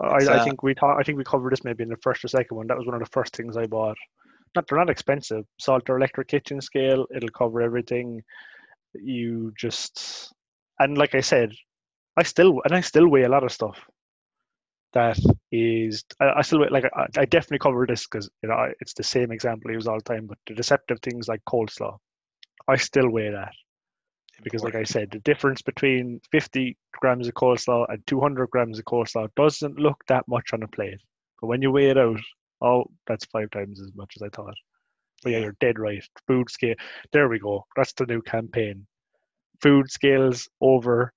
I, 0.03 0.07
I 0.07 0.17
uh, 0.17 0.45
think 0.45 0.63
we 0.63 0.75
thought, 0.75 0.99
I 0.99 1.03
think 1.03 1.19
we 1.19 1.25
covered 1.25 1.53
this 1.53 1.65
maybe 1.65 1.83
in 1.83 1.89
the 1.89 1.97
first 2.03 2.25
or 2.25 2.29
second 2.29 2.57
one. 2.57 2.67
That 2.67 2.77
was 2.77 2.87
one 2.87 2.95
of 2.95 3.01
the 3.01 3.11
first 3.11 3.37
things 3.37 3.57
I 3.57 3.67
bought. 3.67 3.97
Not 4.55 4.67
they're 4.69 4.79
not 4.79 4.91
expensive. 4.91 5.45
Salter 5.59 5.97
electric 5.97 6.29
kitchen 6.29 6.61
scale. 6.61 7.07
It'll 7.15 7.29
cover 7.31 7.61
everything. 7.61 8.23
You 8.95 9.53
just 9.59 10.33
and 10.79 10.97
like 10.97 11.15
I 11.15 11.21
said, 11.21 11.53
I 12.17 12.23
still 12.23 12.61
and 12.65 12.75
I 12.75 12.81
still 12.81 13.09
weigh 13.09 13.25
a 13.25 13.29
lot 13.29 13.45
of 13.45 13.53
stuff 13.53 13.79
that 14.95 15.19
is 15.53 16.05
I, 16.21 16.33
I 16.37 16.43
still 16.43 16.67
like 16.71 16.85
I, 16.85 17.07
I, 17.19 17.25
definitely 17.27 17.59
cover 17.59 17.87
this 17.87 18.07
because 18.07 18.31
you 18.43 18.49
know 18.49 18.73
it's 18.81 18.95
the 18.95 19.03
same 19.03 19.31
example 19.31 19.71
I 19.71 19.75
use 19.75 19.87
all 19.87 19.99
the 19.99 20.03
time. 20.03 20.27
But 20.27 20.39
the 20.47 20.55
deceptive 20.55 21.01
things 21.03 21.29
like 21.29 21.43
coleslaw, 21.47 21.99
I 22.67 22.77
still 22.77 23.11
weigh 23.11 23.31
that 23.31 23.53
because, 24.43 24.63
like 24.63 24.75
I 24.75 24.85
said, 24.85 25.11
the 25.11 25.21
difference 25.21 25.63
between 25.63 26.21
50 26.33 26.77
grams 26.93 27.29
of 27.29 27.35
coleslaw 27.35 27.87
and 27.89 28.05
200 28.07 28.51
grams 28.51 28.79
of 28.79 28.85
coleslaw 28.85 29.29
doesn't 29.37 29.79
look 29.79 30.03
that 30.09 30.27
much 30.27 30.53
on 30.53 30.63
a 30.63 30.69
plate. 30.69 31.01
But 31.41 31.49
when 31.49 31.63
you 31.63 31.71
weigh 31.71 31.91
it 31.91 31.99
out, 31.99 32.21
oh, 32.63 32.85
that's 33.07 33.27
five 33.27 33.51
times 33.51 33.81
as 33.81 33.93
much 33.95 34.15
as 34.17 34.23
I 34.23 34.29
thought. 34.35 34.55
But 35.23 35.33
yeah, 35.33 35.39
you're 35.39 35.57
dead 35.61 35.79
right. 35.79 36.03
Food 36.27 36.51
scale. 36.51 36.75
There 37.13 37.29
we 37.29 37.39
go. 37.39 37.65
That's 37.77 37.93
the 37.93 38.07
new 38.07 38.23
campaign. 38.23 38.87
Food 39.61 39.91
scales 39.91 40.49
over 40.61 41.13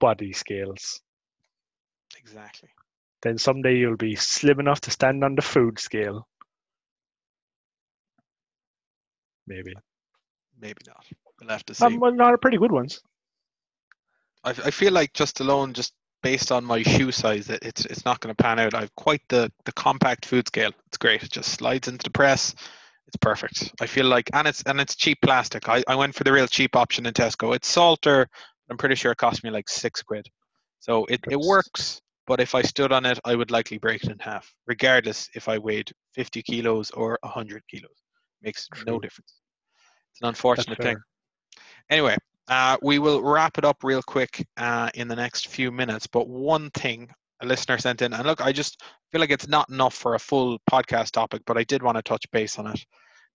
body 0.00 0.32
scales. 0.32 1.00
Exactly 2.18 2.70
then 3.24 3.38
someday 3.38 3.76
you'll 3.76 3.96
be 3.96 4.14
slim 4.14 4.60
enough 4.60 4.80
to 4.82 4.90
stand 4.90 5.24
on 5.24 5.34
the 5.34 5.42
food 5.42 5.78
scale. 5.78 6.28
Maybe. 9.46 9.74
Maybe 10.60 10.82
not. 10.86 11.04
We'll 11.40 11.50
have 11.50 11.66
to 11.66 11.74
see. 11.74 11.84
Um, 11.84 11.98
well, 11.98 12.12
not 12.12 12.40
pretty 12.40 12.58
good 12.58 12.72
ones. 12.72 13.00
I, 14.44 14.50
I 14.50 14.70
feel 14.70 14.92
like 14.92 15.12
just 15.12 15.40
alone, 15.40 15.72
just 15.72 15.92
based 16.22 16.52
on 16.52 16.64
my 16.64 16.82
shoe 16.82 17.10
size, 17.10 17.50
it, 17.50 17.60
it's 17.62 17.84
it's 17.86 18.04
not 18.04 18.20
going 18.20 18.34
to 18.34 18.42
pan 18.42 18.58
out. 18.58 18.74
I've 18.74 18.94
quite 18.94 19.22
the 19.28 19.50
the 19.64 19.72
compact 19.72 20.26
food 20.26 20.46
scale. 20.46 20.70
It's 20.86 20.98
great. 20.98 21.22
It 21.22 21.32
just 21.32 21.50
slides 21.52 21.88
into 21.88 22.04
the 22.04 22.10
press. 22.10 22.54
It's 23.06 23.16
perfect. 23.16 23.72
I 23.80 23.86
feel 23.86 24.06
like, 24.06 24.30
and 24.32 24.46
it's 24.46 24.62
and 24.62 24.80
it's 24.80 24.96
cheap 24.96 25.18
plastic. 25.22 25.68
I, 25.68 25.82
I 25.88 25.96
went 25.96 26.14
for 26.14 26.24
the 26.24 26.32
real 26.32 26.46
cheap 26.46 26.76
option 26.76 27.06
in 27.06 27.12
Tesco. 27.14 27.54
It's 27.54 27.68
Salter. 27.68 28.28
I'm 28.70 28.78
pretty 28.78 28.94
sure 28.94 29.12
it 29.12 29.18
cost 29.18 29.44
me 29.44 29.50
like 29.50 29.68
six 29.68 30.02
quid. 30.02 30.26
So 30.80 31.04
it, 31.06 31.20
it 31.30 31.38
works. 31.38 32.00
But 32.26 32.40
if 32.40 32.54
I 32.54 32.62
stood 32.62 32.92
on 32.92 33.04
it, 33.04 33.18
I 33.24 33.34
would 33.34 33.50
likely 33.50 33.78
break 33.78 34.04
it 34.04 34.10
in 34.10 34.18
half, 34.18 34.52
regardless 34.66 35.28
if 35.34 35.48
I 35.48 35.58
weighed 35.58 35.92
50 36.14 36.42
kilos 36.42 36.90
or 36.90 37.18
100 37.22 37.62
kilos. 37.68 37.90
Makes 38.42 38.68
True. 38.74 38.84
no 38.86 38.98
difference. 38.98 39.34
It's 40.12 40.22
an 40.22 40.28
unfortunate 40.28 40.80
thing. 40.80 40.96
Anyway, 41.90 42.16
uh, 42.48 42.76
we 42.82 42.98
will 42.98 43.22
wrap 43.22 43.58
it 43.58 43.64
up 43.64 43.82
real 43.82 44.02
quick 44.02 44.46
uh, 44.56 44.90
in 44.94 45.08
the 45.08 45.16
next 45.16 45.48
few 45.48 45.70
minutes. 45.70 46.06
But 46.06 46.28
one 46.28 46.70
thing 46.70 47.10
a 47.42 47.46
listener 47.46 47.78
sent 47.78 48.02
in, 48.02 48.12
and 48.12 48.26
look, 48.26 48.40
I 48.40 48.52
just 48.52 48.82
feel 49.10 49.20
like 49.20 49.30
it's 49.30 49.48
not 49.48 49.68
enough 49.68 49.94
for 49.94 50.14
a 50.14 50.18
full 50.18 50.58
podcast 50.70 51.10
topic, 51.10 51.42
but 51.46 51.58
I 51.58 51.64
did 51.64 51.82
want 51.82 51.96
to 51.96 52.02
touch 52.02 52.30
base 52.32 52.58
on 52.58 52.68
it. 52.68 52.84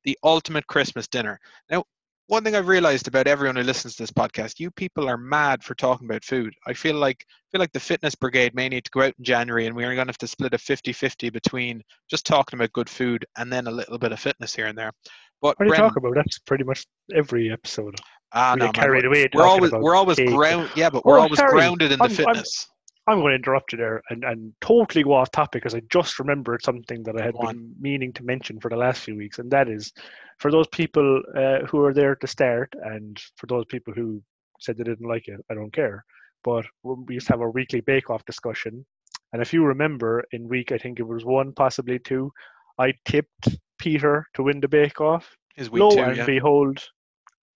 The 0.04 0.18
ultimate 0.24 0.66
Christmas 0.68 1.08
dinner. 1.08 1.40
Now, 1.70 1.84
one 2.30 2.44
thing 2.44 2.56
I've 2.56 2.68
realized 2.68 3.08
about 3.08 3.26
everyone 3.26 3.56
who 3.56 3.64
listens 3.64 3.96
to 3.96 4.04
this 4.04 4.12
podcast, 4.12 4.60
you 4.60 4.70
people 4.70 5.10
are 5.10 5.18
mad 5.18 5.64
for 5.64 5.74
talking 5.74 6.08
about 6.08 6.24
food. 6.24 6.54
I 6.68 6.74
feel 6.74 6.96
like 6.96 7.26
I 7.28 7.46
feel 7.52 7.60
like 7.60 7.72
the 7.72 7.80
fitness 7.80 8.14
brigade 8.14 8.54
may 8.54 8.70
need 8.70 8.86
to 8.86 8.92
go 8.92 9.02
out 9.02 9.16
in 9.18 9.24
January 9.24 9.66
and 9.66 9.76
we're 9.76 9.96
going 9.96 10.06
to 10.06 10.12
have 10.12 10.20
to 10.20 10.28
split 10.28 10.54
a 10.54 10.58
50-50 10.58 11.34
between 11.34 11.82
just 12.08 12.28
talking 12.28 12.60
about 12.60 12.72
good 12.74 12.88
food 12.88 13.26
and 13.40 13.52
then 13.52 13.66
a 13.66 13.72
little 13.72 13.98
bit 13.98 14.12
of 14.12 14.20
fitness 14.20 14.56
here 14.56 14.68
and 14.68 14.78
there. 14.78 14.92
But 15.42 15.58
what 15.58 15.68
are 15.68 15.72
you 15.72 15.76
talking 15.76 16.04
about? 16.06 16.14
That's 16.14 16.38
pretty 16.38 16.64
much 16.64 16.86
every 17.16 17.52
episode. 17.52 17.96
Ah, 18.32 18.54
we 18.54 18.60
no, 18.60 18.72
carried 18.74 19.06
away. 19.06 19.28
We're 19.34 19.48
always 19.48 19.72
we're 19.72 19.96
always 19.96 20.20
ground. 20.20 20.70
Yeah, 20.76 20.92
but 20.92 21.04
we're 21.06 21.18
oh, 21.18 21.24
always 21.24 21.40
sorry. 21.40 21.52
grounded 21.52 21.92
in 21.92 21.98
the 21.98 22.06
I'm, 22.06 22.12
fitness. 22.12 22.68
I'm, 23.10 23.20
going 23.20 23.32
to 23.32 23.36
interrupt 23.36 23.72
you 23.72 23.78
there 23.78 24.02
and, 24.10 24.24
and 24.24 24.54
totally 24.62 25.04
go 25.04 25.14
off 25.14 25.32
topic 25.32 25.64
because 25.64 25.76
I 25.76 25.82
just 25.92 26.20
remembered 26.20 26.64
something 26.64 27.04
that 27.04 27.20
I 27.20 27.26
had 27.26 27.36
been 27.40 27.74
meaning 27.80 28.14
to 28.14 28.24
mention 28.24 28.60
for 28.60 28.70
the 28.70 28.78
last 28.78 29.02
few 29.02 29.16
weeks, 29.16 29.40
and 29.40 29.50
that 29.52 29.70
is 29.70 29.92
for 30.38 30.52
those 30.52 30.68
people 30.68 31.22
uh, 31.36 31.60
who 31.68 31.84
are 31.84 31.94
there 31.94 32.16
to 32.16 32.28
start, 32.28 32.74
and 32.84 33.20
for 33.38 33.48
those 33.48 33.66
people 33.66 33.94
who 33.94 34.22
said 34.60 34.78
they 34.78 34.84
didn't 34.84 35.08
like 35.08 35.28
it, 35.28 35.40
I 35.50 35.54
don't 35.54 35.74
care. 35.74 36.06
But 36.44 36.66
we 36.84 37.16
used 37.16 37.28
to 37.28 37.34
have 37.34 37.42
a 37.42 37.50
weekly 37.50 37.82
bake-off 37.82 38.26
discussion, 38.26 38.86
and 39.34 39.42
if 39.42 39.54
you 39.54 39.64
remember, 39.64 40.24
in 40.32 40.48
week 40.48 40.72
I 40.72 40.78
think 40.78 41.00
it 41.00 41.08
was 41.08 41.26
one, 41.26 41.54
possibly 41.54 42.00
two, 42.00 42.32
I 42.78 42.94
tipped 43.06 43.50
Peter 43.78 44.26
to 44.36 44.44
win 44.44 44.60
the 44.60 44.68
bake-off. 44.68 45.36
His 45.56 45.70
week 45.70 45.82
Lo 45.82 45.90
two, 45.92 46.00
and 46.00 46.18
yeah. 46.18 46.26
behold, 46.26 46.84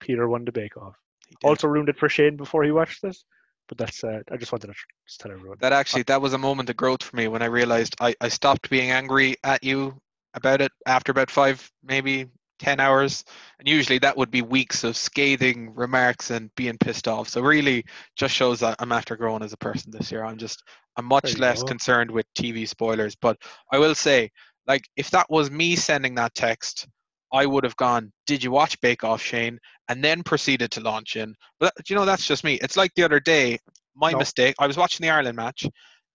Peter 0.00 0.28
won 0.28 0.44
the 0.44 0.52
bake-off. 0.52 0.94
Also 1.42 1.66
ruined 1.66 1.88
it 1.88 1.98
for 1.98 2.08
Shane 2.08 2.36
before 2.36 2.64
he 2.64 2.70
watched 2.70 3.02
this 3.02 3.24
but 3.68 3.78
that's 3.78 4.04
uh, 4.04 4.20
I 4.30 4.36
just 4.36 4.52
wanted 4.52 4.68
to 4.68 4.74
just 5.06 5.20
tell 5.20 5.32
everyone. 5.32 5.58
That 5.60 5.72
actually 5.72 6.02
that 6.04 6.20
was 6.20 6.32
a 6.32 6.38
moment 6.38 6.70
of 6.70 6.76
growth 6.76 7.02
for 7.02 7.16
me 7.16 7.28
when 7.28 7.42
I 7.42 7.46
realized 7.46 7.94
I, 8.00 8.14
I 8.20 8.28
stopped 8.28 8.70
being 8.70 8.90
angry 8.90 9.36
at 9.44 9.64
you 9.64 10.00
about 10.34 10.60
it 10.60 10.72
after 10.86 11.12
about 11.12 11.30
five 11.30 11.70
maybe 11.82 12.26
ten 12.58 12.80
hours, 12.80 13.24
and 13.58 13.68
usually 13.68 13.98
that 13.98 14.16
would 14.16 14.30
be 14.30 14.42
weeks 14.42 14.84
of 14.84 14.96
scathing 14.96 15.74
remarks 15.74 16.30
and 16.30 16.54
being 16.54 16.78
pissed 16.78 17.08
off. 17.08 17.28
So 17.28 17.40
really, 17.40 17.84
just 18.16 18.34
shows 18.34 18.60
that 18.60 18.76
I'm 18.78 18.92
after 18.92 19.16
growing 19.16 19.42
as 19.42 19.52
a 19.52 19.58
person 19.58 19.90
this 19.90 20.10
year. 20.12 20.24
I'm 20.24 20.38
just 20.38 20.62
I'm 20.96 21.06
much 21.06 21.38
less 21.38 21.62
go. 21.62 21.68
concerned 21.68 22.10
with 22.10 22.26
TV 22.34 22.66
spoilers. 22.66 23.16
But 23.16 23.38
I 23.72 23.78
will 23.78 23.94
say, 23.94 24.30
like 24.66 24.88
if 24.96 25.10
that 25.10 25.30
was 25.30 25.50
me 25.50 25.76
sending 25.76 26.14
that 26.16 26.34
text 26.34 26.86
I 27.34 27.46
would 27.46 27.64
have 27.64 27.76
gone, 27.76 28.12
Did 28.26 28.44
you 28.44 28.52
watch 28.52 28.80
Bake 28.80 29.02
Off, 29.02 29.20
Shane? 29.20 29.58
And 29.88 30.02
then 30.02 30.22
proceeded 30.22 30.70
to 30.70 30.80
launch 30.80 31.16
in. 31.16 31.34
But 31.58 31.72
you 31.90 31.96
know, 31.96 32.04
that's 32.04 32.26
just 32.26 32.44
me. 32.44 32.54
It's 32.62 32.76
like 32.76 32.92
the 32.94 33.02
other 33.02 33.18
day, 33.18 33.58
my 33.96 34.12
no. 34.12 34.18
mistake. 34.18 34.54
I 34.60 34.68
was 34.68 34.76
watching 34.76 35.04
the 35.04 35.10
Ireland 35.10 35.36
match 35.36 35.66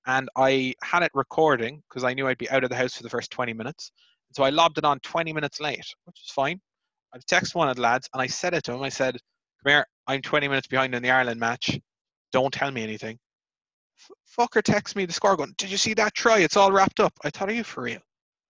and 0.08 0.30
I 0.38 0.74
had 0.82 1.04
it 1.04 1.12
recording 1.14 1.84
because 1.90 2.06
I 2.06 2.14
knew 2.14 2.26
I'd 2.26 2.38
be 2.38 2.50
out 2.50 2.64
of 2.64 2.70
the 2.70 2.76
house 2.76 2.96
for 2.96 3.04
the 3.04 3.10
first 3.10 3.32
20 3.32 3.54
minutes. 3.54 3.92
So 4.34 4.44
I 4.44 4.50
lobbed 4.50 4.78
it 4.78 4.86
on 4.86 5.00
20 5.02 5.34
minutes 5.34 5.60
late, 5.60 5.86
which 6.06 6.22
is 6.26 6.32
fine. 6.32 6.62
I 7.14 7.18
texted 7.18 7.56
one 7.56 7.68
of 7.68 7.76
the 7.76 7.82
lads 7.82 8.08
and 8.14 8.22
I 8.22 8.28
said 8.28 8.54
it 8.54 8.64
to 8.64 8.74
him. 8.74 8.82
I 8.82 8.90
said, 8.90 9.18
Come 9.64 9.72
here, 9.72 9.86
I'm 10.08 10.22
20 10.22 10.48
minutes 10.48 10.68
behind 10.68 10.96
in 10.96 11.04
the 11.04 11.12
Ireland 11.12 11.40
match. 11.40 11.78
Don't 12.32 12.54
tell 12.54 12.72
me 12.72 12.82
anything. 12.82 13.20
F- 14.00 14.38
fucker 14.40 14.64
texts 14.64 14.96
me 14.96 15.06
the 15.06 15.12
score 15.12 15.36
going, 15.36 15.54
Did 15.58 15.70
you 15.70 15.78
see 15.78 15.94
that 15.96 16.14
try? 16.14 16.40
It's 16.40 16.56
all 16.56 16.72
wrapped 16.72 17.02
up. 17.02 17.14
I 17.26 17.30
thought, 17.30 17.50
Are 17.50 17.54
you 17.54 17.66
for 17.66 17.84
real? 17.84 18.00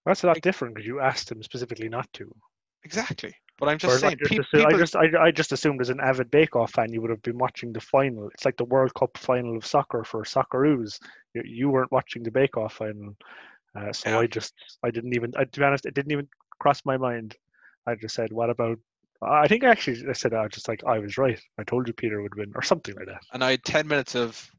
That's 0.06 0.24
a 0.24 0.28
lot 0.28 0.38
like, 0.38 0.44
different 0.44 0.76
because 0.76 0.88
you 0.88 1.00
asked 1.00 1.32
him 1.32 1.42
specifically 1.42 1.90
not 1.90 2.12
to. 2.14 2.32
Exactly. 2.84 3.36
But 3.58 3.70
I'm 3.70 3.78
just 3.78 4.00
saying. 4.00 4.18
Just 4.20 4.32
pe- 4.32 4.38
assume, 4.38 4.62
people... 4.62 4.76
I 4.76 4.80
just 4.80 4.96
I, 4.96 5.26
I 5.26 5.32
just 5.32 5.52
assumed 5.52 5.82
as 5.82 5.90
an 5.90 6.00
avid 6.00 6.32
Bake 6.32 6.56
Off 6.56 6.72
fan 6.72 6.94
you 6.94 7.02
would 7.02 7.10
have 7.10 7.22
been 7.22 7.38
watching 7.38 7.74
the 7.74 7.82
final. 7.82 8.30
It's 8.30 8.46
like 8.46 8.58
the 8.58 8.66
World 8.66 8.94
Cup 8.94 9.18
final 9.18 9.58
of 9.58 9.66
soccer 9.66 10.04
for 10.04 10.24
Socceroos. 10.24 11.00
You, 11.34 11.44
you 11.46 11.70
weren't 11.70 11.92
watching 11.92 12.24
the 12.24 12.32
Bake 12.32 12.56
Off 12.58 12.76
final, 12.76 13.16
Uh, 13.76 13.92
so 13.92 14.10
Yeah. 14.10 14.20
I 14.20 14.28
just 14.28 14.54
I 14.84 14.92
didn't 14.92 15.14
even 15.14 15.34
I, 15.38 15.44
to 15.44 15.60
be 15.60 15.66
honest 15.66 15.86
it 15.86 15.94
didn't 15.94 16.12
even 16.12 16.30
cross 16.60 16.82
my 16.86 16.98
mind. 16.98 17.36
I 17.86 17.96
just 17.96 18.16
said 18.16 18.32
what 18.32 18.50
about 18.50 18.80
I 19.22 19.50
think 19.50 19.66
actually 19.66 20.08
I 20.10 20.14
said 20.14 20.34
I 20.34 20.44
was 20.44 20.54
just 20.54 20.70
like 20.70 20.84
I 20.86 21.00
was 21.00 21.18
right. 21.18 21.40
I 21.58 21.64
told 21.64 21.88
you 21.88 21.94
Peter 21.94 22.22
would 22.22 22.36
win 22.36 22.54
or 22.56 22.62
something 22.62 22.96
like 22.96 23.08
that. 23.08 23.24
And 23.34 23.44
I 23.44 23.52
had 23.52 23.66
10 23.66 23.88
minutes 23.88 24.16
of 24.16 24.50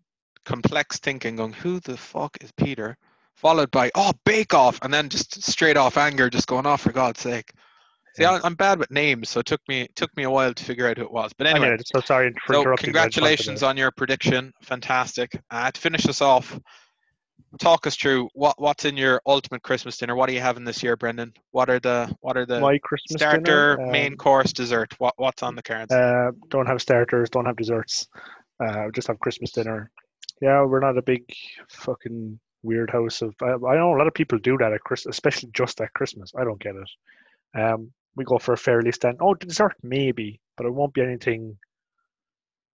complex 0.45 0.99
thinking 0.99 1.37
going, 1.37 1.53
who 1.53 1.81
the 1.81 1.97
fuck 1.97 2.37
is 2.43 2.53
Peter? 2.53 2.97
Followed 3.37 3.71
by, 3.71 3.91
oh, 3.95 4.13
Bake 4.25 4.53
Off. 4.53 4.79
And 4.83 4.93
then 4.93 5.09
just 5.09 5.43
straight 5.43 5.77
off 5.77 5.97
anger, 5.97 6.29
just 6.29 6.47
going, 6.47 6.67
oh, 6.67 6.77
for 6.77 6.93
God's 6.93 7.21
sake. 7.21 7.53
See, 8.17 8.23
Yeah. 8.23 8.41
I'm 8.43 8.55
bad 8.55 8.79
with 8.79 8.91
names, 8.91 9.29
so 9.31 9.41
it 9.41 9.47
took 9.47 9.61
me 9.69 9.83
it 9.83 9.97
took 9.97 10.15
me 10.17 10.25
a 10.25 10.31
while 10.31 10.53
to 10.53 10.65
figure 10.65 10.89
out 10.89 10.99
who 10.99 11.05
it 11.05 11.13
was. 11.13 11.33
But 11.33 11.47
Anyway, 11.47 11.77
so 11.85 12.01
sorry 12.01 12.33
for 12.45 12.55
so 12.55 12.61
interrupting. 12.63 12.93
but 12.93 13.01
I 13.01 13.07
just 13.07 13.21
wanted 13.21 13.37
congratulations 13.37 13.63
on 13.63 13.77
your 13.77 13.91
prediction. 13.93 14.53
Fantastic. 14.63 15.41
Uh, 15.51 15.71
to 15.71 15.81
finish 15.81 16.09
us 16.09 16.21
off, 16.21 16.59
talk 17.59 17.87
us 17.87 17.97
through 17.97 18.29
what 18.35 18.61
what's 18.61 18.85
in 18.85 18.97
your 18.97 19.21
ultimate 19.27 19.63
Christmas 19.63 19.97
dinner. 19.97 20.15
What 20.15 20.29
are 20.29 20.33
you 20.33 20.41
having 20.41 20.65
this 20.65 20.83
year, 20.83 20.97
Brendan? 20.97 21.33
What 21.53 21.71
are 21.71 21.79
the 21.81 22.15
what 22.21 22.37
are 22.37 22.47
the 22.47 22.61
my 22.61 22.79
Christmas 22.79 23.21
starter, 23.21 23.77
dinner, 23.77 23.91
main 23.91 24.13
um, 24.13 24.17
course, 24.17 24.53
dessert? 24.53 24.95
What 24.99 25.15
what's 25.17 25.43
on 25.43 25.55
the 25.55 25.63
cards? 25.63 25.93
Uh, 25.93 26.33
don't 26.49 26.67
have 26.67 26.83
starters, 26.83 27.31
don't 27.31 27.47
have 27.47 27.57
desserts. 27.57 28.09
Uh, 28.63 28.91
just 28.93 29.09
have 29.09 29.21
Christmas 29.21 29.53
dinner. 29.53 29.91
Yeah, 30.43 30.65
we're 30.65 30.81
not 30.81 30.99
a 30.99 31.03
big 31.03 31.25
fucking 31.69 32.41
weird 32.63 32.91
house 32.91 33.23
of. 33.23 33.35
I, 33.43 33.53
I 33.53 33.77
know 33.77 33.95
a 33.95 33.99
lot 33.99 34.07
of 34.07 34.15
people 34.15 34.39
do 34.39 34.57
that 34.59 34.73
at 34.73 34.81
Christmas, 34.81 35.15
especially 35.15 35.51
just 35.53 35.81
at 35.81 35.93
Christmas. 35.95 36.33
I 36.37 36.45
don't 36.45 36.61
get 36.61 36.75
it. 36.77 37.61
Um, 37.61 37.93
we 38.17 38.25
go 38.25 38.39
for 38.39 38.53
a 38.53 38.57
fairly 38.59 38.93
stand. 38.93 39.19
Oh, 39.21 39.35
dessert 39.35 39.77
maybe, 39.83 40.41
but 40.57 40.67
it 40.67 40.75
won't 40.75 40.95
be 40.95 41.03
anything. 41.03 41.59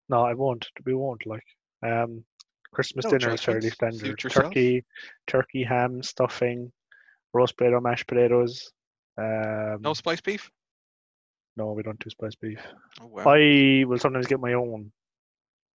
No, 0.09 0.23
I 0.23 0.33
won't. 0.33 0.67
We 0.85 0.93
won't 0.93 1.25
like. 1.25 1.45
Um, 1.85 2.23
Christmas 2.71 3.05
No 3.05 3.11
dinner 3.11 3.33
is 3.33 3.41
fairly 3.41 3.69
standard. 3.69 4.19
Turkey, 4.19 4.83
turkey, 5.27 5.63
ham, 5.63 6.03
stuffing, 6.03 6.71
roast 7.33 7.57
potato, 7.57 7.79
mashed 7.79 8.07
potatoes. 8.07 8.71
Um, 9.17 9.77
no 9.81 9.93
spice 9.93 10.21
beef. 10.21 10.51
no, 11.55 11.71
we 11.71 11.83
don't 11.83 11.99
do 11.99 12.09
spiced 12.09 12.39
beef. 12.41 12.59
Oh, 12.99 13.07
wow. 13.07 13.23
I 13.27 13.85
will 13.85 13.97
sometimes 13.97 14.27
get 14.27 14.41
my 14.41 14.53
own, 14.53 14.91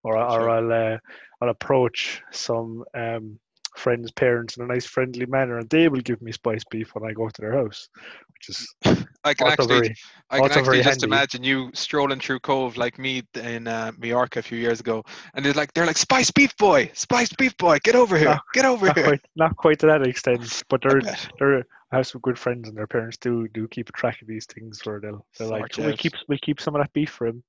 or 0.04 0.18
or. 0.18 0.50
I'll 0.50 0.72
uh, 0.72 0.98
I'll 1.40 1.50
approach 1.50 2.24
some 2.32 2.84
um, 2.96 3.40
friends' 3.78 4.12
parents 4.12 4.58
in 4.58 4.64
a 4.64 4.68
nice 4.68 4.86
friendly 4.86 5.26
manner, 5.26 5.58
and 5.60 5.70
they 5.70 5.88
will 5.88 6.02
give 6.02 6.22
me 6.22 6.32
spiced 6.32 6.70
beef 6.70 6.94
when 6.96 7.10
I 7.10 7.14
go 7.14 7.30
to 7.30 7.42
their 7.42 7.54
house, 7.54 7.88
which 8.34 8.50
is 8.50 8.76
I 9.24 9.34
can 9.34 9.48
actually 9.48 9.68
very 9.68 9.96
I 10.30 10.42
can 10.42 10.52
actually 10.52 10.82
just 10.82 11.02
handy. 11.02 11.06
imagine 11.06 11.44
you 11.44 11.72
strolling 11.74 12.20
through 12.20 12.40
Cobh 12.40 12.78
like 12.78 12.98
me 13.00 13.24
in 13.36 13.68
uh, 13.68 13.92
Mallorca 13.98 14.40
a 14.40 14.44
few 14.44 14.58
years 14.58 14.80
ago, 14.80 15.04
and 15.34 15.46
they're 15.46 15.54
like, 15.54 15.74
they're 15.74 15.86
like, 15.86 15.98
spiced 15.98 16.34
beef 16.34 16.56
boy, 16.58 16.90
spiced 16.94 17.38
beef 17.38 17.56
boy, 17.58 17.78
get 17.84 17.96
over 17.96 18.18
here, 18.18 18.30
No, 18.30 18.40
get 18.54 18.66
over 18.66 18.88
not 18.88 18.96
here." 18.96 19.06
quite 19.06 19.22
not 19.36 19.56
quite 19.58 19.80
to 19.80 19.86
that 19.88 20.06
extent, 20.06 20.64
but 20.70 20.82
they're 20.82 21.02
they're 21.40 21.64
I 21.92 21.98
have 21.98 22.08
some 22.08 22.22
good 22.22 22.38
friends, 22.38 22.68
and 22.68 22.78
their 22.78 22.88
parents 22.88 23.18
do 23.18 23.48
do 23.50 23.68
keep 23.68 23.92
track 23.94 24.22
of 24.22 24.28
these 24.28 24.46
things. 24.46 24.82
Where 24.86 25.00
they'll 25.00 25.26
they're 25.38 25.48
like, 25.48 25.74
Sort 25.74 25.88
we 25.88 25.94
out. 25.94 25.98
keep 26.00 26.14
we 26.28 26.38
keep 26.38 26.60
some 26.60 26.76
of 26.76 26.82
that 26.82 26.94
beef 26.94 27.10
for 27.10 27.28
him. 27.28 27.44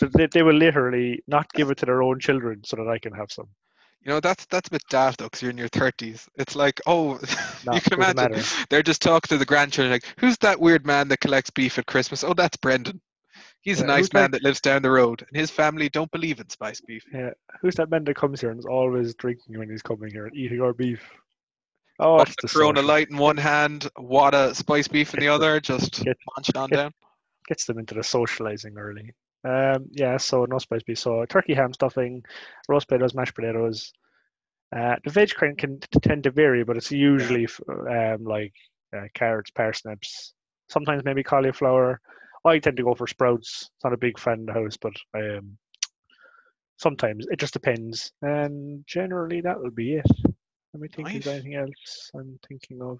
So 0.00 0.08
they, 0.08 0.26
they 0.26 0.42
will 0.42 0.54
literally 0.56 1.22
not 1.26 1.50
give 1.54 1.70
it 1.70 1.78
to 1.78 1.86
their 1.86 2.02
own 2.02 2.20
children 2.20 2.62
so 2.64 2.76
that 2.76 2.88
I 2.88 2.98
can 2.98 3.12
have 3.12 3.30
some. 3.32 3.48
You 4.06 4.12
know, 4.12 4.20
that's 4.20 4.46
that's 4.46 4.68
a 4.68 4.70
bit 4.70 4.82
daft 4.88 5.18
though, 5.18 5.24
because 5.24 5.42
you're 5.42 5.50
in 5.50 5.58
your 5.58 5.66
thirties. 5.66 6.28
It's 6.36 6.54
like, 6.54 6.80
oh, 6.86 7.18
No, 7.66 7.72
you 7.74 7.80
can 7.80 7.94
imagine 7.94 8.14
matter. 8.14 8.42
they're 8.70 8.84
just 8.84 9.02
talking 9.02 9.26
to 9.30 9.36
the 9.36 9.44
grandchildren 9.44 9.90
like, 9.90 10.04
"Who's 10.20 10.38
that 10.38 10.60
weird 10.60 10.86
man 10.86 11.08
that 11.08 11.18
collects 11.18 11.50
beef 11.50 11.76
at 11.76 11.86
Christmas?" 11.86 12.22
Oh, 12.22 12.32
that's 12.32 12.56
Brendan. 12.56 13.00
He's 13.62 13.80
a 13.80 13.86
nice 13.86 14.12
man 14.12 14.30
that- 14.30 14.42
that 14.42 14.42
lives 14.44 14.60
down 14.60 14.82
the 14.82 14.92
road, 14.92 15.26
and 15.28 15.36
his 15.36 15.50
family 15.50 15.88
don't 15.88 16.10
believe 16.12 16.38
in 16.38 16.48
spice 16.50 16.80
beef. 16.80 17.02
Yeah, 17.12 17.30
who's 17.60 17.74
that 17.74 17.90
man 17.90 18.04
that 18.04 18.14
comes 18.14 18.40
here 18.40 18.50
and 18.50 18.60
is 18.60 18.64
always 18.64 19.12
drinking 19.16 19.58
when 19.58 19.68
he's 19.68 19.82
coming 19.82 20.12
here 20.12 20.26
and 20.26 20.36
eating 20.36 20.60
our 20.60 20.72
beef? 20.72 21.02
Oh, 21.98 22.20
it's 22.20 22.36
the 22.40 22.46
Corona 22.46 22.76
social. 22.78 22.88
Light 22.88 23.10
in 23.10 23.16
one 23.16 23.36
hand, 23.38 23.88
Wada 23.98 24.54
spice 24.54 24.86
beef 24.86 25.14
in 25.14 25.20
the 25.20 25.28
other, 25.28 25.58
just 25.58 26.04
get- 26.04 26.16
munching 26.36 26.56
on 26.56 26.70
get- 26.70 26.76
down. 26.76 26.92
gets 27.48 27.64
them 27.64 27.80
into 27.80 27.94
the 27.94 28.04
socializing 28.04 28.78
early. 28.78 29.12
Um, 29.44 29.86
yeah, 29.92 30.16
so 30.16 30.44
no 30.44 30.58
spice 30.58 30.82
beef. 30.82 30.98
So 30.98 31.24
turkey 31.26 31.54
ham 31.54 31.72
stuffing, 31.72 32.24
roast 32.68 32.88
potatoes, 32.88 33.14
mashed 33.14 33.34
potatoes. 33.34 33.92
Uh, 34.74 34.96
the 35.04 35.10
veg 35.10 35.30
can, 35.30 35.54
can 35.54 35.78
tend 36.02 36.24
to 36.24 36.30
vary, 36.30 36.64
but 36.64 36.76
it's 36.76 36.90
usually 36.90 37.46
um, 37.88 38.24
like 38.24 38.52
uh, 38.96 39.06
carrots, 39.14 39.50
parsnips, 39.50 40.34
sometimes 40.68 41.04
maybe 41.04 41.22
cauliflower. 41.22 42.00
I 42.44 42.58
tend 42.58 42.76
to 42.76 42.84
go 42.84 42.94
for 42.94 43.06
sprouts. 43.06 43.70
It's 43.74 43.84
not 43.84 43.92
a 43.92 43.98
big 43.98 44.18
fan 44.18 44.40
of 44.40 44.46
the 44.46 44.52
house, 44.52 44.76
but 44.76 44.92
um, 45.14 45.56
sometimes 46.78 47.26
it 47.30 47.38
just 47.38 47.52
depends. 47.52 48.12
And 48.22 48.84
generally, 48.86 49.40
that 49.40 49.60
will 49.60 49.70
be 49.70 49.94
it. 49.94 50.06
Let 50.72 50.80
me 50.80 50.88
think. 50.88 51.08
Nice. 51.08 51.26
anything 51.26 51.54
else 51.54 52.10
I'm 52.14 52.38
thinking 52.46 52.82
of? 52.82 52.98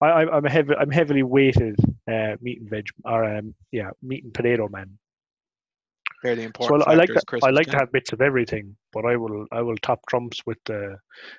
I, 0.00 0.06
I, 0.06 0.36
I'm 0.36 0.44
a 0.44 0.50
heavy, 0.50 0.74
I'm 0.74 0.90
heavily 0.90 1.22
weighted 1.22 1.76
uh, 2.10 2.36
meat 2.40 2.60
and 2.60 2.70
veg, 2.70 2.86
or 3.04 3.24
um, 3.24 3.54
yeah, 3.72 3.90
meat 4.02 4.24
and 4.24 4.32
potato 4.32 4.68
man. 4.68 4.98
Fairly 6.24 6.42
So 6.58 6.74
important. 6.74 6.88
I, 6.88 6.92
I 6.92 6.94
like 6.94 7.12
that. 7.12 7.24
I 7.42 7.50
like 7.50 7.68
to 7.68 7.76
have 7.76 7.92
bits 7.92 8.14
of 8.14 8.22
everything, 8.22 8.74
but 8.94 9.04
I 9.04 9.14
will, 9.14 9.46
I 9.52 9.60
will 9.60 9.76
top 9.76 10.00
trumps 10.08 10.40
with 10.46 10.56
the, 10.64 10.96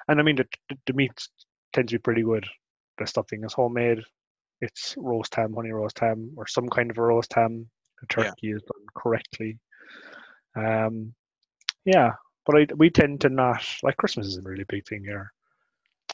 and 0.07 0.19
I 0.19 0.23
mean 0.23 0.35
the 0.35 0.45
the, 0.69 0.77
the 0.85 0.93
meat 0.93 1.11
tends 1.73 1.91
to 1.91 1.97
be 1.97 2.03
pretty 2.03 2.21
good. 2.21 2.45
The 2.99 3.07
stuffing 3.07 3.43
is 3.43 3.53
homemade. 3.53 3.97
It's 4.61 4.93
roast 4.97 5.33
ham, 5.33 5.55
honey 5.55 5.71
roast 5.71 5.97
ham, 5.97 6.31
or 6.37 6.45
some 6.45 6.69
kind 6.69 6.91
of 6.91 6.99
a 6.99 7.01
roast 7.01 7.33
ham. 7.33 7.67
The 7.99 8.07
Yeah. 8.15 8.33
turkey 8.35 8.51
is 8.51 8.61
done 8.61 8.85
correctly. 8.95 9.57
Um, 10.55 11.15
yeah, 11.83 12.11
but 12.45 12.55
I, 12.55 12.67
we 12.77 12.91
tend 12.91 13.21
to 13.21 13.29
not 13.29 13.65
like 13.81 13.97
Christmas 13.97 14.27
is 14.27 14.37
a 14.37 14.41
really 14.43 14.65
big 14.69 14.85
thing 14.87 15.03
here. 15.03 15.33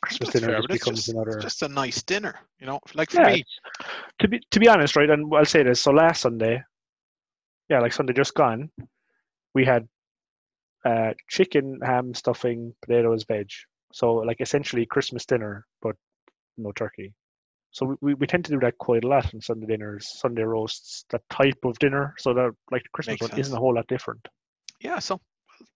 Christmas 0.02 0.30
That's 0.30 0.40
dinner 0.40 0.48
fair, 0.48 0.62
just 0.64 0.70
becomes 0.72 1.08
just, 1.08 1.16
another. 1.16 1.42
just 1.42 1.62
a 1.64 1.68
nice 1.68 2.02
dinner, 2.04 2.40
you 2.60 2.68
know. 2.68 2.80
Like 2.94 3.12
for 3.12 3.20
Yeah, 3.20 3.36
me, 3.36 3.44
to 4.20 4.28
be 4.30 4.40
to 4.52 4.60
be 4.60 4.70
honest, 4.70 4.96
right? 4.96 5.10
And 5.10 5.32
I'll 5.36 5.46
say 5.46 5.64
this. 5.64 5.82
So 5.82 5.92
last 5.92 6.22
Sunday, 6.22 6.64
yeah, 7.72 7.80
like 7.80 7.94
Sunday 7.94 8.12
just 8.12 8.36
gone, 8.36 8.70
we 9.56 9.64
had 9.64 9.88
uh, 10.86 11.12
chicken, 11.30 11.80
ham, 11.82 12.14
stuffing, 12.14 12.76
potatoes, 12.82 13.24
veg. 13.24 13.48
So 13.94 14.16
like 14.16 14.42
essentially 14.42 14.86
Christmas 14.86 15.26
dinner, 15.26 15.66
but 15.82 15.96
no 16.58 16.74
turkey. 16.74 17.14
So 17.72 17.98
we, 18.02 18.14
we, 18.14 18.28
tend 18.28 18.44
to 18.46 18.52
do 18.52 18.60
that 18.60 18.78
quite 18.78 19.06
a 19.06 19.08
lot 19.08 19.34
on 19.34 19.40
Sunday 19.40 19.68
dinners, 19.68 20.20
Sunday 20.20 20.42
roasts, 20.42 21.06
that 21.12 21.22
type 21.30 21.60
of 21.64 21.80
dinner. 21.80 22.14
So 22.18 22.34
that 22.34 22.52
like 22.72 22.84
the 22.84 22.90
Christmas 22.92 23.22
Makes 23.22 23.32
one 23.32 23.40
isn't 23.40 23.56
a 23.56 23.60
whole 23.60 23.76
lot 23.76 23.88
different. 23.88 24.28
yeah. 24.82 25.00
So 25.00 25.22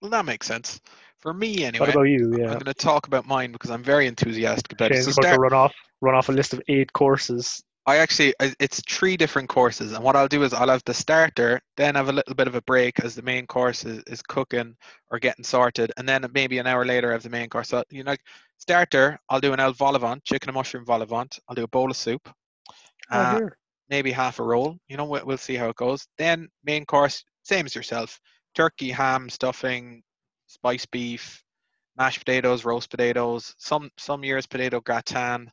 well, 0.02 0.12
that 0.12 0.26
makes 0.26 0.48
sense 0.48 0.82
for 1.20 1.34
me 1.34 1.64
anyway. 1.64 1.86
What 1.86 1.96
about 1.96 2.04
you? 2.04 2.36
Yeah. 2.38 2.48
I'm 2.48 2.60
going 2.60 2.66
to 2.66 2.74
talk 2.74 3.08
about 3.08 3.26
mine 3.26 3.54
because 3.54 3.72
I'm 3.72 3.84
very 3.84 4.08
enthusiastic 4.08 4.74
about 4.74 4.92
it. 4.92 4.96
Shane's 4.96 5.16
So 5.16 5.22
going 5.22 5.34
to 5.34 5.40
run 5.40 5.54
off 5.54 5.74
run 6.02 6.16
off 6.16 6.28
a 6.28 6.34
list 6.34 6.54
of 6.54 6.62
eight 6.68 6.92
courses. 6.92 7.64
I 7.88 7.98
actually, 7.98 8.34
it's 8.40 8.82
three 8.82 9.16
different 9.16 9.48
courses, 9.48 9.94
and 9.94 10.04
what 10.04 10.16
I'll 10.16 10.28
do 10.28 10.44
is 10.44 10.54
I'll 10.54 10.70
have 10.70 10.84
the 10.86 10.94
starter, 10.94 11.62
then 11.78 11.96
have 11.96 12.10
a 12.10 12.14
little 12.14 12.34
bit 12.34 12.48
of 12.48 12.56
a 12.56 12.62
break 12.64 13.00
as 13.02 13.14
the 13.14 13.22
main 13.22 13.46
course 13.46 13.86
is, 13.86 14.02
is 14.08 14.24
cooking 14.24 14.76
or 15.12 15.20
getting 15.20 15.46
sorted, 15.46 15.92
and 15.98 16.10
then 16.10 16.26
maybe 16.34 16.58
an 16.58 16.66
hour 16.66 16.84
later 16.84 17.10
I 17.10 17.14
have 17.14 17.24
the 17.24 17.30
main 17.30 17.48
course. 17.48 17.70
So 17.70 17.84
you 17.92 18.04
know, 18.04 18.16
starter, 18.58 19.20
I'll 19.30 19.40
do 19.40 19.54
an 19.54 19.60
El 19.60 19.74
vol 19.74 20.00
chicken 20.24 20.50
and 20.50 20.56
mushroom 20.56 20.86
vol 20.86 21.04
au. 21.04 21.26
I'll 21.48 21.56
do 21.56 21.64
a 21.64 21.68
bowl 21.68 21.92
of 21.92 21.98
soup. 21.98 22.28
Oh, 23.12 23.38
Uh, 23.38 23.40
maybe 23.90 24.12
half 24.12 24.40
a 24.40 24.44
roll. 24.44 24.78
You 24.88 24.98
know, 24.98 25.06
we'll, 25.06 25.26
we'll 25.26 25.38
see 25.38 25.56
how 25.56 25.70
it 25.70 25.76
goes. 25.76 26.08
Then 26.18 26.50
main 26.64 26.86
course, 26.86 27.24
same 27.44 27.66
as 27.68 27.76
yourself: 27.76 28.20
turkey, 28.56 28.90
ham, 28.92 29.30
stuffing, 29.30 30.02
spiced 30.48 30.90
beef, 30.92 31.44
mashed 31.98 32.20
potatoes, 32.20 32.66
roast 32.66 32.90
potatoes. 32.90 33.54
Some 33.60 33.92
some 33.98 34.24
years 34.24 34.48
potato 34.48 34.82
gratin, 34.82 35.52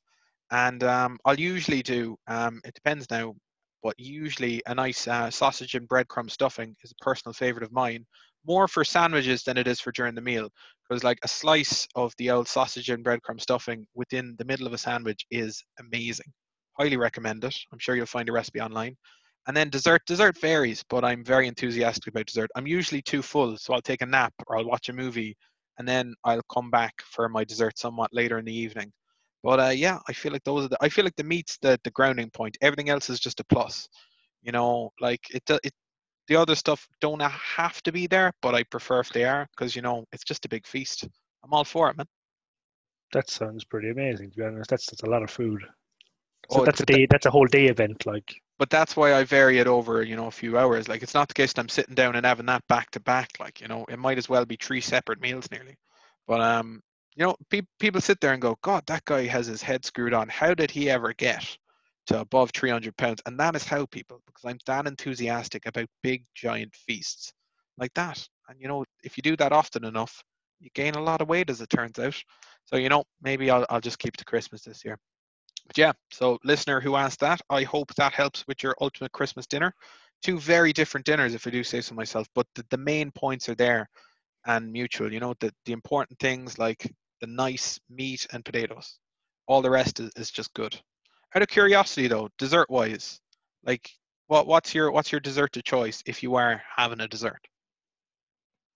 and 0.53 0.85
um, 0.85 1.19
I'll 1.25 1.41
usually 1.41 1.83
do. 1.83 2.17
Um, 2.29 2.61
it 2.65 2.75
depends 2.75 3.11
now, 3.11 3.35
but 3.83 3.95
usually 3.99 4.63
a 4.67 4.75
nice 4.77 5.09
uh, 5.09 5.31
sausage 5.31 5.75
and 5.75 5.89
breadcrumb 5.89 6.31
stuffing 6.31 6.77
is 6.85 6.93
a 6.93 7.05
personal 7.05 7.35
favorite 7.35 7.65
of 7.65 7.73
mine. 7.73 8.07
More 8.47 8.69
for 8.69 8.85
sandwiches 8.85 9.43
than 9.45 9.59
it 9.59 9.69
is 9.69 9.81
for 9.81 9.93
during 9.93 10.15
the 10.15 10.21
meal, 10.23 10.51
because 10.89 11.05
like 11.05 11.19
a 11.25 11.29
slice 11.29 11.89
of 11.97 12.15
the 12.19 12.31
old 12.31 12.49
sausage 12.49 12.91
and 12.91 13.05
breadcrumb 13.05 13.41
stuffing 13.41 13.87
within 13.95 14.37
the 14.39 14.45
middle 14.45 14.67
of 14.69 14.73
a 14.75 14.79
sandwich 14.79 15.27
is 15.31 15.65
amazing 15.81 16.33
highly 16.79 16.97
recommend 16.97 17.45
it. 17.45 17.57
I'm 17.73 17.79
sure 17.79 17.95
you'll 17.97 18.07
find 18.07 18.29
a 18.29 18.33
recipe 18.33 18.61
online. 18.61 18.97
And 19.47 19.57
then 19.57 19.71
dessert, 19.71 20.03
dessert 20.07 20.39
varies, 20.41 20.85
but 20.89 21.05
I'm 21.05 21.25
very 21.25 21.49
enthusiastic 21.49 22.09
about 22.09 22.27
dessert. 22.27 22.51
I'm 22.55 22.67
usually 22.67 23.03
too 23.03 23.23
full, 23.23 23.57
so 23.59 23.75
I'll 23.75 23.83
take 23.83 24.03
a 24.03 24.07
nap 24.07 24.33
or 24.47 24.57
I'll 24.57 24.67
watch 24.67 24.89
a 24.89 24.93
movie, 24.93 25.37
and 25.79 25.89
then 25.89 26.15
I'll 26.25 26.43
come 26.53 26.71
back 26.71 26.95
for 27.05 27.29
my 27.29 27.45
dessert 27.45 27.79
somewhat 27.79 28.13
later 28.15 28.39
in 28.39 28.45
the 28.45 28.55
evening. 28.57 28.93
But 29.43 29.61
uh, 29.61 29.71
yeah, 29.71 29.99
I 30.09 30.13
feel 30.13 30.33
like 30.33 30.45
those 30.45 30.67
are 30.67 30.69
the. 30.69 30.79
I 30.81 30.89
feel 30.89 31.05
like 31.05 31.17
the 31.17 31.25
meat's 31.25 31.59
the 31.59 31.79
the 31.85 31.91
grounding 31.91 32.31
point. 32.31 32.57
Everything 32.61 32.91
else 32.91 33.11
is 33.11 33.21
just 33.21 33.41
a 33.41 33.45
plus. 33.45 33.89
You 34.43 34.53
know, 34.53 34.91
like 35.01 35.21
it. 35.31 35.43
It 35.65 35.73
the 36.29 36.37
other 36.37 36.55
stuff 36.55 36.87
don't 37.01 37.21
have 37.21 37.83
to 37.83 37.93
be 37.93 38.07
there, 38.07 38.33
but 38.43 38.55
I 38.55 38.63
prefer 38.63 39.01
if 39.01 39.09
they 39.11 39.25
are 39.25 39.49
because 39.57 39.75
you 39.75 39.83
know 39.83 40.05
it's 40.13 40.25
just 40.25 40.45
a 40.45 40.49
big 40.49 40.67
feast. 40.67 41.05
I'm 41.45 41.53
all 41.53 41.65
for 41.65 41.91
it, 41.91 41.97
man. 41.97 42.07
That 43.13 43.29
sounds 43.29 43.65
pretty 43.65 43.91
amazing. 43.91 44.31
To 44.31 44.37
be 44.37 44.45
honest, 44.45 44.71
that's 44.71 44.87
that's 44.87 45.03
a 45.03 45.11
lot 45.11 45.23
of 45.23 45.31
food. 45.31 45.63
Oh, 46.51 46.57
So 46.57 46.65
that's 46.65 46.81
a 46.81 46.87
day. 46.87 47.07
That's 47.11 47.27
a 47.27 47.31
whole 47.31 47.47
day 47.47 47.67
event. 47.67 48.07
Like 48.07 48.33
but 48.59 48.71
that's 48.71 48.97
why 48.97 49.15
I 49.15 49.25
vary 49.25 49.59
it 49.59 49.67
over, 49.67 50.03
you 50.03 50.15
know, 50.15 50.27
a 50.27 50.31
few 50.31 50.57
hours. 50.57 50.89
Like 50.89 51.03
it's 51.03 51.15
not 51.15 51.27
the 51.27 51.35
case 51.35 51.53
that 51.53 51.61
I'm 51.61 51.69
sitting 51.69 51.97
down 51.97 52.15
and 52.15 52.25
having 52.25 52.47
that 52.47 52.63
back 52.69 52.93
to 52.93 53.01
back. 53.01 53.31
Like, 53.41 53.61
you 53.61 53.67
know, 53.67 53.85
it 53.89 53.99
might 53.99 54.19
as 54.19 54.29
well 54.29 54.45
be 54.45 54.57
three 54.57 54.81
separate 54.81 55.21
meals 55.21 55.51
nearly. 55.51 55.75
But 56.29 56.41
um 56.41 56.81
you 57.17 57.25
know, 57.25 57.37
pe- 57.51 57.63
people 57.79 58.01
sit 58.01 58.21
there 58.21 58.33
and 58.33 58.43
go, 58.43 58.57
God, 58.63 58.85
that 58.87 59.05
guy 59.05 59.27
has 59.27 59.47
his 59.47 59.63
head 59.63 59.85
screwed 59.85 60.15
on. 60.15 60.29
How 60.29 60.55
did 60.55 60.71
he 60.71 60.89
ever 60.89 61.13
get 61.13 61.45
to 62.07 62.21
above 62.21 62.51
300 62.53 62.97
pounds? 62.97 63.21
And 63.27 63.39
that 63.39 63.55
is 63.55 63.65
how 63.65 63.87
people, 63.87 64.23
because 64.27 64.45
I'm 64.45 64.59
that 64.67 64.87
enthusiastic 64.87 65.67
about 65.67 65.89
big, 66.03 66.25
giant 66.35 66.75
feasts 66.75 67.33
like 67.77 67.93
that. 67.95 68.27
And, 68.49 68.61
you 68.61 68.69
know, 68.69 68.85
if 69.05 69.17
you 69.17 69.23
do 69.23 69.37
that 69.37 69.53
often 69.53 69.85
enough, 69.85 70.23
you 70.61 70.71
gain 70.75 70.95
a 70.95 71.03
lot 71.03 71.21
of 71.21 71.29
weight 71.29 71.51
as 71.51 71.61
it 71.61 71.69
turns 71.69 71.99
out. 71.99 72.17
So, 72.65 72.77
you 72.77 72.89
know, 72.89 73.05
maybe 73.21 73.51
I'll, 73.51 73.67
I'll 73.69 73.81
just 73.81 73.99
keep 73.99 74.17
to 74.17 74.25
Christmas 74.25 74.63
this 74.63 74.85
year. 74.85 74.99
But 75.67 75.79
yeah, 75.79 75.93
so 76.11 76.39
listener 76.45 76.81
who 76.81 76.97
asked 76.97 77.21
that, 77.21 77.41
I 77.51 77.63
hope 77.65 77.95
that 77.95 78.13
helps 78.13 78.45
with 78.47 78.63
your 78.63 78.75
ultimate 78.81 79.13
Christmas 79.13 79.47
dinner. 79.47 79.75
Two 80.23 80.39
very 80.39 80.73
different 80.73 81.05
dinners, 81.05 81.35
if 81.35 81.47
I 81.47 81.51
do 81.51 81.65
say 81.65 81.81
so 81.81 81.95
myself, 81.95 82.27
but 82.35 82.47
the, 82.55 82.65
the 82.71 82.79
main 82.79 83.11
points 83.11 83.49
are 83.49 83.55
there 83.55 83.89
and 84.47 84.73
mutual. 84.73 85.13
You 85.13 85.21
know, 85.21 85.35
the, 85.41 85.53
the 85.67 85.73
important 85.73 86.19
things 86.19 86.59
like 86.59 86.93
the 87.23 87.27
nice 87.29 87.81
meat 87.89 88.27
and 88.33 88.45
potatoes. 88.45 88.99
All 89.47 89.63
the 89.63 89.71
rest 89.71 90.01
is, 90.01 90.11
is 90.17 90.31
just 90.31 90.53
good. 90.53 90.79
Out 91.35 91.43
of 91.43 91.49
curiosity 91.49 92.09
though, 92.09 92.29
dessert 92.37 92.69
wise, 92.69 93.21
like 93.65 93.89
what 94.27 94.47
what's 94.47 94.75
your 94.75 94.91
what's 94.93 95.11
your 95.11 95.21
dessert 95.21 95.57
of 95.57 95.65
choice 95.65 96.03
if 96.05 96.23
you 96.23 96.35
are 96.35 96.61
having 96.77 97.01
a 97.01 97.09
dessert? 97.09 97.41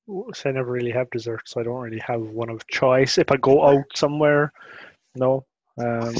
So 0.08 0.48
I 0.48 0.52
never 0.52 0.70
really 0.70 0.92
have 0.92 1.10
dessert, 1.10 1.42
so 1.46 1.60
I 1.60 1.64
don't 1.64 1.80
really 1.80 2.02
have 2.06 2.20
one 2.22 2.48
of 2.48 2.66
choice. 2.68 3.18
If 3.18 3.32
I 3.32 3.36
go 3.36 3.66
out 3.66 3.84
somewhere, 3.94 4.52
no, 5.16 5.44
um, 5.78 6.14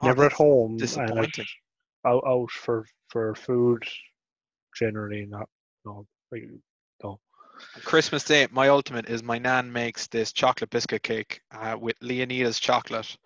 Oh, 0.00 0.06
never 0.06 0.24
at 0.26 0.32
home, 0.32 0.76
Disappointing. 0.76 1.44
out 2.06 2.22
out 2.26 2.50
for 2.50 2.86
for 3.08 3.34
food, 3.34 3.82
generally 4.76 5.26
not. 5.26 5.48
No, 5.84 6.06
like, 6.30 6.44
Christmas 7.84 8.24
Day, 8.24 8.46
my 8.50 8.68
ultimate 8.68 9.08
is 9.08 9.22
my 9.22 9.38
nan 9.38 9.72
makes 9.72 10.06
this 10.08 10.32
chocolate 10.32 10.70
biscuit 10.70 11.02
cake 11.02 11.40
uh, 11.52 11.76
with 11.78 11.96
Leonidas 12.00 12.58
chocolate, 12.58 13.16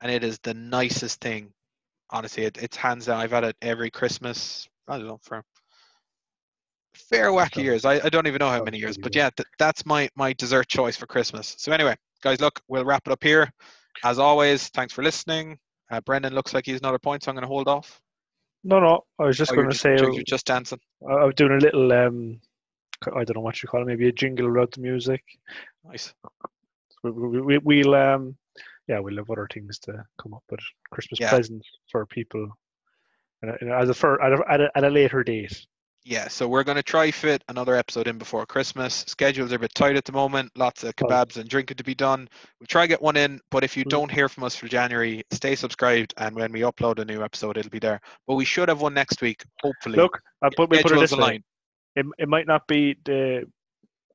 and 0.00 0.10
it 0.10 0.24
is 0.24 0.38
the 0.40 0.54
nicest 0.54 1.20
thing. 1.20 1.52
Honestly, 2.10 2.44
it, 2.44 2.58
it's 2.62 2.76
hands 2.76 3.06
down. 3.06 3.20
I've 3.20 3.30
had 3.30 3.44
it 3.44 3.56
every 3.62 3.90
Christmas. 3.90 4.68
I 4.88 4.98
don't 4.98 5.06
know 5.06 5.18
for 5.22 5.42
fair 6.94 7.32
whack 7.32 7.56
of 7.56 7.64
years. 7.64 7.84
I, 7.84 7.94
I 8.04 8.08
don't 8.08 8.26
even 8.26 8.38
know 8.38 8.50
how 8.50 8.62
many 8.62 8.78
years, 8.78 8.98
but 8.98 9.14
yeah, 9.14 9.30
th- 9.36 9.46
that's 9.58 9.86
my 9.86 10.08
my 10.14 10.32
dessert 10.34 10.68
choice 10.68 10.96
for 10.96 11.06
Christmas. 11.06 11.54
So 11.58 11.72
anyway, 11.72 11.96
guys, 12.22 12.40
look, 12.40 12.60
we'll 12.68 12.84
wrap 12.84 13.06
it 13.06 13.12
up 13.12 13.22
here. 13.22 13.50
As 14.04 14.18
always, 14.18 14.68
thanks 14.68 14.92
for 14.92 15.02
listening. 15.02 15.58
Uh, 15.90 16.00
Brendan 16.00 16.34
looks 16.34 16.54
like 16.54 16.66
he's 16.66 16.80
another 16.80 16.98
point, 16.98 17.22
so 17.22 17.30
I'm 17.30 17.34
going 17.34 17.42
to 17.42 17.48
hold 17.48 17.68
off. 17.68 18.00
No, 18.64 18.80
no. 18.80 19.04
I 19.18 19.24
was 19.24 19.36
just 19.36 19.52
Oh, 19.52 19.56
going 19.56 19.70
to 19.70 19.76
say 19.76 19.96
you're 19.96 20.22
just 20.22 20.46
dancing. 20.46 20.78
I 21.08 21.12
I 21.12 21.24
was 21.24 21.34
doing 21.34 21.52
a 21.52 21.58
little. 21.58 21.92
Um, 21.92 22.40
I 23.08 23.24
don't 23.24 23.36
know 23.36 23.40
what 23.42 23.62
you 23.62 23.68
call 23.68 23.82
it. 23.82 23.86
Maybe 23.86 24.08
a 24.08 24.12
jingle 24.12 24.50
without 24.50 24.72
the 24.72 24.80
music. 24.80 25.22
Nice. 25.84 26.14
We, 27.02 27.10
we, 27.10 27.40
we, 27.40 27.58
we'll 27.58 27.94
um, 27.94 28.36
yeah, 28.88 28.98
we'll 28.98 29.16
have 29.16 29.30
other 29.30 29.48
things 29.52 29.78
to 29.80 30.04
come 30.20 30.34
up 30.34 30.44
with 30.50 30.60
Christmas 30.90 31.20
Yeah. 31.20 31.30
presents 31.30 31.68
for 31.90 32.04
people, 32.06 32.48
and, 33.42 33.52
uh, 33.52 33.54
you 33.60 33.68
know, 33.68 33.76
as 33.76 33.88
a 33.88 33.94
for 33.94 34.22
at 34.22 34.32
a, 34.32 34.52
at 34.52 34.60
a, 34.60 34.70
at 34.76 34.84
a 34.84 34.90
later 34.90 35.22
date. 35.24 35.66
Yeah, 36.04 36.26
so 36.26 36.48
we're 36.48 36.64
going 36.64 36.76
to 36.76 36.82
try 36.82 37.12
fit 37.12 37.44
another 37.48 37.76
episode 37.76 38.08
in 38.08 38.18
before 38.18 38.44
Christmas. 38.44 39.04
Schedules 39.06 39.52
are 39.52 39.56
a 39.56 39.58
bit 39.60 39.72
tight 39.72 39.94
at 39.94 40.04
the 40.04 40.10
moment. 40.10 40.50
Lots 40.56 40.82
of 40.82 40.96
kebabs 40.96 41.36
and 41.36 41.48
drinking 41.48 41.76
to 41.76 41.84
be 41.84 41.94
done. 41.94 42.28
We'll 42.58 42.66
try 42.66 42.88
get 42.88 43.00
one 43.00 43.16
in, 43.16 43.40
but 43.52 43.62
if 43.62 43.76
you 43.76 43.84
Mm. 43.84 43.90
don't 43.90 44.10
hear 44.10 44.28
from 44.28 44.42
us 44.42 44.56
for 44.56 44.66
January, 44.66 45.22
stay 45.30 45.54
subscribed, 45.54 46.12
and 46.16 46.34
when 46.34 46.50
we 46.50 46.62
upload 46.62 46.98
a 46.98 47.04
new 47.04 47.22
episode, 47.22 47.56
it'll 47.56 47.70
be 47.70 47.78
there. 47.78 48.00
But 48.26 48.34
we 48.34 48.44
should 48.44 48.68
have 48.68 48.80
one 48.80 48.94
next 48.94 49.22
week, 49.22 49.44
hopefully. 49.62 49.96
Look, 49.96 50.20
I 50.42 50.48
put, 50.56 50.70
we 50.70 50.82
put 50.82 50.90
it 50.90 50.98
this 50.98 51.16
way. 51.16 51.40
It, 51.96 52.06
it 52.18 52.28
might 52.28 52.46
not 52.46 52.66
be 52.66 52.96
the 53.04 53.44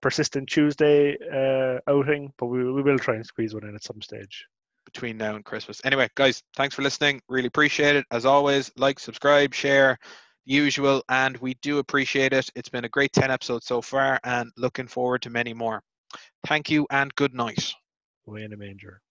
persistent 0.01 0.49
Tuesday 0.49 1.17
uh, 1.33 1.79
outing, 1.89 2.31
but 2.37 2.47
we, 2.47 2.63
we 2.71 2.81
will 2.81 2.99
try 2.99 3.15
and 3.15 3.25
squeeze 3.25 3.53
one 3.53 3.65
in 3.67 3.75
at 3.75 3.83
some 3.83 4.01
stage. 4.01 4.45
between 4.85 5.17
now 5.17 5.35
and 5.35 5.45
Christmas. 5.45 5.81
Anyway, 5.83 6.07
guys, 6.15 6.41
thanks 6.55 6.75
for 6.75 6.81
listening. 6.81 7.21
Really 7.29 7.47
appreciate 7.47 7.95
it. 7.95 8.05
As 8.11 8.25
always, 8.25 8.71
like, 8.77 8.99
subscribe, 8.99 9.53
share, 9.53 9.97
the 10.45 10.53
usual, 10.53 11.03
and 11.09 11.37
we 11.37 11.55
do 11.61 11.79
appreciate 11.79 12.33
it. 12.33 12.49
It's 12.55 12.69
been 12.69 12.85
a 12.85 12.89
great 12.89 13.11
10 13.13 13.29
episodes 13.31 13.65
so 13.65 13.81
far, 13.81 14.19
and 14.23 14.49
looking 14.57 14.87
forward 14.87 15.21
to 15.23 15.29
many 15.29 15.53
more. 15.53 15.81
Thank 16.47 16.69
you 16.69 16.87
and 16.89 17.13
good 17.15 17.33
night. 17.33 17.73
Away 18.27 18.43
in 18.43 18.53
a 18.53 18.57
manger. 18.57 19.01